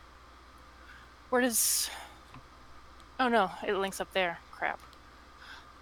[1.31, 1.91] Where does.
[3.19, 4.39] Oh no, it links up there.
[4.53, 4.79] Crap.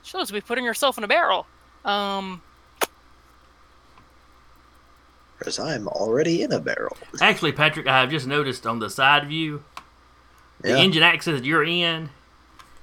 [0.04, 1.46] She's supposed to be putting herself in a barrel.
[1.84, 2.42] Um,
[5.38, 6.96] Because I'm already in a barrel.
[7.20, 9.64] Actually, Patrick, I have just noticed on the side view,
[10.60, 10.76] the Yeah.
[10.76, 12.10] engine axis you're in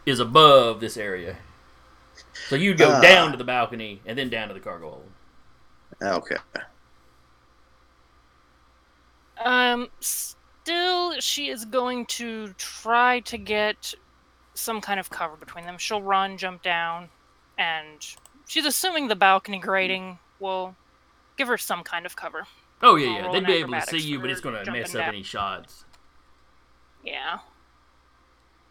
[0.06, 1.38] is above this area.
[2.50, 3.02] So you'd go Ah.
[3.02, 5.12] down to the balcony and then down to the cargo hold.
[6.02, 6.38] Okay.
[9.44, 13.94] Um, still, she is going to try to get
[14.62, 15.78] some kind of cover between them.
[15.78, 17.10] She'll run, jump down,
[17.58, 18.06] and
[18.48, 20.76] she's assuming the balcony grating will
[21.38, 22.48] give her some kind of cover.
[22.82, 23.32] Oh yeah, I'll yeah.
[23.32, 25.10] They'd be able to see you, but it's going to mess up down.
[25.10, 25.86] any shots.
[27.04, 27.40] Yeah.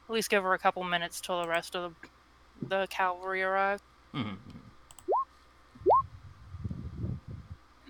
[0.08, 1.94] At least give her a couple minutes till the rest of
[2.60, 3.80] the, the cavalry arrive.
[4.12, 4.34] hmm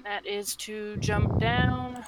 [0.05, 2.05] That is to jump down,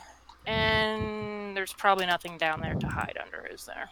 [0.47, 3.91] and there's probably nothing down there to hide under, is there?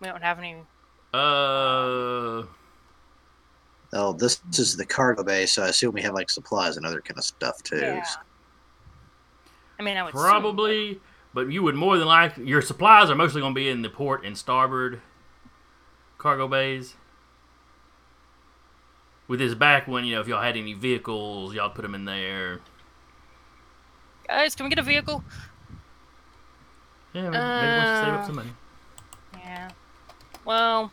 [0.00, 0.56] We don't have any.
[1.12, 2.42] Uh,
[3.94, 7.02] Oh, this is the cargo bay, so I assume we have like supplies and other
[7.02, 7.76] kind of stuff too.
[7.76, 8.04] Yeah.
[9.78, 11.00] I mean, I would assume, probably,
[11.34, 12.46] but you would more than likely.
[12.46, 15.02] Your supplies are mostly going to be in the port and starboard
[16.16, 16.94] cargo bays.
[19.28, 22.06] With this back one, you know, if y'all had any vehicles, y'all put them in
[22.06, 22.60] there.
[24.26, 25.22] Guys, can we get a vehicle?
[27.12, 28.50] Yeah, maybe, maybe once you save up Uh, some money.
[29.38, 29.70] Yeah.
[30.46, 30.92] Well,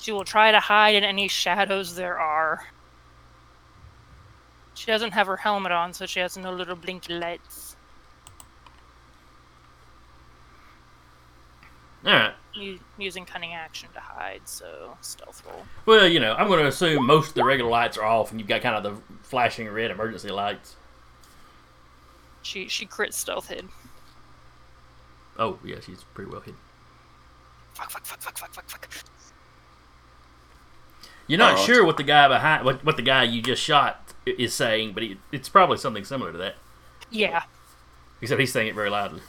[0.00, 2.66] she will try to hide in any shadows there are.
[4.74, 7.74] She doesn't have her helmet on, so she has no little blinky lights.
[12.06, 12.34] All right.
[12.54, 15.64] U- using cunning action to hide, so stealth roll.
[15.84, 18.40] Well, you know, I'm going to assume most of the regular lights are off, and
[18.40, 20.76] you've got kind of the flashing red emergency lights.
[22.42, 23.68] She she crit stealth hid.
[25.38, 26.58] Oh, yeah, she's pretty well hidden.
[27.74, 29.04] Fuck fuck fuck fuck fuck fuck fuck.
[31.28, 31.62] You're not Oh.
[31.64, 35.02] sure what the guy behind what, what the guy you just shot is saying, but
[35.04, 36.56] he, it's probably something similar to that.
[37.10, 37.42] Yeah,
[38.20, 39.20] Except he's saying it very loudly.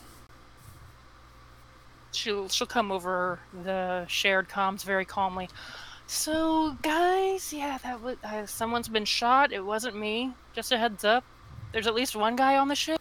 [2.12, 5.48] she'll she'll come over the shared comms very calmly.
[6.08, 9.52] So guys, yeah, that was uh, someone's been shot.
[9.54, 10.32] It wasn't me.
[10.56, 11.24] Just a heads up.
[11.72, 13.00] There's at least one guy on the ship.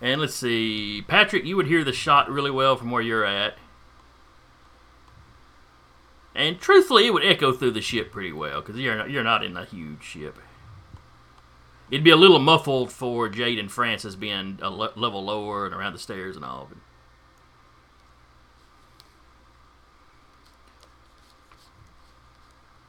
[0.00, 3.54] And let's see, Patrick, you would hear the shot really well from where you're at.
[6.36, 9.42] And truthfully, it would echo through the ship pretty well because you're not, you're not
[9.42, 10.38] in a huge ship.
[11.90, 15.74] It'd be a little muffled for Jade and Francis being a le- level lower and
[15.74, 16.68] around the stairs and all.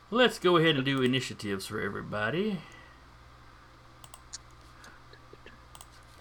[0.10, 2.60] But let's go ahead and do initiatives for everybody.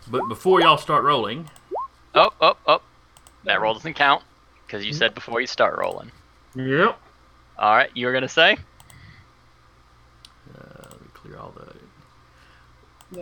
[0.08, 1.50] But before y'all start rolling,
[2.14, 2.80] Oh, oh, oh.
[3.44, 4.22] That roll doesn't count
[4.66, 6.12] because you said before you start rolling.
[6.54, 6.98] Yep.
[7.58, 8.52] All right, you were gonna say?
[10.54, 11.74] Uh, let me clear all the.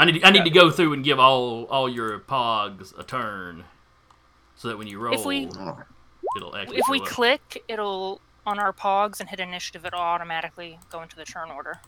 [0.00, 3.64] I need I need to go through and give all all your pogs a turn,
[4.56, 5.46] so that when you roll, If we-
[6.36, 6.78] it'll actually.
[6.78, 7.06] If we up.
[7.06, 11.80] click, it'll on our pogs and hit initiative, it'll automatically go into the turn order.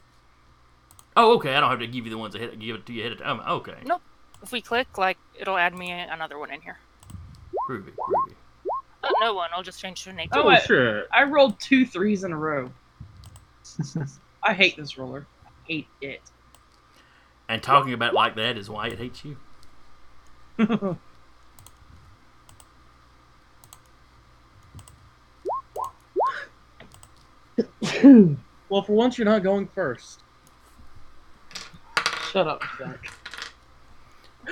[1.16, 1.54] Oh, okay.
[1.54, 3.12] I don't have to give you the ones that hit, give it to you ahead
[3.12, 3.40] of time.
[3.40, 3.76] Okay.
[3.84, 4.02] Nope.
[4.42, 6.78] If we click, like it'll add me another one in here.
[7.68, 7.92] Groovy,
[9.06, 9.22] groovy.
[9.22, 9.50] Uh, no one.
[9.54, 10.30] I'll just change to an 18.
[10.34, 11.04] Oh, Oh, I- sure.
[11.12, 12.70] I rolled two threes in a row.
[14.42, 15.26] I hate this roller.
[15.44, 16.20] I hate it.
[17.48, 19.36] And talking about it like that is why it hates you.
[28.68, 30.20] well, for once, you're not going first.
[32.30, 33.10] Shut up, Zach.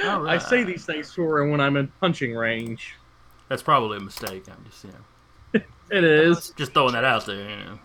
[0.05, 2.95] All I say these things to her when I'm in punching range.
[3.49, 4.45] That's probably a mistake.
[4.49, 4.91] I'm just you
[5.55, 5.61] know
[5.91, 6.51] It is.
[6.57, 7.49] just throwing that out there.
[7.51, 7.79] You know.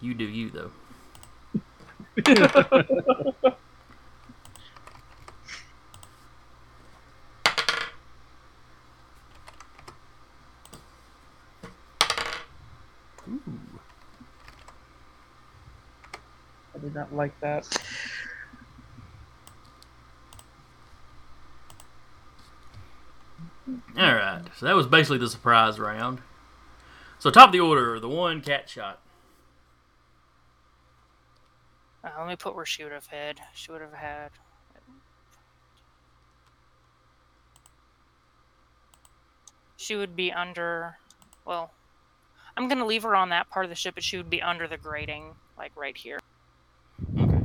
[0.00, 0.70] You do you though.
[13.28, 13.80] Ooh.
[16.74, 17.66] I did not like that.
[23.68, 24.42] All right.
[24.56, 26.20] So that was basically the surprise round.
[27.18, 29.00] So top of the order, the one cat shot.
[32.02, 33.40] Uh, let me put where she would have had.
[33.54, 34.30] She would have had.
[39.76, 40.96] She would be under.
[41.44, 41.72] Well,
[42.56, 44.66] I'm gonna leave her on that part of the ship, but she would be under
[44.66, 46.18] the grating, like right here.
[47.18, 47.40] Okay.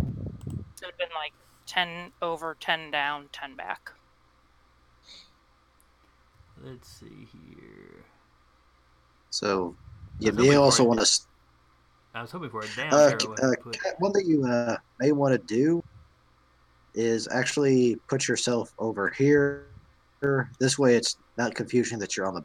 [0.75, 1.33] So it'd been like
[1.65, 3.91] ten over, ten down, ten back.
[6.63, 8.05] Let's see here.
[9.31, 9.75] so
[10.19, 11.19] you may also want to.
[12.13, 13.19] I was hoping for a down Uh, arrow.
[13.19, 15.83] c- I uh, put- one that you uh, may want to do
[16.93, 19.67] is actually put yourself over here.
[20.59, 22.43] This way, it's not confusion that you're on the.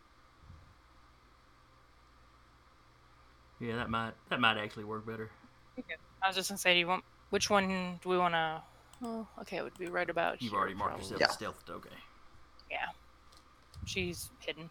[3.61, 5.31] Yeah, that might that might actually work better.
[6.23, 8.63] I was just gonna say, do you want which one do we want to?
[9.03, 11.05] Oh, okay, it would be right about You've here, already marked probably.
[11.11, 11.29] yourself Yeah.
[11.29, 11.63] stealth.
[11.71, 11.89] Okay.
[12.71, 12.87] Yeah,
[13.89, 14.71] she's hidden.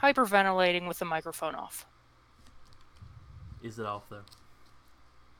[0.00, 1.86] Hyperventilating with the microphone off.
[3.62, 4.20] Is it off though?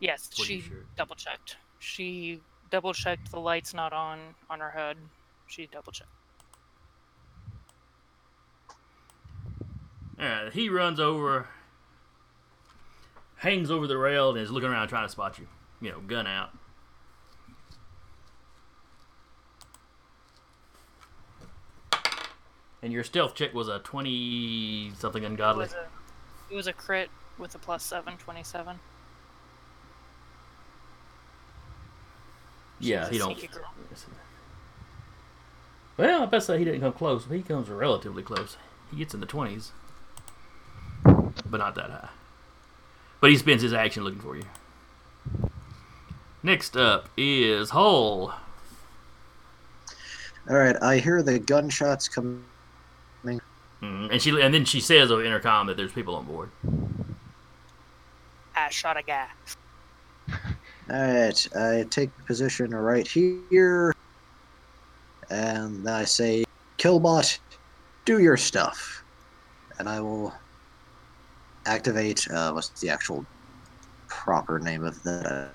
[0.01, 0.79] Yes, What are you she sure?
[0.97, 1.57] double checked.
[1.79, 2.41] She
[2.71, 4.19] double checked the lights not on
[4.51, 4.97] on her head.
[5.47, 6.11] She double checked.
[10.21, 10.53] All right.
[10.53, 11.47] He runs over,
[13.37, 15.47] hangs over the rail, and is looking around trying to spot you.
[15.81, 16.51] You know, gun out.
[22.83, 25.65] And your stealth check was a twenty something It ungodly.
[25.65, 25.87] was a
[26.51, 28.79] it was a crit with a plus seven, 27.
[32.81, 33.39] She Yeah, he don't.
[35.97, 37.25] Well, I bet say he didn't come close.
[37.25, 38.57] But he comes relatively close.
[38.91, 39.73] He gets in the twenties,
[41.05, 42.09] but not that high.
[43.21, 44.45] But he spends his action looking for you.
[46.43, 48.33] Next up is Hull.
[50.49, 52.45] All right, I hear the gunshots coming.
[53.83, 56.51] Mm, and she and then she says over intercom that there's people on board.
[58.57, 59.29] I shot a guy.
[60.91, 63.95] All right, I take position right here,
[65.31, 66.45] and I say,
[66.79, 67.39] "Killbot,
[68.05, 69.05] do your stuff,"
[69.79, 70.35] and I will
[71.67, 72.27] activate.
[72.31, 73.25] Uh, what's the actual
[74.09, 75.51] proper name of the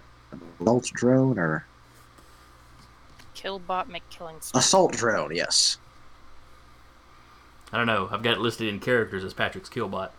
[0.61, 1.65] assault drone or
[3.35, 5.35] Killbot make killing assault drone?
[5.35, 5.77] Yes.
[7.73, 8.07] I don't know.
[8.11, 10.11] I've got it listed in characters as Patrick's Killbot.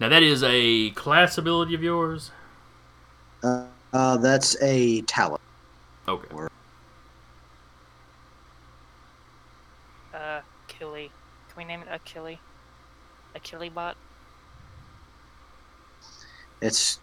[0.00, 2.30] Now that is a class ability of yours.
[3.42, 5.42] Uh, uh, that's a talent.
[6.08, 6.28] Okay.
[10.14, 11.10] Uh, Achille.
[11.10, 12.38] Can we name it Achille?
[13.34, 13.96] Achille bot?
[16.62, 17.00] It's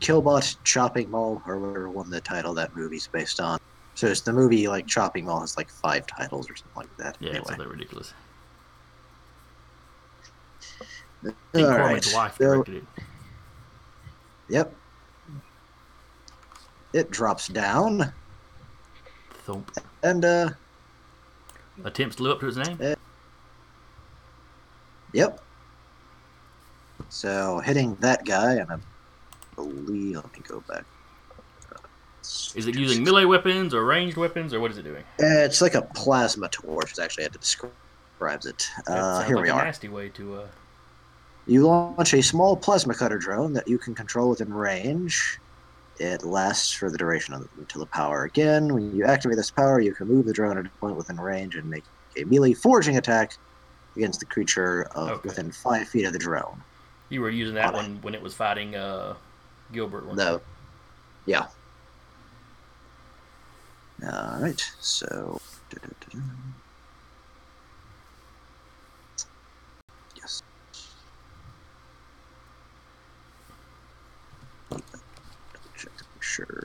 [0.00, 3.58] Killbot Chopping Mall, or whatever one the title that movie's based on.
[3.94, 7.16] So it's the movie like Chopping Mall has like five titles or something like that.
[7.18, 7.48] Yeah, it's anyway.
[7.50, 8.12] something ridiculous.
[11.24, 12.84] I think All Cormanc's right, wife so- it.
[14.48, 14.74] Yep.
[16.92, 18.12] It drops down
[19.44, 19.70] Thump.
[20.02, 20.50] and uh
[21.84, 22.78] Attempts to live up to his name.
[25.12, 25.40] yep.
[27.08, 28.76] So hitting that guy and I
[29.56, 30.84] believe let me go back.
[31.72, 31.78] Uh,
[32.54, 35.02] Is it using melee weapons or ranged weapons or what is it doing?
[35.20, 36.92] Uh, It's like a plasma torch.
[36.92, 37.72] Is actually how to describe
[38.44, 38.68] it.
[38.86, 39.64] Uh, here like we a are.
[39.64, 40.36] nasty way to.
[40.40, 40.46] Uh...
[41.46, 45.38] You launch a small plasma cutter drone that you can control within range.
[45.98, 48.74] It lasts for the duration of until the power again.
[48.74, 51.54] When you activate this power, you can move the drone at a point within range
[51.56, 51.84] and make
[52.18, 53.36] a melee forging attack
[53.96, 55.28] against the creature of Okay.
[55.28, 56.62] within five feet of the drone.
[57.08, 59.14] You were using that one when it was fighting uh,
[59.72, 60.16] Gilbert one.
[60.16, 60.40] No.
[61.26, 61.46] Yeah.
[64.02, 64.60] All right.
[64.80, 65.40] So.
[70.16, 70.42] Yes.
[75.76, 76.64] Check to make sure.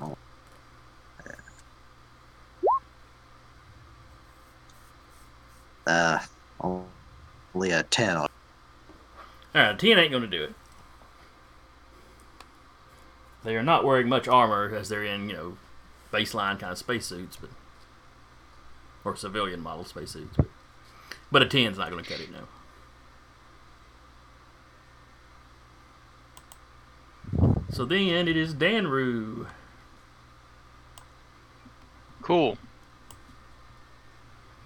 [0.00, 0.14] Oh.
[5.86, 6.18] Uh,
[6.60, 8.16] only a 10
[9.54, 10.54] uh, Alright, 10 ain't going to do it.
[13.44, 15.56] They are not wearing much armor as they're in, you know,
[16.12, 17.50] baseline kind of spacesuits, but.
[19.04, 20.36] Or civilian model spacesuits.
[20.36, 20.46] But,
[21.30, 22.46] but a 10's not going to cut it, now.
[27.72, 29.46] So then it is Danru.
[32.20, 32.58] Cool.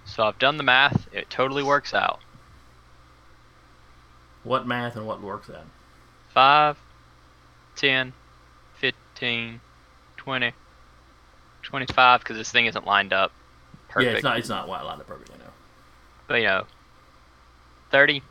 [0.04, 1.06] So I've done the math.
[1.12, 2.20] It totally works out.
[4.46, 5.66] What math and what works out?
[6.28, 6.78] 5,
[7.74, 8.12] 10,
[8.74, 9.60] 15,
[10.16, 10.52] 20,
[11.62, 13.32] 25, because this thing isn't lined up
[13.88, 14.12] perfect.
[14.12, 15.50] Yeah, it's not, it's not lined up perfectly, no.
[16.28, 16.64] But, you know,
[17.90, 18.22] 30,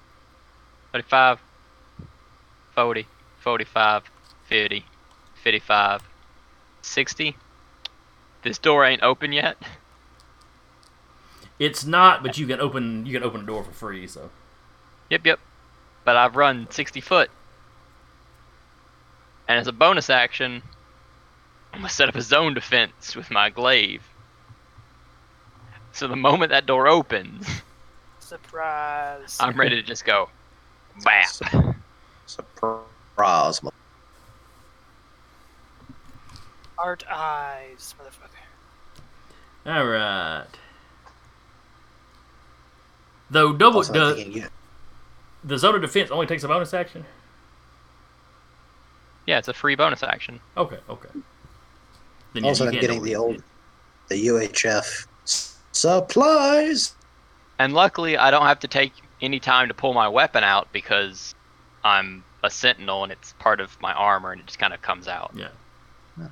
[0.94, 1.40] 35,
[2.74, 3.08] 40,
[3.40, 4.04] 45,
[4.46, 4.86] 50,
[5.44, 6.02] 55,
[6.82, 7.36] 60.
[8.44, 9.58] This door ain't open yet.
[11.58, 14.30] It's not, but you can open you can open a door for free, so.
[15.10, 15.40] Yep, yep.
[16.06, 17.30] But I've run 60 foot.
[19.48, 20.62] And as a bonus action,
[21.74, 24.02] I'm going to set up a zone defense with my glaive.
[25.92, 27.48] So the moment that door opens,
[28.20, 29.38] Surprise.
[29.40, 30.30] I'm ready to just go
[31.04, 31.30] bap.
[32.26, 33.62] Surprise.
[33.62, 33.72] mo-
[36.78, 39.70] Art eyes, motherfucker.
[39.70, 40.48] Alright.
[43.30, 44.16] Though double Also,
[45.46, 47.06] the, I'm thinking you- the zone of defense only takes a bonus action?
[49.26, 50.40] Yeah, it's a free bonus action.
[50.56, 51.10] Okay, okay.
[52.34, 53.42] Then Also, you I'm getting the old,
[54.10, 55.08] the UHF
[55.72, 56.94] supplies.
[57.58, 58.92] And luckily, I don't have to take
[59.22, 61.34] any time to pull my weapon out because
[61.84, 65.08] I'm a sentinel and it's part of my armor and it just kind of comes
[65.08, 65.32] out.
[65.36, 65.48] Yeah.
[66.20, 66.28] Yeah.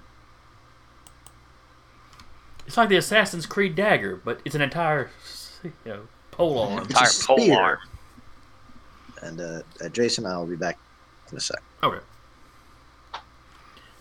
[2.67, 5.09] It's like the Assassin's Creed dagger, but it's an entire,
[5.63, 6.79] you know, pole arm.
[6.83, 7.79] Entire pole arm.
[9.23, 10.77] And uh, uh, Jason, I'll be back
[11.31, 11.61] in a sec.
[11.81, 11.99] Okay.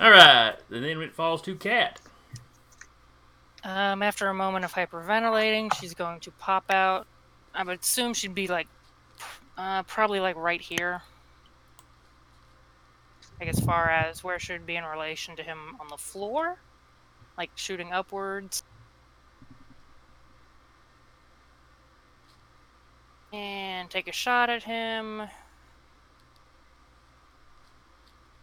[0.00, 2.00] All right, and then it falls to Cat.
[3.62, 7.06] Um, after a moment of hyperventilating, she's going to pop out.
[7.54, 8.66] I would assume she'd be like,
[9.56, 11.02] uh, probably like right here.
[13.38, 16.58] Like as far as where she'd be in relation to him on the floor,
[17.38, 18.64] like shooting upwards.
[23.32, 25.22] And take a shot at him.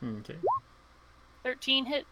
[0.03, 0.37] Okay.
[1.43, 2.05] 13 hit.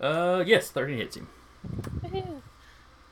[0.00, 1.28] Uh, yes, thirteen hits him.
[2.02, 2.42] Woohoo.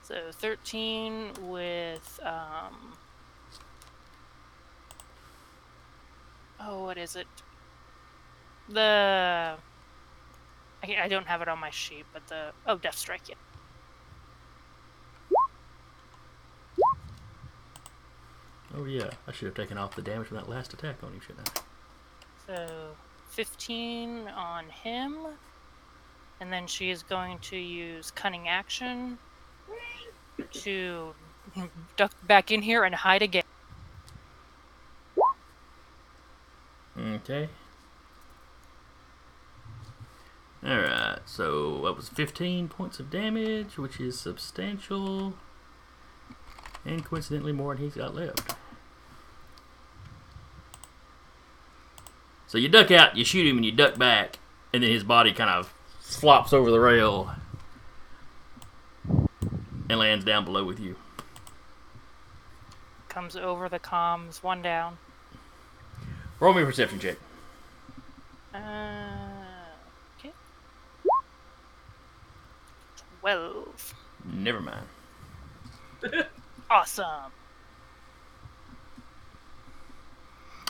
[0.03, 2.93] So 13 with um
[6.61, 7.27] Oh, what is it?
[8.69, 9.57] The
[10.85, 13.29] I, I don't have it on my sheet, but the oh, death strike.
[13.29, 13.37] Yeah.
[18.75, 21.21] Oh yeah, I should have taken off the damage from that last attack on him,
[21.21, 21.61] shouldn't I?
[22.47, 22.97] So
[23.31, 25.17] 15 on him.
[26.41, 29.19] And then she is going to use cunning action
[30.53, 31.15] to
[31.97, 33.45] duck back in here and hide again.
[36.99, 37.49] Okay.
[40.65, 45.35] Alright, so that was 15 points of damage, which is substantial.
[46.85, 48.57] And coincidentally, more than he's got left.
[52.53, 54.39] So you duck out, you shoot him, and you duck back,
[54.75, 57.31] and then his body kind of flops over the rail
[59.09, 60.97] and lands down below with you.
[63.09, 64.99] Comes over the comms, one down.
[66.41, 67.17] Roll me a perception check.
[68.53, 68.59] Uh,
[70.19, 70.33] okay.
[73.21, 73.95] 12.
[74.31, 74.85] Never mind.
[76.71, 77.33] Awesome.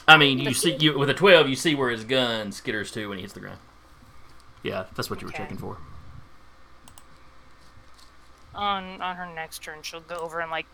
[0.08, 3.08] I mean, you see, you with a twelve, you see where his gun skitters to
[3.08, 3.60] when he hits the ground.
[4.62, 5.32] Yeah, that's what you were Okay.
[5.32, 5.78] checking for.
[8.54, 10.66] On on her next turn, she'll go over and like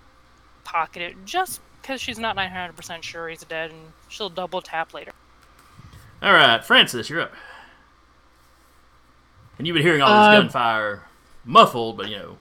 [0.65, 5.13] pocket it just because she's not 900% sure he's dead, and she'll double tap later.
[6.23, 7.33] All right, Francis, you're up.
[9.59, 11.05] And you've been hearing all Uh, this gunfire,
[11.45, 12.39] muffled, but you know.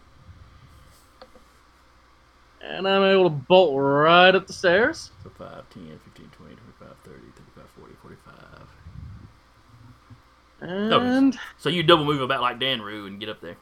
[2.62, 5.12] And I'm able to bolt right up the stairs.
[5.24, 8.68] So 5, 10, 15, 20, 25, 30, 35, 40, 45.
[10.62, 13.58] And So you double move about like Dan Rue and get up there.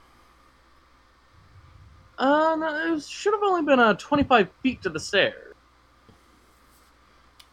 [2.18, 5.54] uh, no, it should have only been uh, 25 feet to the stairs.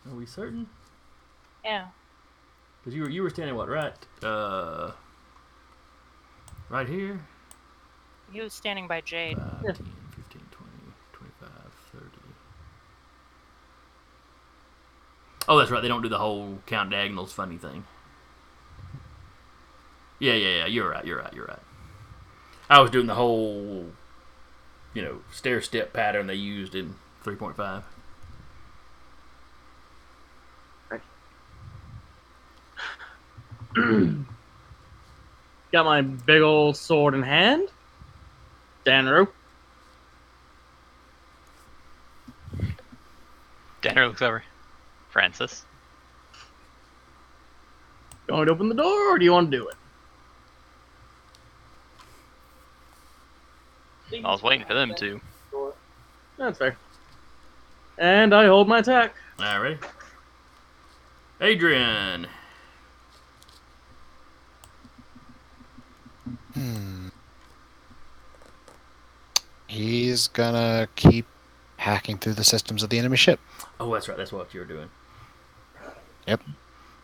[0.08, 0.68] Are we certain?
[1.64, 1.86] Yeah.
[2.80, 3.94] Because you were you were standing what right?
[4.22, 4.92] Uh,
[6.68, 7.20] right here.
[8.32, 9.36] He was standing by Jade.
[9.36, 9.72] 5, Yeah.
[9.72, 9.74] 10,
[10.16, 10.70] 15, 20,
[11.12, 11.50] 25,
[11.92, 12.06] 30.
[15.48, 15.80] Oh, that's right.
[15.82, 17.84] They don't do the whole count diagonals funny thing.
[20.22, 20.66] Yeah, yeah, yeah.
[20.66, 21.04] You're right.
[21.04, 21.34] You're right.
[21.34, 21.58] You're right.
[22.70, 23.86] I was doing the whole,
[24.94, 26.94] you know, stair step pattern they used in
[27.24, 27.82] 3.5.
[35.72, 37.68] Got my big old sword in hand.
[38.86, 39.26] Danru.
[43.80, 44.44] Danner looks over.
[45.10, 45.64] Francis.
[48.28, 49.74] You want to open the door, or do you want to do it?
[54.14, 55.20] I was waiting for them to.
[56.38, 56.76] That's fair.
[57.98, 59.14] And I hold my attack.
[59.38, 59.78] All right, ready?
[61.40, 62.26] Adrian.
[66.54, 67.08] Hmm.
[69.66, 71.26] He's gonna keep
[71.78, 73.40] hacking through the systems of the enemy ship.
[73.80, 74.16] Oh, that's right.
[74.16, 74.88] That's what you were doing.
[76.26, 76.40] Yep.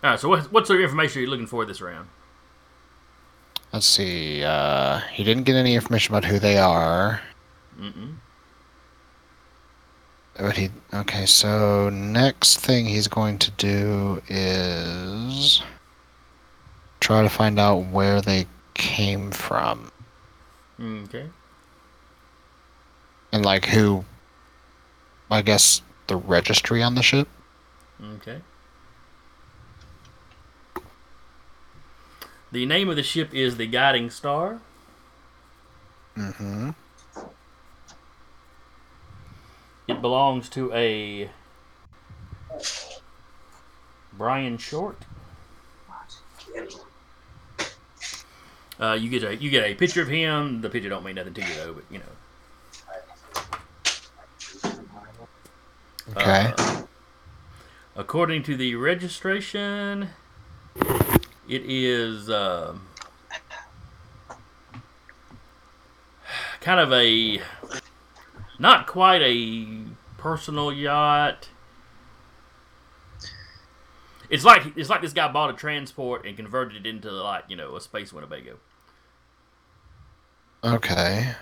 [0.05, 0.21] All right.
[0.21, 2.09] So, what, what sort of information are you looking for this round?
[3.73, 4.43] Let's see.
[4.45, 7.21] Uh, he didn't get any information about who they are.
[7.79, 8.15] Mm-mm.
[10.39, 11.27] But he okay.
[11.27, 15.63] So next thing he's going to do is
[17.01, 19.91] try to find out where they came from
[20.81, 21.27] Okay.
[23.33, 24.05] and like who.
[25.31, 27.29] I guess the registry on the ship.
[28.15, 28.39] Okay.
[32.51, 34.61] The name of the ship is the Guiding Star.
[36.17, 36.71] Mm-hmm.
[39.87, 41.31] It belongs to a
[44.13, 44.99] Brian Short.
[48.81, 50.61] Uh, you get a you get a picture of him.
[50.61, 52.05] The picture don't mean nothing to you though, but you know.
[56.17, 56.55] Okay.
[56.57, 56.83] Uh,
[57.97, 60.11] according to the registration,
[61.49, 62.87] it is um
[66.61, 67.41] kind of a
[68.59, 69.85] not quite a
[70.19, 71.49] personal yacht.
[74.31, 77.57] It's like it's like this guy bought a transport and converted it into like you
[77.57, 78.59] know a space Winnebago.
[80.63, 81.35] okay.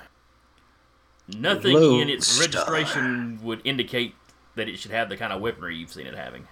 [1.28, 2.46] Nothing Low in its star.
[2.46, 4.14] registration would indicate
[4.54, 6.46] that it should have the kind of weaponry you've seen it having.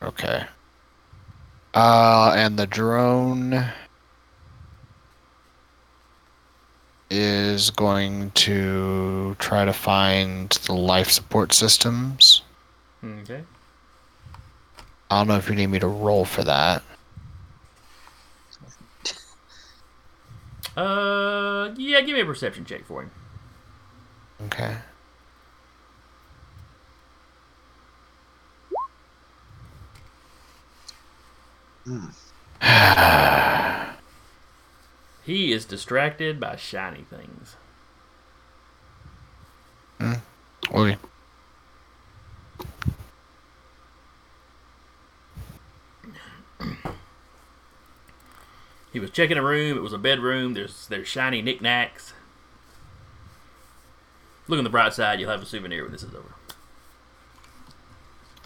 [0.00, 0.46] Okay.
[1.76, 3.66] Uh, and the drone
[7.10, 12.40] is going to try to find the life support systems.
[13.04, 13.42] Okay.
[15.10, 16.82] I don't know if you need me to roll for that.
[20.78, 23.10] Uh, yeah, give me a perception check for him.
[24.46, 24.76] Okay.
[35.24, 37.56] He is distracted by shiny things.
[40.00, 40.14] Hmm.
[40.72, 40.96] Okay.
[48.92, 49.76] He was checking a room.
[49.76, 50.54] It was a bedroom.
[50.54, 52.14] There's there's shiny knickknacks.
[54.48, 55.20] Look on the bright side.
[55.20, 56.34] You'll have a souvenir when this is over.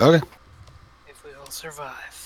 [0.00, 0.26] Okay.
[1.08, 2.19] If we all survive.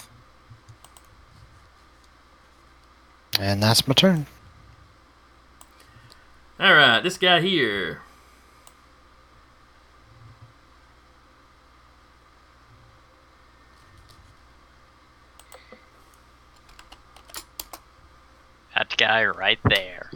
[3.41, 4.27] And that's my turn.
[6.61, 8.01] All right, this guy here.
[18.75, 20.11] That guy right there.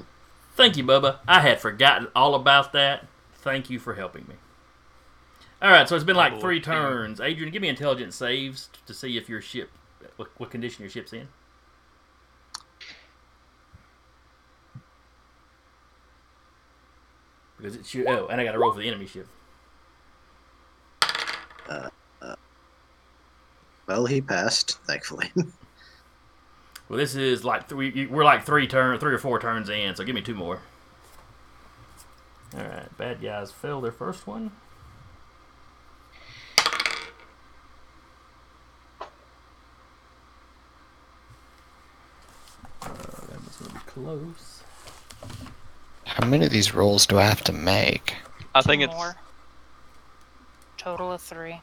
[0.56, 1.18] Thank you, Bubba.
[1.26, 3.06] I had forgotten all about that.
[3.34, 4.34] Thank you for helping me.
[5.60, 7.20] All right, so it's been like three turns.
[7.20, 9.70] Adrian, give me intelligence saves to see if your ship,
[10.16, 11.28] what, what condition your ship's in.
[17.58, 19.26] Because it's your, oh, and I got to roll for the enemy ship.
[21.68, 21.90] Uh.
[23.86, 25.32] Well, he passed, thankfully.
[26.88, 28.06] Well, this is like three.
[28.06, 29.94] We're like three turn, three or four turns in.
[29.94, 30.60] So give me two more.
[32.56, 34.52] All right, bad guys fail their first one.
[42.80, 42.88] Uh,
[43.28, 44.57] that was gonna be close.
[46.18, 48.14] How many of these rolls do I have to make?
[48.54, 49.16] I think it's more.
[50.76, 51.60] Total of three.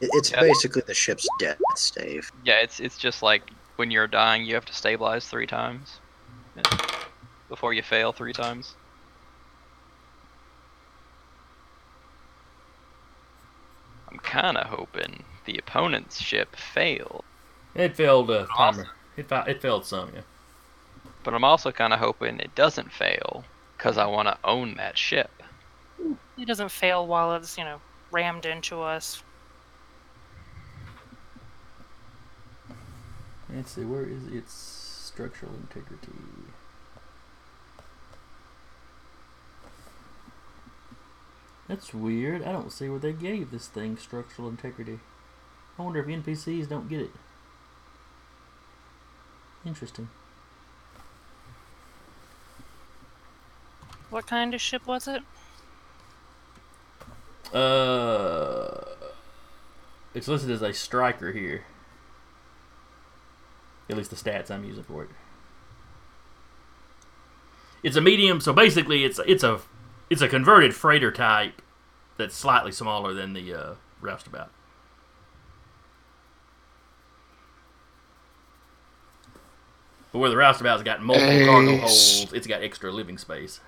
[0.00, 0.40] It- it's Yeah.
[0.40, 2.30] basically the ship's death save.
[2.44, 3.42] yeah, it's it's just like
[3.76, 5.98] when you're dying, you have to stabilize three times
[6.56, 6.62] Yeah.
[7.48, 8.76] before you fail three times.
[14.10, 17.24] I'm kind of hoping the opponent's ship failed,
[17.74, 18.86] It failed a Awesome.
[19.16, 20.20] It, fa- it failed some, yeah.
[21.28, 23.44] But I'm also kind of hoping it doesn't fail
[23.76, 25.30] because I want to own that ship.
[26.38, 29.22] It doesn't fail while it's, you know, rammed into us.
[33.54, 36.12] Let's see, where is its structural integrity?
[41.68, 42.42] That's weird.
[42.42, 44.98] I don't see where they gave this thing structural integrity.
[45.78, 47.10] I wonder if NPCs don't get it.
[49.66, 50.08] Interesting.
[54.10, 55.22] What kind of ship was it?
[57.54, 58.84] Uh,
[60.14, 61.64] it's listed as a striker here.
[63.90, 65.10] At least the stats I'm using for it.
[67.82, 69.60] It's a medium, so basically it's it's a
[70.10, 71.62] it's a converted freighter type
[72.16, 74.50] that's slightly smaller than the uh, roustabout.
[80.12, 82.18] But where the roustabout's got multiple cargo Ace.
[82.20, 83.60] holds, it's got extra living space.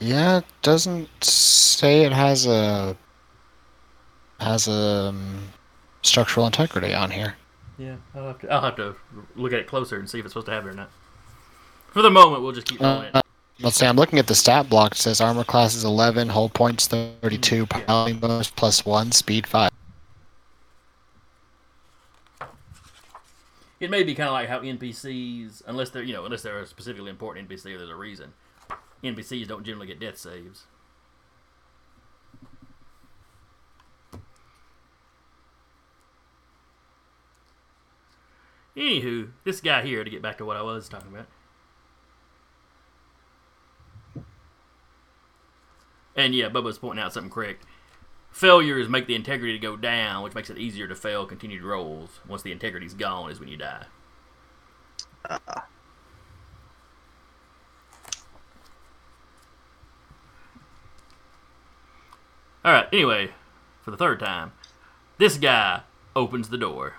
[0.00, 2.96] Yeah, it doesn't say it has a
[4.40, 5.48] has a um,
[6.02, 7.36] structural integrity on here.
[7.78, 8.96] Yeah, I'll have to I'll have to
[9.36, 10.90] look at it closer and see if it's supposed to have it or not.
[11.92, 13.10] For the moment, we'll just keep going.
[13.14, 13.20] Uh,
[13.60, 13.86] let's see.
[13.86, 14.92] I'm looking at the stat block.
[14.92, 17.64] It says armor class is 11, hull points 32, Yeah.
[17.66, 19.70] piloting bonus plus one, speed five.
[23.82, 26.66] It may be kind of like how NPCs, unless they're you know unless they're a
[26.68, 28.32] specifically important NPC or there's a reason,
[29.02, 30.66] NPCs don't generally get death saves.
[38.76, 41.26] Anywho, this guy here to get back to what I was talking about.
[46.14, 47.64] And yeah, Bubba's pointing out something correct.
[48.32, 52.20] Failures make the integrity go down, which makes it easier to fail continued rolls.
[52.26, 53.84] Once the integrity's gone, is when you die.
[55.28, 55.38] Uh,
[62.64, 62.88] All right.
[62.92, 63.30] Anyway,
[63.82, 64.52] for the third time,
[65.18, 65.82] this guy
[66.16, 66.94] opens the door.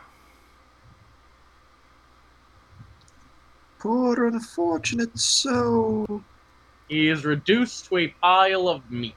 [3.84, 6.24] poor unfortunate soul.
[6.88, 9.16] He is reduced to a pile of meat.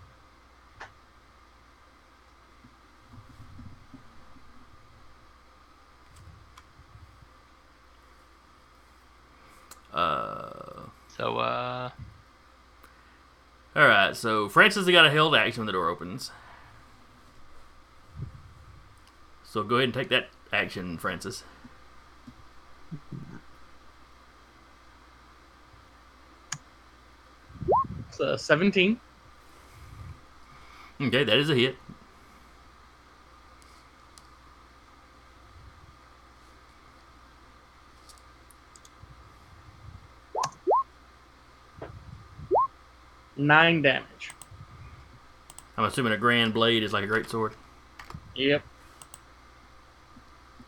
[9.96, 10.82] Uh,
[11.16, 11.88] So, uh,
[13.74, 14.14] all right.
[14.14, 16.30] So Francis has got a held action when the door opens.
[19.44, 21.42] So go ahead and take that action, Francis.
[28.08, 29.00] It's uh, 17.
[31.00, 31.76] Okay, that is a hit.
[43.36, 44.32] Nine damage.
[45.76, 47.52] I'm assuming a grand blade is like a great sword.
[48.34, 48.62] Yep.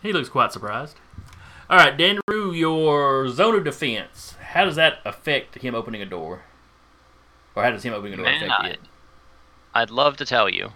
[0.03, 0.97] He looks quite surprised.
[1.71, 4.35] All right, Danru, your zone of defense.
[4.53, 6.43] How does that affect him opening a door?
[7.55, 8.81] Or how does him opening a door man, affect I, it?
[9.75, 10.73] I'd love to tell you.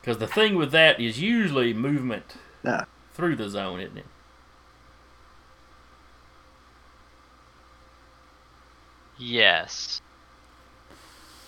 [0.00, 2.84] Because the thing with that is usually movement Yeah.
[3.12, 4.06] through the zone, isn't it?
[9.20, 10.00] Yes.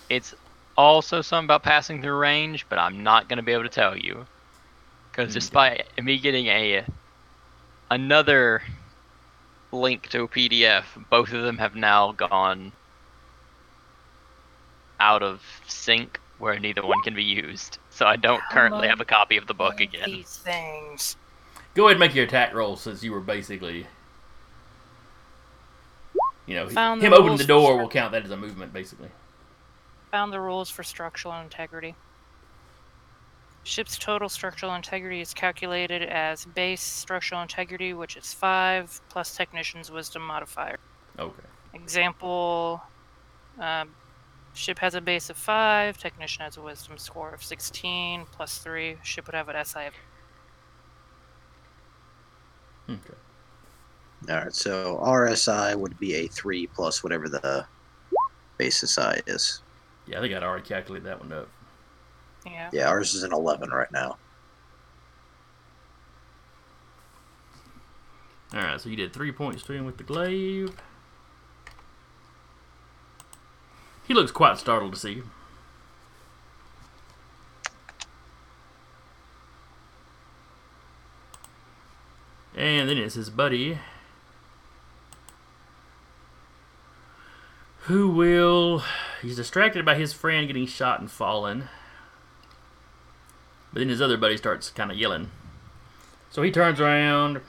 [0.09, 0.33] It's
[0.77, 3.97] also something about passing through range, but I'm not going to be able to tell
[3.97, 4.25] you.
[5.11, 5.31] Because Okay.
[5.31, 5.33] Mm.
[5.33, 6.85] despite me getting a
[7.91, 8.61] another
[9.73, 10.83] link to a PDF.
[11.09, 12.71] Both of them have now gone
[14.99, 17.77] out of sync where neither one can be used.
[17.89, 20.05] So I don't currently have a copy of the book again.
[20.05, 21.17] These things.
[21.73, 23.87] Go ahead and make your attack roll since you were basically.
[26.45, 29.09] You know, Found the him opening the door will count that as a movement, basically.
[30.11, 31.95] Found the rules for structural integrity.
[33.63, 39.89] Ship's total structural integrity is calculated as base structural integrity, which is 5, plus technician's
[39.89, 40.79] wisdom modifier.
[41.17, 41.43] Okay.
[41.73, 42.81] Example
[43.59, 43.89] um,
[44.53, 48.97] Ship has a base of 5, technician has a wisdom score of 16, plus 3.
[49.01, 49.93] Ship would have an SI of
[52.89, 53.13] Okay.
[54.29, 57.65] All right, so RSI would be a three plus whatever the
[58.57, 59.61] base SI is.
[60.07, 61.49] Yeah, I think I'd already calculated that one up.
[62.45, 62.69] Yeah.
[62.71, 64.17] Yeah, ours is an 11 right now.
[68.53, 70.75] All right, so you did three points to him with the glaive.
[74.07, 75.23] He looks quite startled to see you.
[82.55, 83.79] And then it's his buddy.
[87.87, 88.81] Who will.
[89.21, 91.67] He's distracted by his friend getting shot and fallen.
[93.73, 95.31] But then his other buddy starts kind of yelling.
[96.29, 97.41] So he turns around.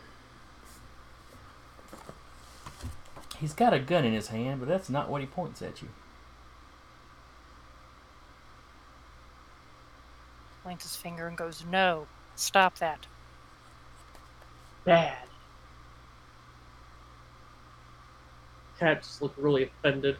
[3.39, 5.89] He's got a gun in his hand, but that's not what he points at you.
[10.65, 13.07] Points his finger and goes, No, stop that.
[14.85, 15.29] Bad.
[18.79, 20.17] Cat just looked really offended.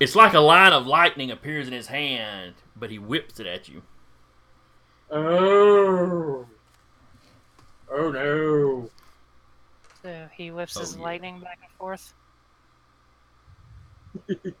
[0.00, 3.68] It's like a line of lightning appears in his hand, but he whips it at
[3.68, 3.82] you.
[5.10, 6.46] Oh.
[7.90, 8.90] Oh no.
[10.02, 11.02] So he whips Oh, his yeah.
[11.02, 12.12] lightning back and forth.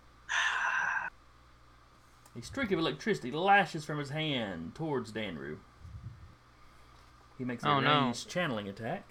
[2.34, 5.58] A streak of electricity lashes from his hand towards Danru.
[7.36, 8.04] He makes a Oh, no.
[8.04, 9.04] ranged channeling attack.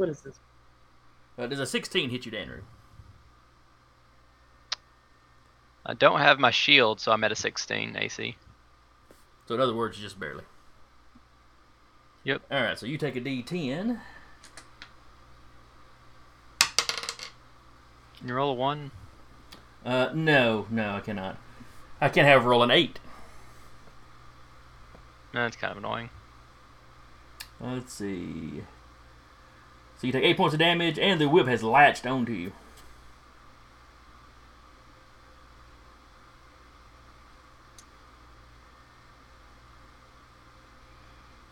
[0.00, 0.38] What is this?
[1.38, 2.62] Uh, does a 16 hit you, Danru?
[5.84, 8.34] I don't have my shield, so I'm at a 16 AC.
[9.46, 10.44] So in other words, just barely.
[12.24, 12.40] Yep.
[12.50, 14.00] All right, so you take a D10.
[18.16, 18.92] Can you roll a one?
[19.84, 21.36] Uh, no, no, I cannot.
[22.00, 23.00] I can't have roll an eight.
[25.34, 26.08] No, that's kind of annoying.
[27.60, 28.62] Let's see.
[30.00, 32.52] So you take eight points of damage, and the whip has latched onto you.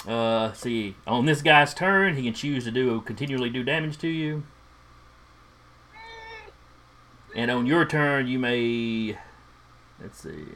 [0.07, 4.09] Uh, see, on this guy's turn, he can choose to do continually do damage to
[4.09, 4.45] you.
[7.37, 9.19] And on your turn, you may,
[10.01, 10.47] let's see,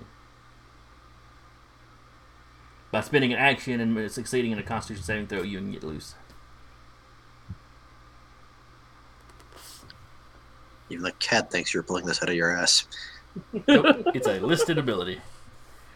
[2.90, 6.14] by spending an action and succeeding in a Constitution saving throw, you can get loose.
[10.92, 12.84] Even the cat thinks you're pulling this out of your ass.
[13.66, 15.20] Nope, it's a listed ability.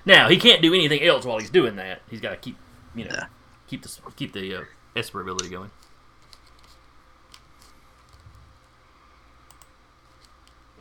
[0.06, 2.01] Now he can't do anything else while he's doing that.
[2.09, 2.56] He's got to keep,
[2.94, 3.27] you know, Yeah.
[3.66, 4.64] keep the keep the uh,
[4.97, 5.70] Esper ability going.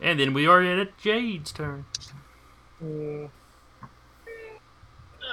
[0.00, 1.84] And then we are at Jade's turn.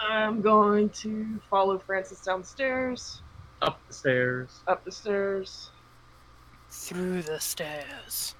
[0.09, 3.21] I'm going to follow Francis downstairs,
[3.61, 4.49] Up the stairs.
[4.67, 5.69] up the stairs.
[6.69, 8.35] Through the stairs.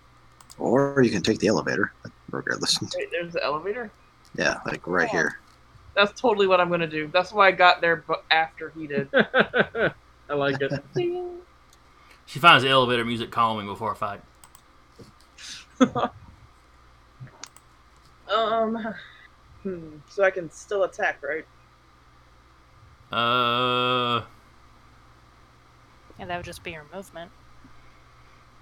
[0.60, 1.92] Or you can take the elevator,
[2.32, 2.80] regardless.
[2.96, 3.92] Wait, there's the elevator.
[4.36, 5.40] Yeah, like right here.
[5.96, 7.10] That's totally what I'm gonna do.
[7.14, 9.08] That's why I got there, but after he did.
[9.14, 10.72] I like it.
[12.26, 14.22] She finds the elevator music calming before a fight.
[18.34, 18.96] Um.
[19.64, 19.98] Hmm.
[20.10, 21.46] So I can still attack, right?
[23.12, 24.24] Uh,
[26.18, 27.30] Yeah, that would just be your movement.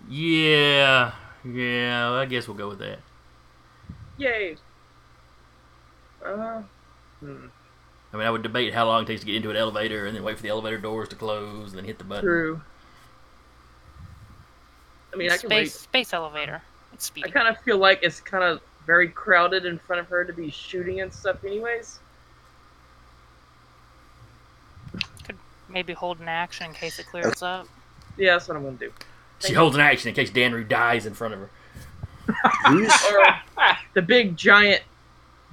[0.09, 1.13] yeah,
[1.45, 2.11] yeah.
[2.11, 2.99] I guess we'll go with that.
[4.17, 4.57] Yay.
[6.23, 6.61] Uh.
[7.19, 7.47] Hmm.
[8.13, 10.15] I mean, I would debate how long it takes to get into an elevator, and
[10.15, 12.23] then wait for the elevator doors to close, and then hit the button.
[12.23, 12.61] True.
[15.13, 15.69] I mean, I can wait.
[15.69, 16.61] space space elevator.
[16.93, 20.25] It's I kind of feel like it's kind of very crowded in front of her
[20.25, 21.99] to be shooting and stuff, anyways.
[25.23, 25.37] Could
[25.69, 27.67] maybe hold an action in case it clears up.
[28.17, 28.91] Yeah, that's what I'm gonna do.
[29.45, 31.49] She holds an action in case Danry dies in front of her.
[32.67, 33.25] Who's Or
[33.93, 34.81] the big giant,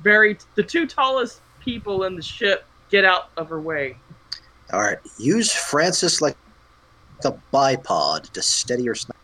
[0.03, 3.97] very the two tallest people in the ship get out of her way.
[4.73, 6.37] All right, use Francis like
[7.25, 9.19] a bipod to steady your sniper.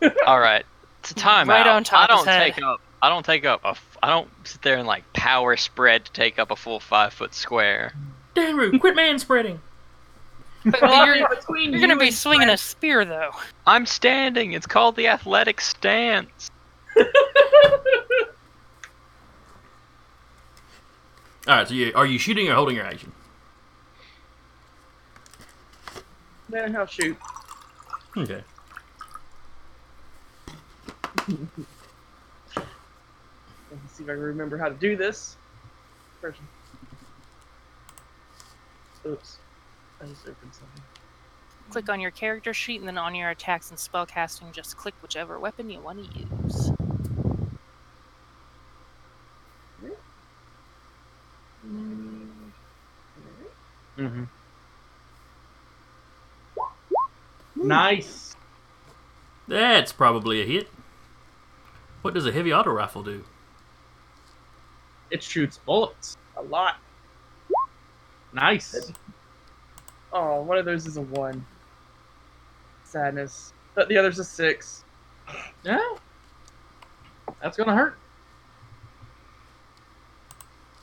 [0.26, 0.64] All right,
[1.00, 1.48] it's a timeout.
[1.48, 2.54] Right on top I don't head.
[2.54, 2.80] take up.
[3.02, 3.68] I don't take up a.
[3.68, 7.12] f- I don't sit there and like power spread to take up a full five
[7.12, 7.92] foot square.
[8.34, 9.60] Danru, quit man spreading.
[10.70, 13.30] But Well, you're, between you're gonna be and swinging a spear though.
[13.66, 14.52] I'm standing.
[14.52, 16.50] It's called the athletic stance.
[16.98, 17.04] All
[21.46, 23.10] right, so you, are you shooting or holding your action?
[26.50, 27.16] Then I'll shoot.
[28.16, 28.42] Okay.
[31.28, 31.38] Let's
[33.92, 35.36] see if I can remember how to do this.
[36.20, 36.40] First.
[39.06, 39.38] Oops.
[40.00, 40.82] I just opened something.
[41.70, 45.38] Click on your character sheet, and then on your attacks and spellcasting, just click whichever
[45.38, 46.70] weapon you want to use.
[53.98, 54.24] Mm-hmm.
[57.56, 58.36] Nice.
[59.48, 60.68] That's probably a hit.
[62.02, 63.24] What does a heavy auto rifle do?
[65.10, 66.76] It shoots bullets a lot.
[68.32, 68.92] Nice.
[70.12, 71.44] Oh, one of those is a one.
[72.84, 73.52] Sadness.
[73.74, 74.84] But the other's a six.
[75.62, 75.78] Yeah.
[77.42, 77.96] That's gonna hurt.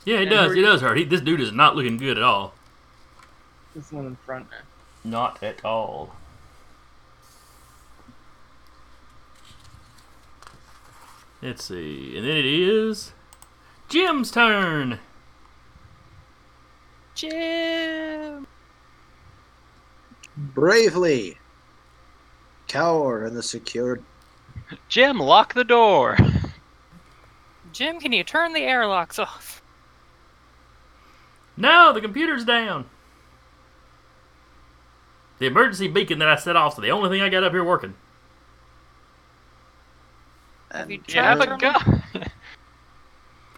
[0.05, 0.47] Yeah, it And does.
[0.49, 0.97] where It does hurt.
[0.97, 2.53] He, this dude is not looking good at all.
[3.75, 4.47] This one in front.
[5.03, 6.15] Not at all.
[11.41, 12.15] Let's see.
[12.17, 13.13] And then it is
[13.89, 14.99] Jim's turn.
[17.15, 18.47] Jim.
[20.37, 21.37] Bravely
[22.67, 24.03] cower in the secured.
[24.89, 26.17] Jim, lock the door.
[27.71, 29.61] Jim, can you turn the airlocks off?
[31.57, 32.85] No, the computer's down.
[35.39, 37.63] The emergency beacon that I set off is the only thing I got up here
[37.63, 37.93] working.
[40.71, 42.03] Have you And You have a gun.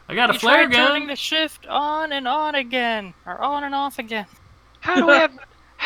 [0.10, 3.64] I got a you flare tried turning the shift on and on again, or on
[3.64, 4.26] and off again.
[4.80, 5.38] How do we have?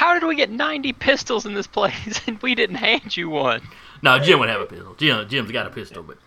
[0.01, 3.61] How did we get 90 pistols in this place and we didn't hand you one?
[4.01, 4.95] No, Jim would have a pistol.
[4.95, 6.17] Jim, Jim's got a pistol, but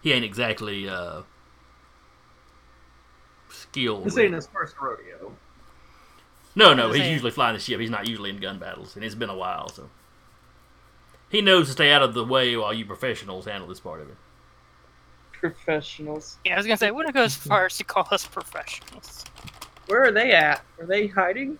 [0.00, 1.22] he ain't exactly uh,
[3.48, 4.04] skilled.
[4.04, 5.34] This ain't his first rodeo.
[6.54, 7.80] No, no, he's usually flying the ship.
[7.80, 9.90] He's not usually in gun battles, and it's been a while, so
[11.28, 14.08] he knows to stay out of the way while you professionals handle this part of
[14.08, 14.16] it.
[15.32, 16.38] Professionals.
[16.44, 18.24] Yeah, I was gonna say, I wouldn't it go as far as to call us
[18.24, 19.24] professionals.
[19.88, 20.64] Where are they at?
[20.78, 21.58] Are they hiding?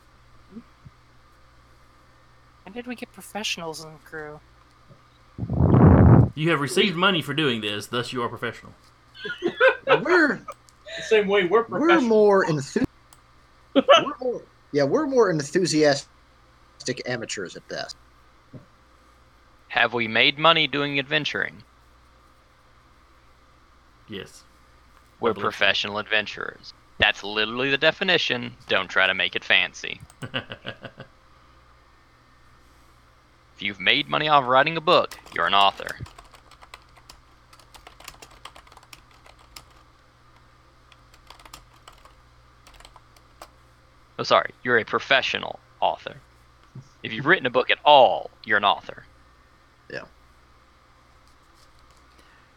[2.77, 4.39] When did we get professionals in the crew?
[6.35, 8.75] You have received money for doing this, thus you are professional.
[9.87, 12.03] we're The same way we're we're professional.
[12.03, 12.87] more enthusiastic.
[13.75, 16.07] we're more, yeah, we're more enthusiastic
[17.07, 17.97] amateurs at best.
[19.69, 21.63] Have we made money doing adventuring?
[24.07, 24.45] Yes.
[25.21, 26.75] We're professional adventurers.
[26.99, 28.53] That's literally the definition.
[28.69, 29.99] Don't try to make it fancy.
[33.57, 35.97] If you've made money off writing a book, you're an author.
[44.19, 46.17] Oh, sorry, you're a professional author.
[47.03, 49.05] If you've written a book at all, you're an author.
[49.91, 50.05] Yeah.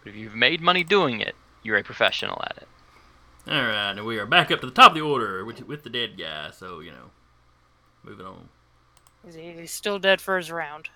[0.03, 2.67] But if you've made money doing it, you're a professional at it.
[3.47, 5.83] All right, and we are back up to the top of the order with, with
[5.83, 6.51] the dead guy.
[6.51, 7.11] So you know,
[8.03, 8.49] moving on.
[9.27, 10.89] Is he he's still dead for his round?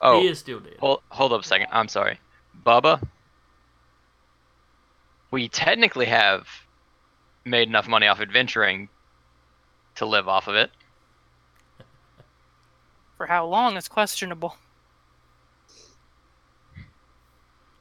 [0.00, 0.76] Oh, He is still dead.
[0.80, 1.68] Hold, hold up a second.
[1.70, 2.18] I'm sorry.
[2.64, 3.02] Bubba,
[5.30, 6.46] we technically have
[7.44, 8.88] made enough money off adventuring
[9.96, 10.70] to live off of it.
[13.16, 14.56] For how long is questionable.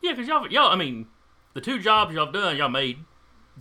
[0.01, 1.07] Yeah, because y'all, y'all, I mean,
[1.53, 2.99] the two jobs y'all done, y'all made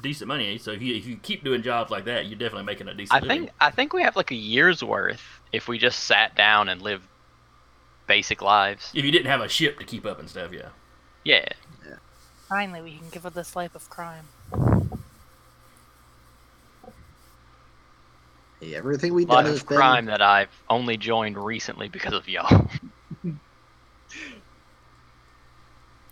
[0.00, 0.58] decent money.
[0.58, 3.12] So if you if you keep doing jobs like that, you're definitely making a decent.
[3.16, 3.44] I living.
[3.44, 6.83] think I think we have like a year's worth if we just sat down and
[6.83, 7.07] lived
[8.07, 8.91] basic lives.
[8.94, 10.68] if you didn't have a ship to keep up and stuff, yeah.
[11.25, 11.44] Yeah.
[12.49, 14.26] Finally, we can give up this life of crime.
[18.60, 22.15] Hey, everything we've done Lot has of been crime that I've only joined recently because
[22.15, 22.70] of y'all.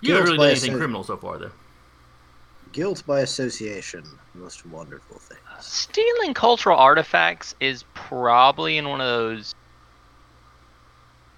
[0.00, 1.52] You haven't really by done anything criminal so far, though.
[2.74, 4.04] Guilt by association.
[4.34, 5.38] Most wonderful thing.
[5.60, 9.54] Stealing cultural artifacts is probably in one of those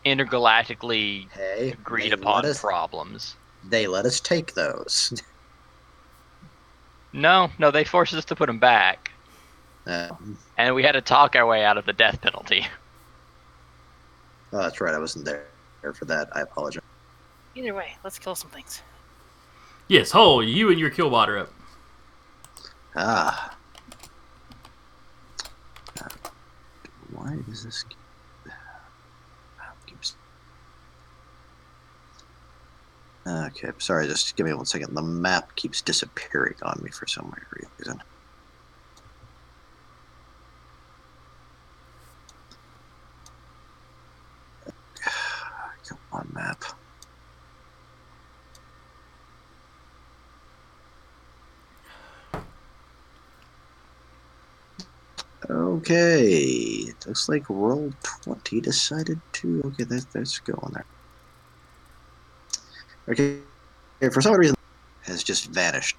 [0.04, 3.36] intergalactically Hey, agreed upon us, problems.
[3.68, 5.12] they let us take those.
[7.12, 9.10] No, no, they forced us to put them back.
[9.86, 10.10] Uh,
[10.58, 12.66] and we had to talk our way out of the death penalty.
[14.52, 14.94] Oh, that's right.
[14.94, 15.44] I wasn't there
[15.94, 16.28] for that.
[16.32, 16.82] I apologize.
[17.56, 18.80] Either way, let's kill some things.
[19.88, 21.52] Yes, Hole, you and your killbot are up.
[22.96, 23.56] Ah.
[27.12, 27.84] Why is this?
[33.26, 34.06] Okay, sorry.
[34.06, 34.94] Just give me one second.
[34.94, 37.46] The map keeps disappearing on me for some weird
[37.78, 38.00] reason.
[45.88, 46.62] Come on, map.
[55.48, 56.28] Okay,
[56.88, 59.62] it looks like roll twenty decided to.
[59.66, 60.84] Okay, that, that's going there.
[63.08, 63.38] Okay,
[64.02, 64.56] okay, for some reason,
[65.02, 65.96] has just vanished.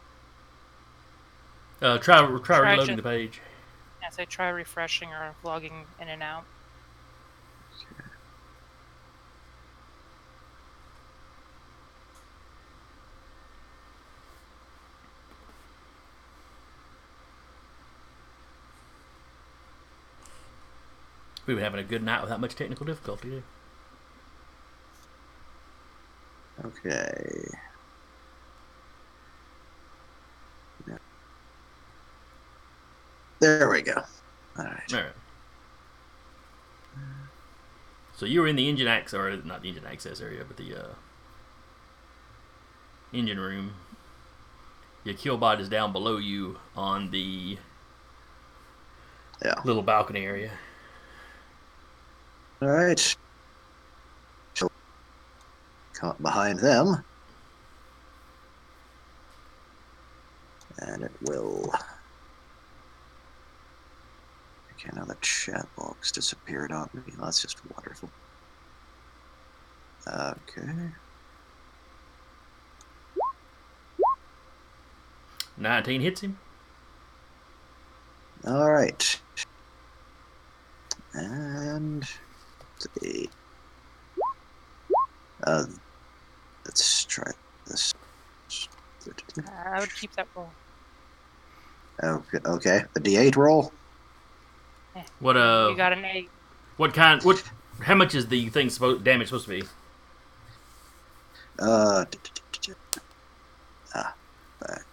[1.82, 3.42] Uh, try try Try reloading to- the page.
[4.06, 6.44] As I try refreshing or logging in and out.
[21.48, 23.42] We've been having a good night without much technical difficulty.
[26.66, 27.48] Okay.
[30.88, 30.98] Yeah.
[33.40, 34.04] There we go.
[34.58, 34.94] All right.
[34.94, 35.12] All right.
[38.18, 40.76] So you were in the engine access, or not the engine access area, but the
[40.76, 40.88] uh,
[43.14, 43.76] engine room.
[45.06, 47.58] Your killbot is down below you on the
[49.46, 49.62] Yeah.
[49.64, 50.52] little balcony area.
[52.62, 53.16] All right.
[54.56, 54.72] She'll
[55.94, 57.04] come up behind them.
[60.80, 61.74] And it will.
[64.74, 67.02] Okay, now the chat box disappeared on me.
[67.20, 68.10] That's just wonderful.
[70.08, 70.92] Okay.
[75.58, 76.38] Nineteen hits him.
[78.46, 79.20] All right.
[81.14, 82.08] And
[82.80, 83.30] let's see.
[85.44, 85.66] Uh,
[86.66, 87.32] let's try
[87.68, 87.94] this.
[89.66, 90.50] I would keep that roll.
[92.04, 92.84] Okay, okay.
[92.94, 93.72] The D8 roll.
[95.20, 95.68] What uh?
[95.70, 96.30] you got an eight.
[96.78, 97.22] What kind?
[97.24, 97.44] What?
[97.82, 99.64] How much is the thing supposed damage supposed to be?
[101.60, 102.06] Uh,
[103.96, 104.14] ah,
[104.60, 104.86] back.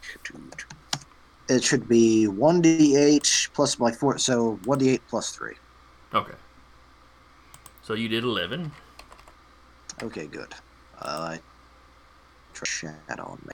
[1.49, 5.55] It should be one D8 plus my four, so one D8 plus three.
[6.13, 6.35] Okay.
[7.85, 8.73] So you did eleven.
[10.03, 10.55] Okay, good.
[11.03, 11.41] Uh, I
[12.55, 13.53] try chat on me.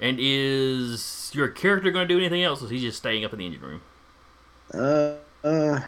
[0.00, 2.62] And is your character going to do anything else?
[2.62, 3.80] Or is he just staying up in the engine room?
[4.72, 5.80] Uh, uh,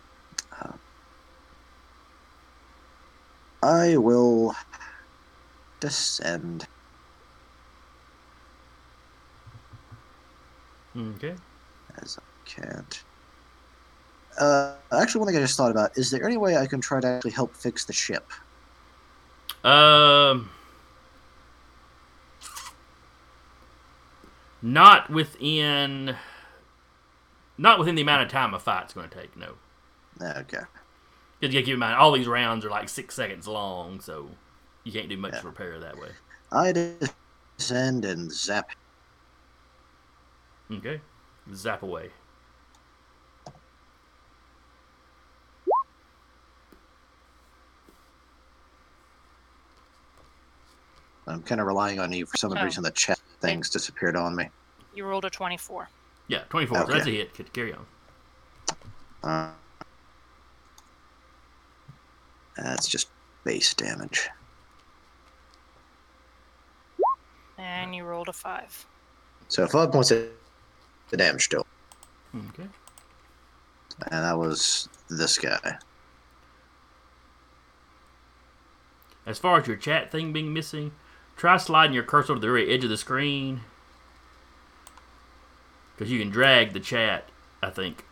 [0.60, 0.72] uh,
[3.62, 4.56] I will
[5.78, 6.66] descend.
[10.96, 11.34] Okay.
[12.02, 13.02] as I can't.
[14.38, 17.00] Uh, actually, one thing I just thought about is there any way I can try
[17.00, 18.30] to actually help fix the ship?
[19.64, 20.50] Um.
[24.62, 26.16] Not within.
[27.56, 29.36] Not within the amount of time a fight's going to take.
[29.36, 29.54] No.
[30.20, 30.58] Okay.
[31.40, 34.28] Because you keep in mind, all these rounds are like six seconds long, so
[34.84, 35.42] you can't do much Yeah.
[35.44, 36.10] repair that way.
[36.50, 36.72] I
[37.58, 38.70] descend and zap.
[40.70, 41.00] Okay.
[41.54, 42.10] Zap away.
[51.26, 52.62] I'm kind of relying on you for some Oh.
[52.64, 52.82] reason.
[52.82, 54.50] The chat things disappeared on me.
[54.94, 55.88] You rolled a 24.
[56.26, 56.78] Yeah, 24.
[56.78, 57.36] So that's a hit.
[57.36, 57.86] C- Carry on.
[59.22, 59.52] Uh,
[62.56, 63.10] that's just
[63.44, 64.28] base damage.
[67.58, 68.86] And you rolled a 5.
[69.48, 70.28] So five points of
[71.10, 71.66] the damage still,
[72.34, 72.68] Okay.
[74.10, 75.78] and that was this guy.
[79.26, 80.92] As far as your chat thing being missing,
[81.36, 83.60] try sliding your cursor to the very edge of the screen.
[85.94, 87.28] Because you can drag the chat,
[87.62, 88.04] I think,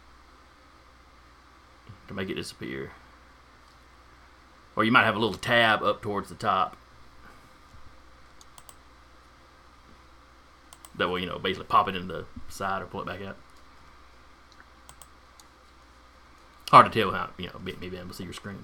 [2.08, 2.92] to make it disappear.
[4.74, 6.76] Or you might have a little tab up towards the top.
[10.98, 13.36] That way, you know, basically pop it in the side or pull it back out.
[16.70, 18.58] Hard to tell how, you know, maybe able to see your screen.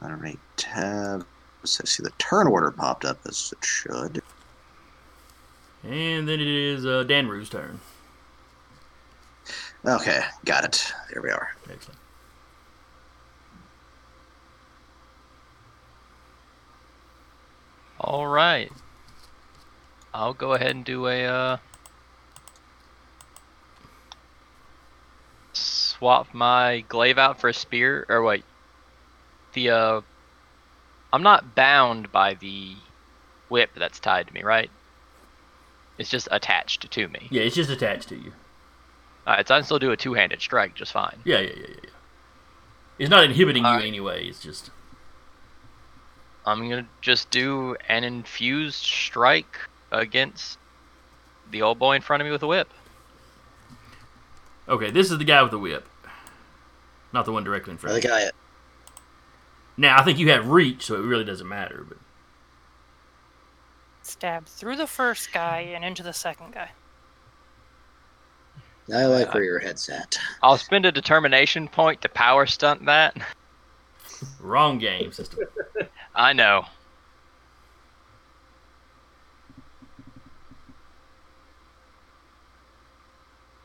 [0.00, 0.38] But All right.
[0.76, 1.20] Uh,
[1.64, 4.22] so see the turn order popped up as it should.
[5.82, 7.80] And then it is uh, Danru's turn.
[9.84, 10.92] Okay, got it.
[11.12, 11.54] There we are.
[11.70, 11.98] Excellent.
[17.98, 18.70] All right.
[20.12, 21.56] I'll go ahead and do a uh,
[25.52, 28.06] swap my glaive out for a spear.
[28.08, 28.44] Or wait,
[29.52, 30.00] the uh,
[31.12, 32.74] I'm not bound by the
[33.48, 34.70] whip that's tied to me, right?
[35.98, 37.28] It's just attached to me.
[37.30, 38.32] Yeah, it's just attached to you.
[39.26, 41.18] Alright, so I can still do a two-handed strike just fine.
[41.24, 41.74] Yeah, yeah, yeah, yeah.
[41.84, 41.90] yeah.
[42.98, 43.86] It's not inhibiting you Alright.
[43.86, 44.26] anyway.
[44.26, 44.70] It's just
[46.46, 49.58] I'm gonna just do an infused strike
[49.90, 50.58] against
[51.50, 52.68] the old boy in front of me with a whip.
[54.68, 54.90] okay.
[54.90, 55.88] This is the guy with the whip,
[57.12, 57.94] not the one directly in front.
[57.94, 58.10] I of you.
[58.10, 58.34] think
[59.76, 61.84] Now I think you have reach, so it really doesn't matter.
[61.88, 61.98] But
[64.02, 66.70] Stab through the first guy and into the second guy.
[68.92, 70.18] I like uh, where your head's at.
[70.42, 73.16] I'll spend a determination point to power stunt that.
[74.40, 75.40] wrong game system.
[76.14, 76.64] I know.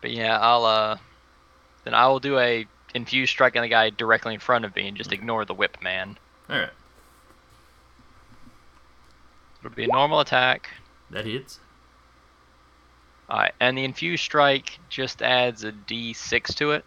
[0.06, 0.98] But yeah, I'll uh
[1.84, 4.88] then I will do a infused strike on the guy directly in front of me
[4.88, 6.16] and just ignore the whip man.
[6.48, 6.70] All right,
[9.58, 10.70] It'll be a normal attack.
[11.10, 11.58] that hits.
[13.28, 16.86] Alright, and the infused strike just adds a D6 to it.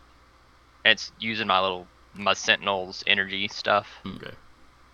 [0.85, 3.89] It's using my little my sentinel's energy stuff.
[4.07, 4.31] Okay.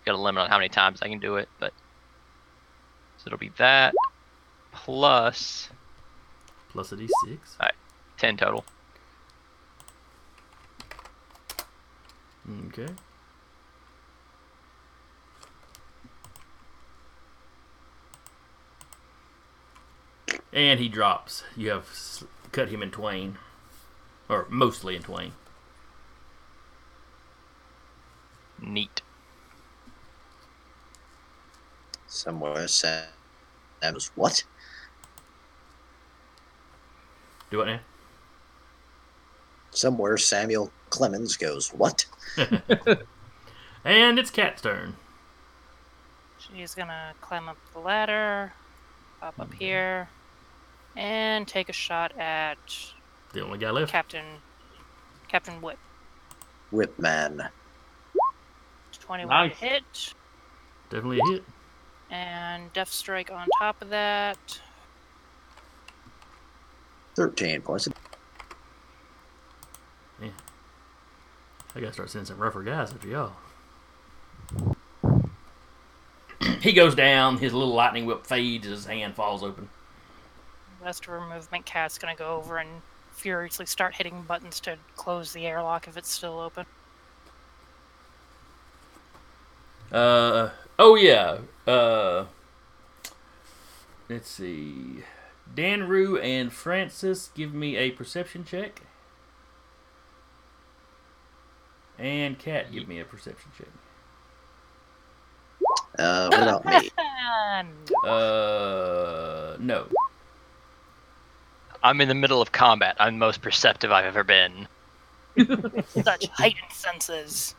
[0.06, 1.74] Got a limit on how many times I can do it, but
[3.18, 3.92] so it'll be that
[4.72, 5.68] plus
[6.70, 7.38] Plus a d6.
[8.18, 8.64] 10 total.
[12.68, 12.92] Okay.
[20.52, 21.42] And he drops.
[21.56, 21.88] You have
[22.52, 23.38] cut him in twain,
[24.28, 25.32] or mostly in twain.
[28.60, 29.02] Neat.
[32.06, 33.08] Somewhere said
[33.82, 34.44] that was what?
[37.50, 37.80] Do what now?
[39.74, 42.06] Somewhere Samuel Clemens goes what?
[43.86, 44.96] And it's Cat's turn.
[46.38, 48.54] She's gonna climb up the ladder,
[49.20, 50.08] pop up here,
[50.96, 52.56] and take a shot at
[53.34, 53.92] The only guy left.
[53.92, 54.24] Captain
[55.28, 55.76] Captain Whip.
[56.72, 57.50] Whipman.
[59.00, 59.56] 21 Nice.
[59.58, 60.14] hit,
[60.88, 61.44] Definitely a hit.
[62.10, 64.60] and Death Strike on top of that.
[67.16, 67.86] Thirteen points.
[70.22, 73.32] I gotta start sending some rougher guys after y'all.
[76.60, 77.38] he goes down.
[77.38, 78.66] His little lightning whip fades.
[78.66, 79.68] His hand falls open.
[80.82, 82.68] Rest of her movement, Cat's gonna go over and
[83.12, 86.66] furiously start hitting buttons to close the airlock if it's still open.
[89.90, 91.38] Uh oh yeah.
[91.66, 92.26] Uh
[94.08, 95.04] let's see.
[95.54, 98.82] Dan Rue and Francis give me a perception check.
[101.98, 103.68] And Cat give me a perception check.
[105.98, 106.90] Uh, what about me?
[108.04, 109.86] Uh no.
[111.82, 112.96] I'm in the middle of combat.
[112.98, 114.66] I'm the most perceptive I've ever been.
[116.02, 117.54] such heightened senses.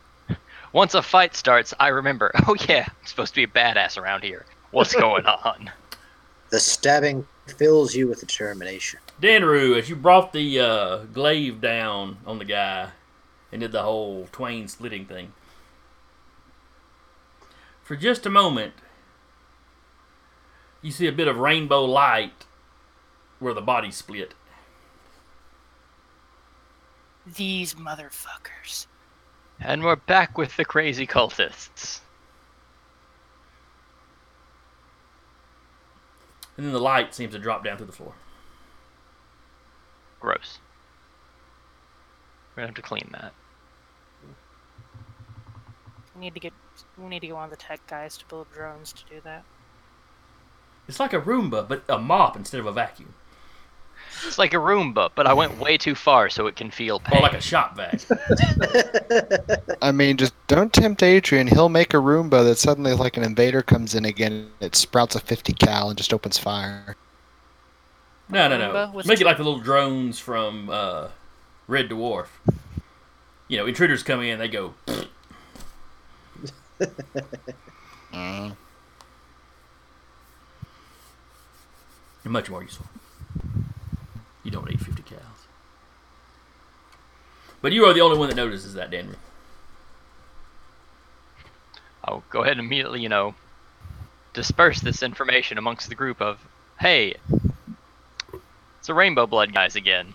[0.72, 4.24] Once a fight starts, I remember, oh yeah, I'm supposed to be a badass around
[4.24, 4.44] here.
[4.72, 5.70] What's going on?
[6.50, 9.00] The stabbing fills you with determination.
[9.20, 12.90] Dan Rue, as you brought the uh, glaive down on the guy
[13.52, 15.32] and did the whole twain splitting thing,
[17.82, 18.74] for just a moment,
[20.82, 22.44] you see a bit of rainbow light
[23.38, 24.34] where the body split.
[27.24, 28.86] These motherfuckers.
[29.60, 32.00] And we're back with the crazy cultists.
[36.56, 38.14] And then the light seems to drop down to the floor.
[40.18, 40.58] Gross.
[42.56, 43.32] We're gonna have to clean that.
[46.14, 46.54] We need to get
[46.96, 49.44] we need to get one of the tech guys to build drones to do that.
[50.88, 53.12] It's like a Roomba, but a mop instead of a vacuum.
[54.26, 57.18] It's like a Roomba, but I went way too far so it can feel pain.
[57.18, 58.00] Or like a shop vac.
[59.82, 61.46] I mean, just don't tempt Adrian.
[61.46, 65.20] He'll make a Roomba that suddenly, like an invader comes in again, it sprouts a
[65.20, 66.96] 50 cal and just opens fire.
[68.28, 69.02] No, no, no.
[69.04, 71.08] Make it like the little drones from uh,
[71.66, 72.26] Red Dwarf.
[73.48, 74.74] You know, intruders come in, they go.
[82.26, 82.86] You're much more useful.
[84.42, 85.20] You don't need 50 cows.
[87.62, 89.16] But you are the only one that notices that, Denver.
[92.04, 93.34] I'll go ahead and immediately, you know,
[94.34, 96.38] disperse this information amongst the group of,
[96.78, 97.16] hey,
[98.78, 100.14] it's the Rainbow Blood guys again.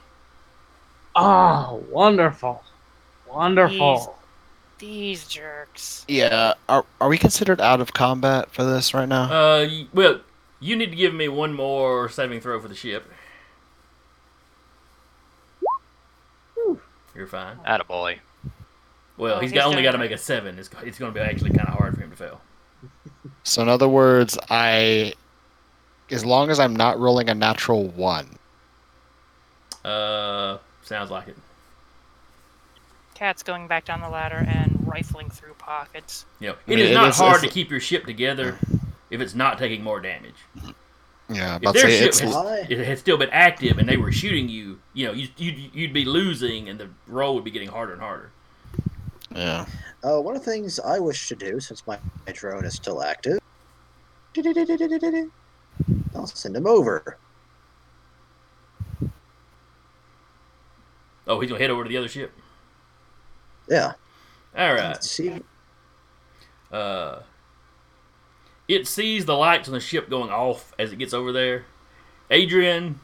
[1.15, 2.63] Oh, wonderful.
[3.29, 4.17] Wonderful.
[4.79, 6.05] These jerks.
[6.07, 6.53] yeah.
[6.67, 9.31] Are are we considered out of combat for this right now?
[9.31, 10.21] Uh, well,
[10.59, 13.05] you need to give me one more saving throw for the ship.
[17.15, 17.57] You're fine.
[17.65, 18.19] at a Attaboy.
[19.17, 20.57] Well, Oh, he's he's got, only got to make a seven.
[20.57, 22.41] It's, it's going to be actually kind of hard for him to fail.
[23.43, 25.13] So in other words, I,
[26.09, 28.37] as long as I'm not rolling a natural one,
[29.83, 31.37] Uh, sounds like it.
[33.13, 36.25] Cat's going back down the ladder and rifling through pockets.
[36.39, 38.57] You know, I it mean, is not is- hard it's- to keep your ship together
[39.09, 40.35] if it's not taking more damage.
[41.29, 44.11] yeah, If their say ship it's has, it had still been active and they were
[44.11, 47.69] shooting you, you know, you, you'd, you'd be losing and the roll would be getting
[47.69, 48.31] harder and harder.
[49.35, 49.65] yeah.
[50.03, 51.99] Uh, one of the things I wish to do, since my
[52.33, 53.39] drone is still active,
[56.15, 57.17] I'll send him over.
[61.27, 62.31] Oh, he's going to head over to the other ship.
[63.69, 63.93] Yeah.
[64.57, 65.01] All right.
[65.03, 65.41] See,
[66.71, 67.19] Uh,
[68.67, 71.65] it sees the lights on the ship going off as it gets over there.
[72.29, 72.99] Adrian,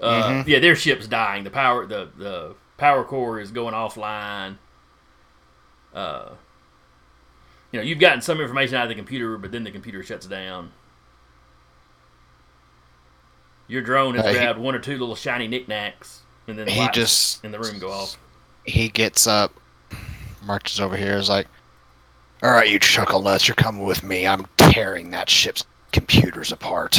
[0.00, 0.46] uh, Mhm.
[0.48, 1.44] yeah, their ship's dying.
[1.44, 4.58] The power, the the power core is going offline.
[5.94, 6.30] Uh,
[7.70, 10.26] you know, you've gotten some information out of the computer, but then the computer shuts
[10.26, 10.72] down.
[13.68, 16.72] Your drone has Uh, he- grabbed one or two little shiny knickknacks, and then the
[16.72, 18.16] He just in the room go off.
[18.64, 19.52] he gets up,
[20.44, 21.46] marches over here, is like,
[22.42, 24.26] "All right, you chuckle nuts, you're coming with me.
[24.26, 26.98] I'm tearing that ship's computers apart."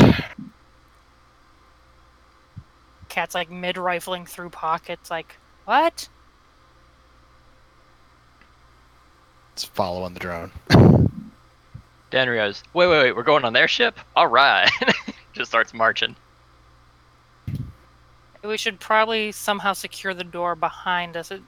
[3.09, 6.09] Cat's like mid rifling through pockets, like, what?
[9.53, 10.51] It's following the drone.
[12.11, 13.97] Danrio's, wait, wait, wait, we're going on their ship?
[14.17, 14.69] Alright.
[15.33, 16.15] Just starts marching.
[18.47, 21.31] We should probably somehow secure the door behind us.
[21.31, 21.41] It,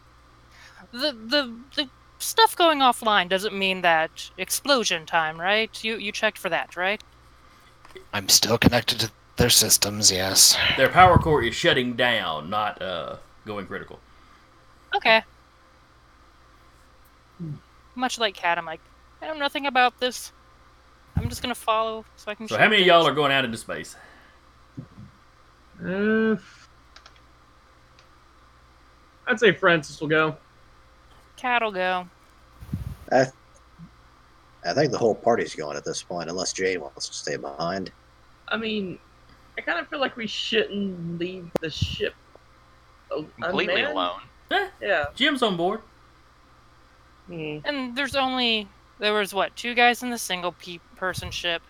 [0.92, 5.84] the the the stuff going offline doesn't mean that explosion time, right?
[5.84, 7.02] You you checked for that, right?
[8.14, 10.12] I'm still connected to their systems.
[10.12, 10.58] Yes.
[10.78, 14.00] Their power core is shutting down, not uh, going critical.
[14.96, 15.24] Okay.
[17.96, 18.82] Much like Cat, I'm like,
[19.22, 20.32] I know nothing about this.
[21.16, 22.48] I'm just gonna follow so I can.
[22.48, 23.96] So, how many of y'all are going out into space?
[25.84, 26.36] Uh,
[29.28, 30.36] I'd say Francis will go.
[31.36, 32.08] Cat'll go.
[33.12, 33.26] I,
[34.66, 37.92] I think the whole party's going at this point, unless Jade wants to stay behind.
[38.48, 38.98] I mean,
[39.58, 42.16] I kind of feel like we shouldn't leave the ship
[43.12, 43.94] a- Completely unmanned.
[44.52, 44.70] alone.
[44.82, 45.06] Yeah.
[45.16, 45.82] Jim's on board.
[47.28, 47.58] Hmm.
[47.66, 48.68] And there's only
[49.00, 51.62] there was what two guys in the single pe- person ship,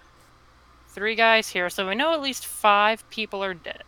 [0.89, 3.81] three guys here, so we know at least five people are dead.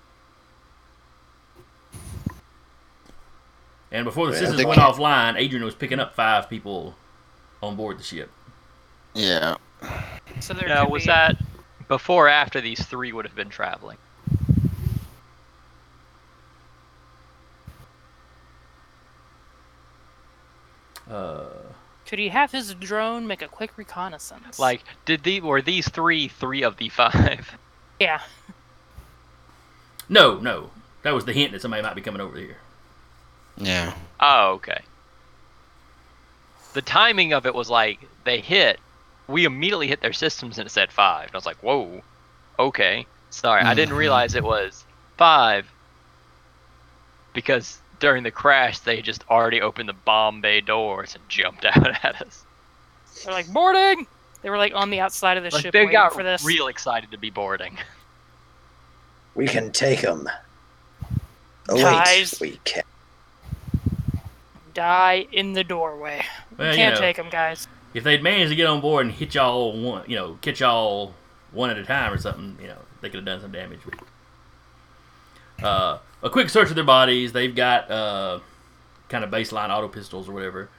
[3.91, 6.95] And before the Yeah, systems went can't- offline, Adrian was picking up five people
[7.61, 8.29] on board the ship.
[9.13, 9.55] Yeah.
[10.39, 11.37] So there Now, could was be- that
[11.87, 13.97] before or after these three would have been traveling?
[21.09, 21.45] Uh,
[22.05, 24.59] Could he have his drone make a quick reconnaissance?
[24.59, 27.57] Like, did the were these three three of the five?
[27.99, 28.21] yeah,
[30.07, 30.71] no, no.
[31.03, 32.57] That was the hint that somebody might be coming over here.
[33.57, 33.93] Yeah.
[34.19, 34.81] Oh, okay.
[36.73, 38.79] The timing of it was like they hit.
[39.27, 41.27] We immediately hit their systems and it said five.
[41.27, 42.01] And I was like, whoa,
[42.57, 43.05] okay.
[43.31, 43.99] Sorry, I didn't Mhm.
[43.99, 44.83] realize it was
[45.17, 45.67] five
[47.33, 52.03] because during the crash they just already opened the bomb bay doors and jumped out
[52.03, 52.43] at us.
[53.23, 54.07] they're like boarding.
[54.41, 56.43] They were like on the outside of the Like ship they waiting got for this.
[56.45, 57.77] real excited to be boarding.
[59.35, 60.27] We can take them.
[61.67, 62.39] Oh, Guys.
[62.39, 62.51] wait.
[62.51, 62.83] We can.
[64.79, 66.23] Die in the doorway.
[66.57, 67.67] We you can't know, take them, guys.
[67.93, 71.13] if they'd managed to get on board and hit y'all one, you know, catch y'all
[71.51, 73.79] one at a time or something, you know, they could have done some damage.
[75.61, 77.33] Uh, a quick search of their bodies.
[77.33, 78.39] They've got uh,
[79.09, 80.69] kind of baseline auto pistols or whatever.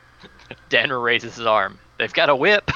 [0.70, 1.79] Danner raises his arm.
[1.99, 2.70] They've got a whip.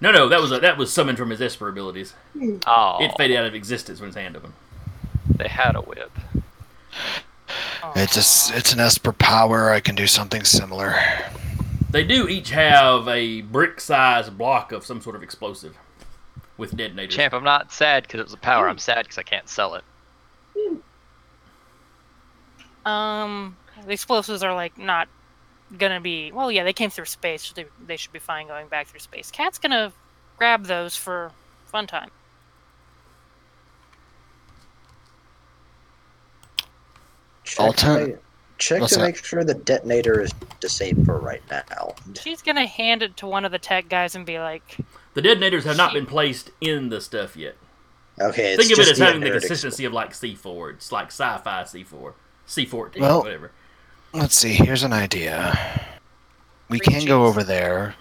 [0.00, 2.14] No, no, that was a, that was summoned from his Esper abilities.
[2.66, 4.54] Oh, It faded out of existence when his hand opened.
[5.36, 6.12] they had a whip.
[7.96, 9.70] It's a, s- it's an Esper power.
[9.70, 10.94] I can do something similar.
[11.90, 15.76] They do each have a brick-sized block of some sort of explosive
[16.56, 17.14] with detonators.
[17.16, 18.68] Champ, I'm not sad because it was a power.
[18.68, 19.84] I'm sad because I can't sell it.
[22.84, 23.56] Um,
[23.86, 25.08] the explosives are like not
[25.76, 26.32] gonna be.
[26.32, 27.42] Well, yeah, they came through space.
[27.42, 29.30] So they they should be fine going back through space.
[29.30, 29.92] Cat's gonna
[30.38, 31.32] grab those for
[31.66, 32.10] fun time.
[37.50, 38.16] Check, I'll to, turn- make,
[38.58, 39.04] check What's to that?
[39.06, 40.30] make sure the detonator is
[40.60, 41.94] disabled for right now.
[42.20, 44.76] She's gonna hand it to one of the tech guys and be like,
[45.14, 47.56] The detonators have not been placed in the stuff yet.
[48.20, 50.74] Okay, it's Think of it just as having the inert consistency of like C4.
[50.74, 52.12] It's like sci-fi C4,
[52.46, 53.50] C14, Well- whatever.
[54.12, 54.52] Let's see.
[54.54, 55.86] Here's an idea.
[56.68, 57.94] We Three can go over there,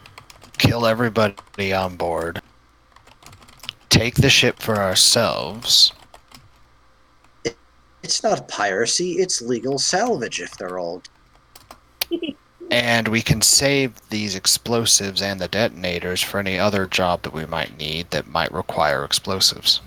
[0.58, 2.42] kill everybody on board,
[3.90, 5.92] take the ship for ourselves.
[8.03, 11.10] It's not piracy, it's legal salvage if they're old.
[12.72, 17.48] And we can save these explosives and the detonators for any other job that we
[17.48, 19.82] might need that might require explosives.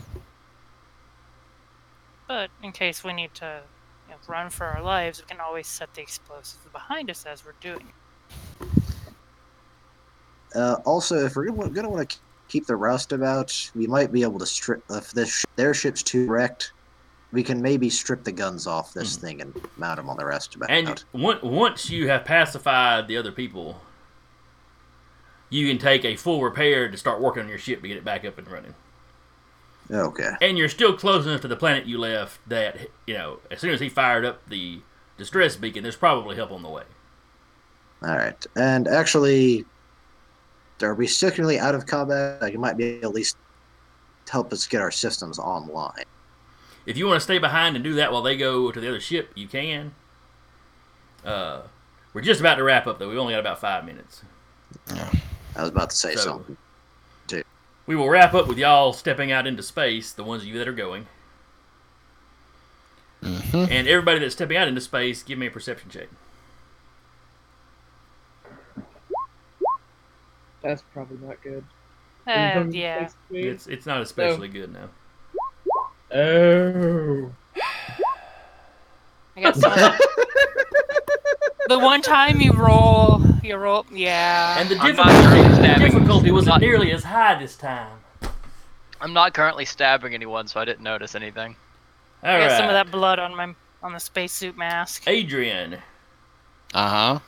[2.26, 3.60] but in case we need to
[4.08, 7.44] you know, run for our lives, we can always set the explosives behind us as
[7.44, 7.92] we're doing.
[10.54, 12.16] Uh, also, if we're gonna, gonna want to
[12.48, 14.82] keep the roustabout, we might be able to strip.
[14.90, 16.72] If this sh- their ship's too wrecked,
[17.32, 19.26] we can maybe strip the guns off this hmm.
[19.26, 20.66] thing and mount them on the rest of it.
[20.70, 23.80] And on- once you have pacified the other people,
[25.48, 28.04] you can take a full repair to start working on your ship to get it
[28.04, 28.74] back up and running.
[29.90, 30.30] okay.
[30.40, 33.70] And you're still close enough to the planet you left that you know as soon
[33.70, 34.80] as he fired up the
[35.16, 36.84] distress beacon, there's probably help on the way.
[38.02, 38.46] All right.
[38.56, 39.64] And actually,
[40.82, 42.42] are we secretly out of combat?
[42.42, 43.36] Like, you might be able at least
[44.28, 46.04] help us get our systems online.
[46.86, 49.00] If you want to stay behind and do that while they go to the other
[49.00, 49.94] ship, you can.
[51.24, 51.62] Uh,
[52.12, 53.08] we're just about to wrap up though.
[53.08, 54.22] We've only got about five minutes.
[54.90, 56.56] I was about to say So- something.
[57.84, 60.68] We will wrap up with y'all stepping out into space, the ones of you that
[60.68, 61.08] are going.
[63.20, 66.08] hmm And everybody that's stepping out into space, give me a perception check.
[70.62, 71.64] That's probably not good.
[72.26, 73.08] Uh, yeah.
[73.30, 74.88] It's it's not especially good now.
[76.14, 77.32] Oh.
[79.36, 79.72] I got some.
[81.68, 84.58] the one time you roll, you roll, yeah.
[84.60, 85.92] And the I'm not difficulty, currently the stabbing.
[85.92, 87.98] difficulty wasn't not- nearly as high this time.
[89.00, 91.56] I'm not currently stabbing anyone, so I didn't notice anything.
[92.22, 95.02] All I right, got some of that blood on my on the spacesuit mask.
[95.08, 95.78] Adrian,
[96.72, 97.18] Uh huh.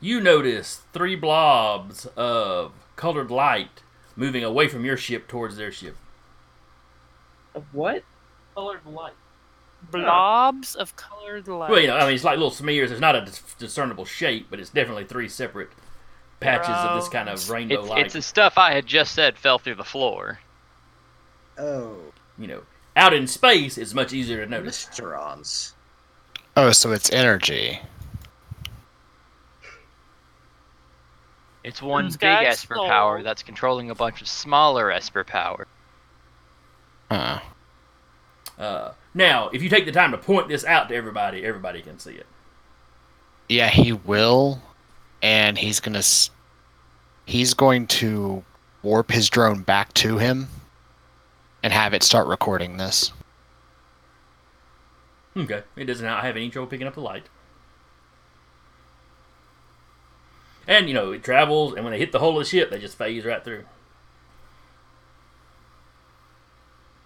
[0.00, 3.82] you notice three blobs of colored light
[4.14, 5.96] moving away from your ship towards their ship.
[7.54, 8.02] Of what?
[8.54, 9.12] Colored light.
[9.90, 11.70] Blobs of colored light.
[11.70, 12.90] Well, you know, I mean, it's like little smears.
[12.90, 15.70] It's not a dis- discernible shape, but it's definitely three separate
[16.40, 18.04] patches of this kind of rainbow It's, light.
[18.06, 20.38] it's the stuff I had just said fell through the floor.
[21.58, 21.96] Oh,
[22.38, 22.62] You know,
[22.96, 24.86] out in space, it's much easier to notice.
[24.86, 25.72] Mysterons.
[26.56, 27.80] Oh, so it's energy.
[31.64, 32.86] It's one Who's big Esper soul?
[32.88, 35.66] power that's controlling a bunch of smaller Esper power.
[37.10, 37.40] Huh.
[38.62, 41.98] Uh, now, if you take the time to point this out to everybody, everybody can
[41.98, 42.26] see it.
[43.48, 44.62] Yeah, he will,
[45.20, 46.02] and he's gonna
[47.26, 48.44] he's going to
[48.84, 50.46] warp his drone back to him,
[51.64, 53.12] and have it start recording this.
[55.36, 57.24] Okay, it does not have any trouble picking up the light.
[60.68, 62.78] And you know, it travels, and when they hit the hull of the ship, they
[62.78, 63.64] just phase right through.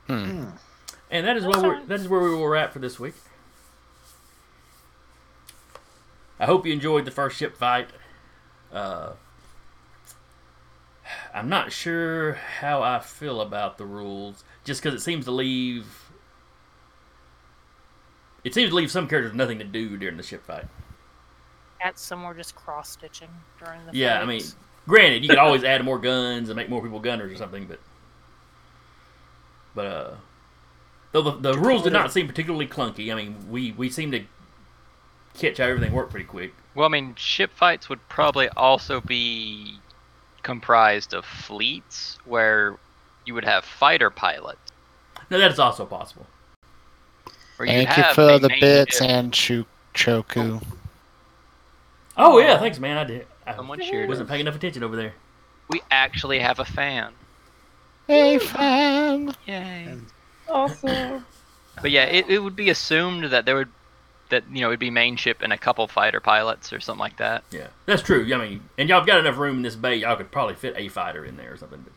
[0.06, 0.50] Hmm.
[1.16, 3.14] And that is where we're, that is where we will wrap for this week.
[6.38, 7.88] I hope you enjoyed the first ship fight.
[8.70, 9.12] Uh,
[11.32, 16.10] I'm not sure how I feel about the rules, just because it seems to leave.
[18.44, 20.66] It seems to leave some characters nothing to do during the ship fight.
[21.80, 23.30] At some were just cross stitching
[23.64, 23.96] during the.
[23.96, 24.42] Yeah, I mean,
[24.86, 27.80] granted, you could always add more guns and make more people gunners or something, but
[29.74, 30.14] but uh,
[31.22, 33.10] though the, the rules did not seem particularly clunky.
[33.12, 34.22] I mean, we we seem to
[35.34, 36.54] catch how everything worked pretty quick.
[36.74, 39.78] Well, I mean, ship fights would probably also be
[40.42, 42.76] comprised of fleets where
[43.24, 44.58] you would have fighter pilots.
[45.30, 46.26] No, that is also possible.
[47.56, 49.08] Where Thank you for the bits ship.
[49.08, 50.62] and Chu- Choku.
[52.16, 52.98] Oh yeah, thanks, man.
[52.98, 53.26] I did.
[53.46, 54.30] I Someone cheered wasn't us.
[54.30, 55.14] paying enough attention over there.
[55.68, 57.12] We actually have a fan.
[58.06, 59.34] Hey, fan.
[59.46, 59.96] Yay.
[60.48, 61.24] Awesome.
[61.80, 63.68] But yeah, it, it would be assumed that there would
[64.28, 67.18] that you know it'd be main ship and a couple fighter pilots or something like
[67.18, 67.44] that.
[67.50, 68.22] Yeah, that's true.
[68.34, 69.96] I mean, and y'all have got enough room in this bay.
[69.96, 71.82] Y'all could probably fit a fighter in there or something.
[71.82, 71.92] But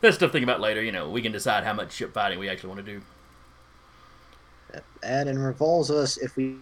[0.00, 0.82] that's stuff to think about later.
[0.82, 3.02] You know, we can decide how much ship fighting we actually want to do.
[5.02, 6.56] And it involves us if we.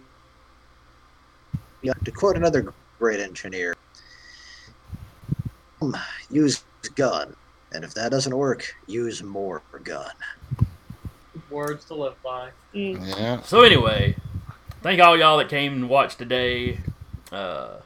[1.81, 3.77] Yeah, to quote another great engineer,
[5.81, 5.95] um,
[6.29, 6.61] use
[6.95, 7.33] gun,
[7.71, 10.11] and if that doesn't work, use more gun.
[11.49, 12.49] Words to live by.
[12.73, 13.41] Yeah.
[13.41, 14.15] So anyway,
[14.81, 16.79] thank all y'all that came and watched today.
[17.31, 17.77] Uh,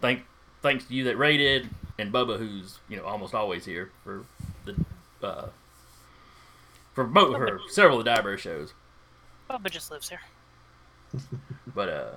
[0.00, 0.22] thank
[0.62, 1.68] thanks to you that rated
[1.98, 4.24] and Bubba, who's you know almost always here for
[4.64, 4.76] the
[5.26, 5.48] uh,
[6.94, 8.72] for both for several of the Diver shows.
[9.50, 10.20] Bubba just lives here.
[11.74, 12.10] But uh,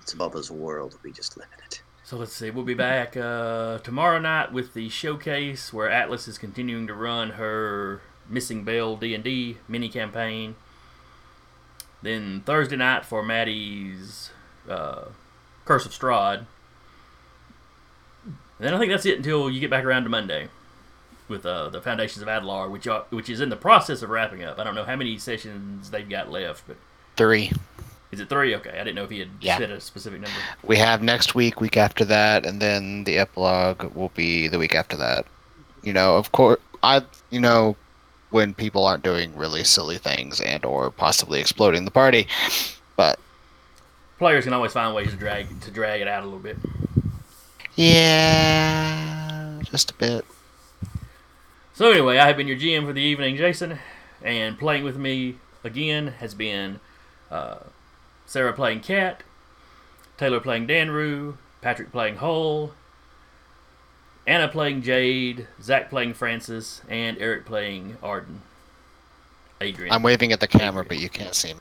[0.00, 0.98] It's Bubba's world.
[1.02, 1.82] We just live in it.
[2.06, 2.52] So let's see.
[2.52, 7.30] We'll be back uh, tomorrow night with the showcase where Atlas is continuing to run
[7.30, 10.54] her Missing Bell D and D mini campaign.
[12.02, 14.30] Then Thursday night for Maddie's
[14.68, 15.06] uh,
[15.64, 16.46] Curse of Strahd.
[18.60, 20.46] Then I think that's it until you get back around to Monday
[21.26, 24.44] with uh, the Foundations of Adlar, which are, which is in the process of wrapping
[24.44, 24.60] up.
[24.60, 26.76] I don't know how many sessions they've got left, but
[27.16, 27.50] Three.
[28.12, 28.54] Is it three?
[28.56, 29.58] Okay, I didn't know if he had Yeah.
[29.58, 30.36] said a specific number.
[30.62, 34.74] We have next week, week after that, and then the epilogue will be the week
[34.74, 35.26] after that.
[35.82, 37.76] You know, of course, I, you know,
[38.30, 42.26] when people aren't doing really silly things and or possibly exploding the party,
[42.96, 43.18] but
[44.18, 46.56] Players can always find ways to drag to drag it out a little bit.
[48.16, 50.24] yeah, just a bit.
[51.74, 53.78] So anyway, I have been your GM for the evening, Jason,
[54.22, 56.80] and playing with me again has been
[57.30, 57.58] uh,
[58.26, 59.22] Sarah playing Cat,
[60.18, 62.72] Taylor playing Danru, Patrick playing Hull,
[64.26, 68.42] Anna playing Jade, Zach playing Francis, and Eric playing Arden.
[69.60, 69.92] Adrian.
[69.92, 71.60] I'm waving at the camera, but you can't see me.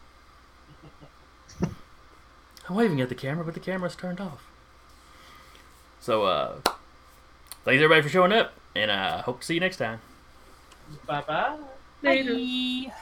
[2.68, 4.44] I'm waving at the camera, but the camera's turned off.
[6.02, 6.60] So, uh,
[7.64, 10.02] thanks everybody for showing up, and I hope to see you next time.
[11.06, 11.58] Bye bye.
[12.02, 12.34] Later.
[12.34, 12.94] Bye.